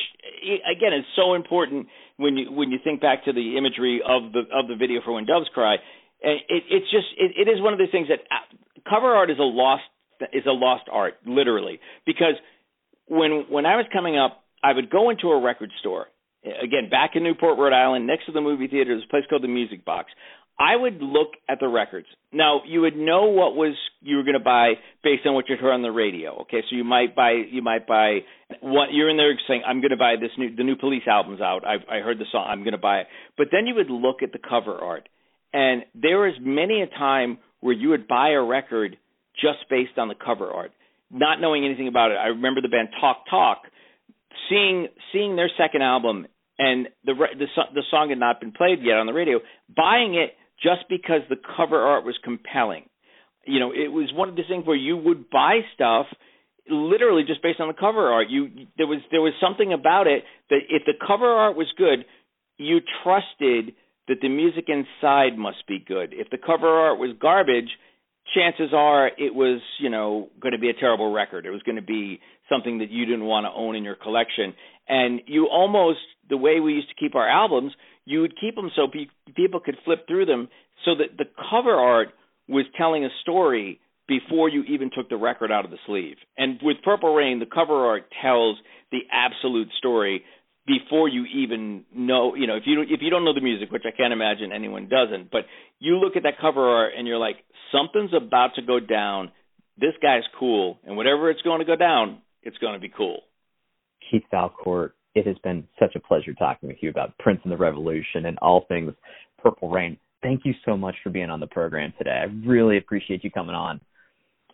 again 0.70 0.94
is 0.94 1.06
so 1.16 1.34
important 1.34 1.88
when 2.18 2.38
you 2.38 2.52
when 2.52 2.70
you 2.70 2.78
think 2.84 3.02
back 3.02 3.26
to 3.26 3.34
the 3.34 3.58
imagery 3.58 4.00
of 4.08 4.32
the 4.32 4.42
of 4.54 4.68
the 4.68 4.76
video 4.76 5.02
for 5.04 5.14
When 5.14 5.26
Doves 5.26 5.50
Cry. 5.52 5.78
And 6.22 6.40
It, 6.48 6.64
it's 6.70 6.92
just 6.92 7.08
it, 7.18 7.48
it 7.48 7.52
is 7.52 7.62
one 7.62 7.74
of 7.74 7.80
those 7.80 7.92
things 7.92 8.10
that 8.10 8.20
uh, 8.30 8.46
cover 8.88 9.08
art 9.08 9.32
is 9.32 9.40
a 9.40 9.44
lost 9.44 9.84
is 10.34 10.46
a 10.46 10.52
lost 10.54 10.84
art, 10.92 11.16
literally, 11.26 11.80
because 12.06 12.36
when 13.08 13.46
when 13.50 13.66
I 13.66 13.76
was 13.76 13.86
coming 13.92 14.20
up, 14.20 14.44
I 14.64 14.72
would 14.72 14.92
go 14.92 15.10
into 15.10 15.30
a 15.30 15.42
record 15.42 15.72
store 15.80 16.08
again 16.46 16.90
back 16.90 17.12
in 17.16 17.24
Newport, 17.24 17.58
Rhode 17.58 17.74
Island, 17.74 18.08
next 18.08 18.26
to 18.28 18.32
the 18.32 18.42
movie 18.42 18.68
theater, 18.68 18.94
there's 18.94 19.04
a 19.06 19.10
place 19.10 19.24
called 19.30 19.44
the 19.44 19.48
Music 19.48 19.84
Box. 19.86 20.12
I 20.58 20.76
would 20.76 21.02
look 21.02 21.32
at 21.50 21.60
the 21.60 21.68
records. 21.68 22.08
Now 22.32 22.62
you 22.66 22.82
would 22.82 22.96
know 22.96 23.26
what 23.26 23.56
was 23.56 23.76
you 24.02 24.16
were 24.18 24.24
going 24.24 24.40
to 24.40 24.44
buy 24.44 24.74
based 25.04 25.26
on 25.26 25.34
what 25.34 25.50
you 25.50 25.58
heard 25.58 25.74
on 25.74 25.82
the 25.82 25.92
radio. 25.92 26.42
Okay, 26.44 26.62
so 26.70 26.76
you 26.76 26.86
might 26.86 27.16
buy 27.16 27.34
you 27.52 27.62
might 27.62 27.86
buy 27.86 28.20
what 28.62 28.94
you're 28.94 29.10
in 29.10 29.18
there 29.18 29.34
saying 29.48 29.64
I'm 29.68 29.82
going 29.82 29.92
to 29.92 29.98
buy 29.98 30.16
this 30.20 30.32
new 30.38 30.56
the 30.56 30.64
new 30.64 30.78
Police 30.78 31.04
album's 31.08 31.42
out. 31.42 31.64
I 31.66 31.98
I 31.98 32.00
heard 32.00 32.20
the 32.20 32.26
song. 32.32 32.46
I'm 32.48 32.60
going 32.60 32.72
to 32.72 32.78
buy 32.78 33.00
it. 33.00 33.08
But 33.38 33.48
then 33.52 33.68
you 33.68 33.76
would 33.76 33.90
look 33.90 34.24
at 34.24 34.32
the 34.32 34.40
cover 34.40 34.76
art, 34.76 35.10
and 35.54 35.84
there 35.94 36.20
was 36.20 36.36
many 36.40 36.82
a 36.82 36.88
time 36.88 37.40
where 37.60 37.74
you 37.74 37.90
would 37.90 38.08
buy 38.08 38.30
a 38.30 38.42
record 38.42 38.96
just 39.36 39.70
based 39.70 39.98
on 39.98 40.08
the 40.08 40.16
cover 40.16 40.50
art, 40.50 40.72
not 41.12 41.42
knowing 41.42 41.66
anything 41.66 41.90
about 41.90 42.12
it. 42.12 42.16
I 42.16 42.28
remember 42.28 42.62
the 42.62 42.70
band 42.70 42.90
Talk 43.02 43.26
Talk, 43.30 43.64
seeing 44.50 44.88
seeing 45.12 45.36
their 45.36 45.50
second 45.58 45.82
album 45.82 46.28
and 46.58 46.88
the 47.04 47.14
the 47.14 47.48
the 47.74 47.84
song 47.92 48.10
had 48.10 48.20
not 48.20 48.40
been 48.40 48.52
played 48.52 48.80
yet 48.82 48.98
on 48.98 49.08
the 49.08 49.14
radio, 49.14 49.40
buying 49.76 50.16
it 50.16 50.36
just 50.62 50.88
because 50.90 51.22
the 51.30 51.36
cover 51.58 51.80
art 51.80 52.06
was 52.06 52.18
compelling. 52.24 52.86
You 53.46 53.60
know, 53.60 53.72
it 53.72 53.92
was 53.92 54.12
one 54.14 54.30
of 54.30 54.36
these 54.36 54.46
things 54.50 54.66
where 54.66 54.76
you 54.76 54.98
would 54.98 55.30
buy 55.30 55.60
stuff 55.76 56.08
literally 56.70 57.24
just 57.28 57.44
based 57.44 57.60
on 57.60 57.68
the 57.68 57.74
cover 57.74 58.12
art. 58.12 58.28
You 58.30 58.50
there 58.78 58.88
was 58.88 59.00
there 59.12 59.22
was 59.22 59.34
something 59.42 59.74
about 59.74 60.08
it 60.08 60.24
that 60.50 60.60
if 60.70 60.84
the 60.86 60.94
cover 61.06 61.28
art 61.28 61.56
was 61.56 61.68
good, 61.78 62.06
you 62.58 62.80
trusted 63.04 63.76
that 64.08 64.22
the 64.22 64.30
music 64.30 64.66
inside 64.68 65.38
must 65.38 65.68
be 65.68 65.84
good. 65.86 66.14
If 66.14 66.30
the 66.30 66.38
cover 66.38 66.68
art 66.68 67.00
was 67.00 67.16
garbage, 67.20 67.70
chances 68.34 68.74
are 68.74 69.08
it 69.08 69.34
was, 69.34 69.62
you 69.80 69.90
know, 69.90 70.30
going 70.40 70.54
to 70.54 70.60
be 70.60 70.70
a 70.70 70.74
terrible 70.74 71.12
record. 71.12 71.46
It 71.46 71.52
was 71.52 71.64
going 71.64 71.76
to 71.76 71.82
be 71.82 72.20
something 72.50 72.80
that 72.80 72.92
you 72.92 73.06
didn't 73.06 73.26
want 73.26 73.46
to 73.46 73.52
own 73.52 73.76
in 73.76 73.84
your 73.84 73.96
collection. 73.96 74.54
And 74.88 75.22
you 75.26 75.48
almost 75.52 76.00
the 76.30 76.38
way 76.38 76.60
we 76.60 76.74
used 76.74 76.90
to 76.90 76.96
keep 76.96 77.16
our 77.16 77.28
albums, 77.28 77.74
you 78.06 78.22
would 78.22 78.34
keep 78.40 78.56
them 78.56 78.72
so 78.76 78.88
pe- 78.88 79.34
people 79.34 79.60
could 79.60 79.78
flip 79.84 80.08
through 80.08 80.26
them 80.26 80.50
so 80.84 80.96
that 80.96 81.18
the 81.18 81.26
cover 81.50 81.74
art 81.74 82.10
was 82.48 82.66
telling 82.78 83.04
a 83.06 83.10
story 83.22 83.80
before 84.08 84.50
you 84.50 84.64
even 84.64 84.92
took 84.96 85.10
the 85.10 85.18
record 85.18 85.52
out 85.52 85.66
of 85.66 85.72
the 85.72 85.78
sleeve. 85.88 86.18
And 86.38 86.60
with 86.62 86.78
Purple 86.84 87.14
Rain, 87.16 87.40
the 87.40 87.48
cover 87.48 87.88
art 87.88 88.04
tells 88.22 88.58
the 88.92 89.00
absolute 89.12 89.70
story 89.78 90.24
before 90.68 91.08
you 91.08 91.26
even 91.26 91.86
know, 91.94 92.36
you 92.36 92.48
know, 92.48 92.56
if 92.56 92.64
you 92.66 92.82
if 92.82 93.02
you 93.02 93.10
don't 93.10 93.24
know 93.24 93.34
the 93.34 93.42
music, 93.42 93.72
which 93.72 93.84
I 93.86 93.96
can't 93.96 94.14
imagine 94.14 94.52
anyone 94.52 94.90
doesn't, 94.90 95.32
but 95.32 95.42
you 95.80 95.98
look 95.98 96.16
at 96.16 96.24
that 96.24 96.40
cover 96.42 96.68
art 96.68 96.94
and 96.98 97.08
you're 97.08 97.20
like, 97.20 97.38
something's 97.72 98.14
about 98.14 98.56
to 98.56 98.62
go 98.62 98.80
down. 98.80 99.32
This 99.78 99.94
guy's 100.02 100.24
cool, 100.40 100.80
and 100.86 100.96
whatever 100.96 101.30
it's 101.30 101.42
going 101.42 101.60
to 101.60 101.66
go 101.66 101.76
down, 101.76 102.22
it's 102.42 102.58
going 102.58 102.74
to 102.74 102.80
be 102.80 102.92
cool. 102.96 103.22
Keith 104.10 104.24
Valcourt, 104.32 104.96
it 105.14 105.26
has 105.26 105.38
been 105.44 105.68
such 105.80 105.96
a 105.96 106.00
pleasure 106.00 106.34
talking 106.34 106.70
with 106.70 106.78
you 106.82 106.90
about 106.90 107.18
Prince 107.20 107.40
and 107.44 107.52
the 107.52 107.58
Revolution 107.58 108.26
and 108.26 108.38
all 108.40 108.66
things 108.68 108.94
Purple 109.42 109.70
Rain. 109.70 109.98
Thank 110.22 110.42
you 110.44 110.54
so 110.66 110.76
much 110.76 110.96
for 111.04 111.10
being 111.10 111.30
on 111.30 111.40
the 111.40 111.48
program 111.48 111.94
today. 111.98 112.24
I 112.24 112.48
really 112.48 112.78
appreciate 112.78 113.24
you 113.24 113.32
coming 113.32 113.56
on. 113.56 113.80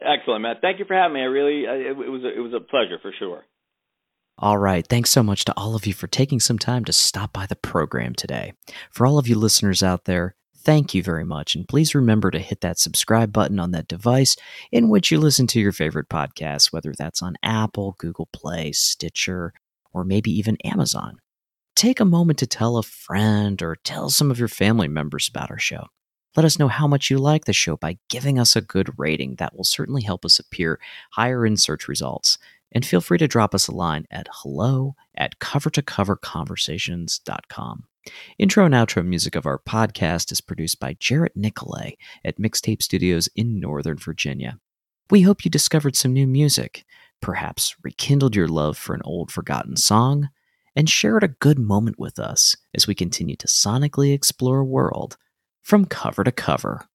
Excellent, 0.02 0.41
Matt. 0.41 0.58
Thank 0.62 0.80
you 0.80 0.86
for 0.86 0.95
having 0.95 1.16
me. 1.16 1.22
I 1.22 1.26
really, 1.26 1.64
it, 1.64 1.91
it 1.91 2.10
was, 2.10 2.24
a, 2.24 2.38
it 2.38 2.39
was 2.39 2.54
a 2.54 2.60
pleasure 2.60 2.97
for 3.02 3.14
sure. 3.18 3.43
All 4.38 4.58
right. 4.58 4.86
Thanks 4.88 5.12
so 5.12 5.22
much 5.22 5.45
to 5.45 5.54
all 5.56 5.76
of 5.76 5.86
you 5.86 5.93
for 5.93 6.08
taking 6.08 6.39
some 6.39 6.58
time 6.58 6.84
to 6.86 6.93
stop 6.93 7.32
by 7.32 7.45
the 7.45 7.56
program 7.56 8.16
today. 8.16 8.54
For 8.89 9.06
all 9.06 9.20
of 9.20 9.28
you 9.28 9.36
listeners 9.36 9.84
out 9.84 10.06
there, 10.06 10.36
thank 10.64 10.93
you 10.93 11.03
very 11.03 11.26
much. 11.26 11.55
And 11.55 11.68
please 11.68 11.95
remember 11.95 12.32
to 12.32 12.39
hit 12.39 12.62
that 12.62 12.80
subscribe 12.80 13.34
button 13.34 13.59
on 13.59 13.72
that 13.72 13.88
device 13.88 14.36
in 14.72 14.89
which 14.89 15.12
you 15.12 15.20
listen 15.20 15.47
to 15.47 15.59
your 15.59 15.72
favorite 15.72 16.09
podcasts, 16.09 16.72
whether 16.72 16.93
that's 16.97 17.22
on 17.22 17.36
Apple, 17.43 17.95
Google 17.97 18.30
Play, 18.32 18.72
Stitcher, 18.72 19.53
or 19.93 20.03
maybe 20.03 20.32
even 20.32 20.57
Amazon. 20.64 21.18
Take 21.76 21.99
a 21.99 22.05
moment 22.05 22.39
to 22.39 22.47
tell 22.47 22.78
a 22.78 22.84
friend 22.84 23.62
or 23.62 23.78
tell 23.84 24.09
some 24.09 24.32
of 24.32 24.39
your 24.39 24.47
family 24.47 24.88
members 24.88 25.28
about 25.28 25.51
our 25.51 25.59
show. 25.59 25.88
Let 26.36 26.45
us 26.45 26.59
know 26.59 26.70
how 26.70 26.88
much 26.88 27.09
you 27.09 27.18
like 27.18 27.45
the 27.45 27.53
show 27.53 27.76
by 27.76 27.97
giving 28.09 28.38
us 28.39 28.55
a 28.55 28.62
good 28.62 28.91
rating. 28.97 29.36
That 29.36 29.55
will 29.55 29.64
certainly 29.64 30.03
help 30.03 30.24
us 30.24 30.39
appear 30.39 30.80
higher 31.12 31.45
in 31.45 31.57
search 31.57 31.88
results. 31.88 32.38
And 32.72 32.86
feel 32.86 33.01
free 33.01 33.18
to 33.18 33.28
drop 33.28 33.53
us 33.53 33.68
a 33.68 33.76
line 33.76 34.05
at 34.09 34.30
hello 34.32 34.95
at 35.16 35.39
covertocoverconversations.com. 35.39 37.84
Intro 38.39 38.66
and 38.66 38.74
outro 38.74 39.06
music 39.06 39.36
of 39.36 39.45
our 39.45 39.60
podcast 39.60 40.32
is 40.32 40.41
produced 40.41 40.80
by 40.80 40.95
Jarrett 40.99 41.36
Nicolay 41.36 41.97
at 42.26 42.39
Mixtape 42.39 42.82
Studios 42.82 43.30
in 43.36 43.60
Northern 43.60 43.97
Virginia. 43.97 44.60
We 45.10 45.22
hope 45.22 45.45
you 45.45 45.52
discovered 45.52 45.95
some 45.95 46.14
new 46.14 46.26
music, 46.26 46.86
perhaps 47.22 47.76
rekindled 47.84 48.36
your 48.36 48.47
love 48.47 48.78
for 48.78 48.95
an 48.95 49.02
old 49.04 49.32
forgotten 49.32 49.76
song, 49.76 50.30
and 50.76 50.89
shared 50.89 51.24
a 51.24 51.28
good 51.28 51.60
moment 51.60 51.99
with 51.99 52.18
us 52.18 52.56
as 52.74 52.88
we 52.88 52.95
continue 52.95 53.36
to 53.36 53.47
sonically 53.47 54.14
explore 54.14 54.60
a 54.60 54.66
world 54.66 55.18
from 55.62 55.86
cover 55.86 56.24
to 56.24 56.32
cover. 56.32 56.88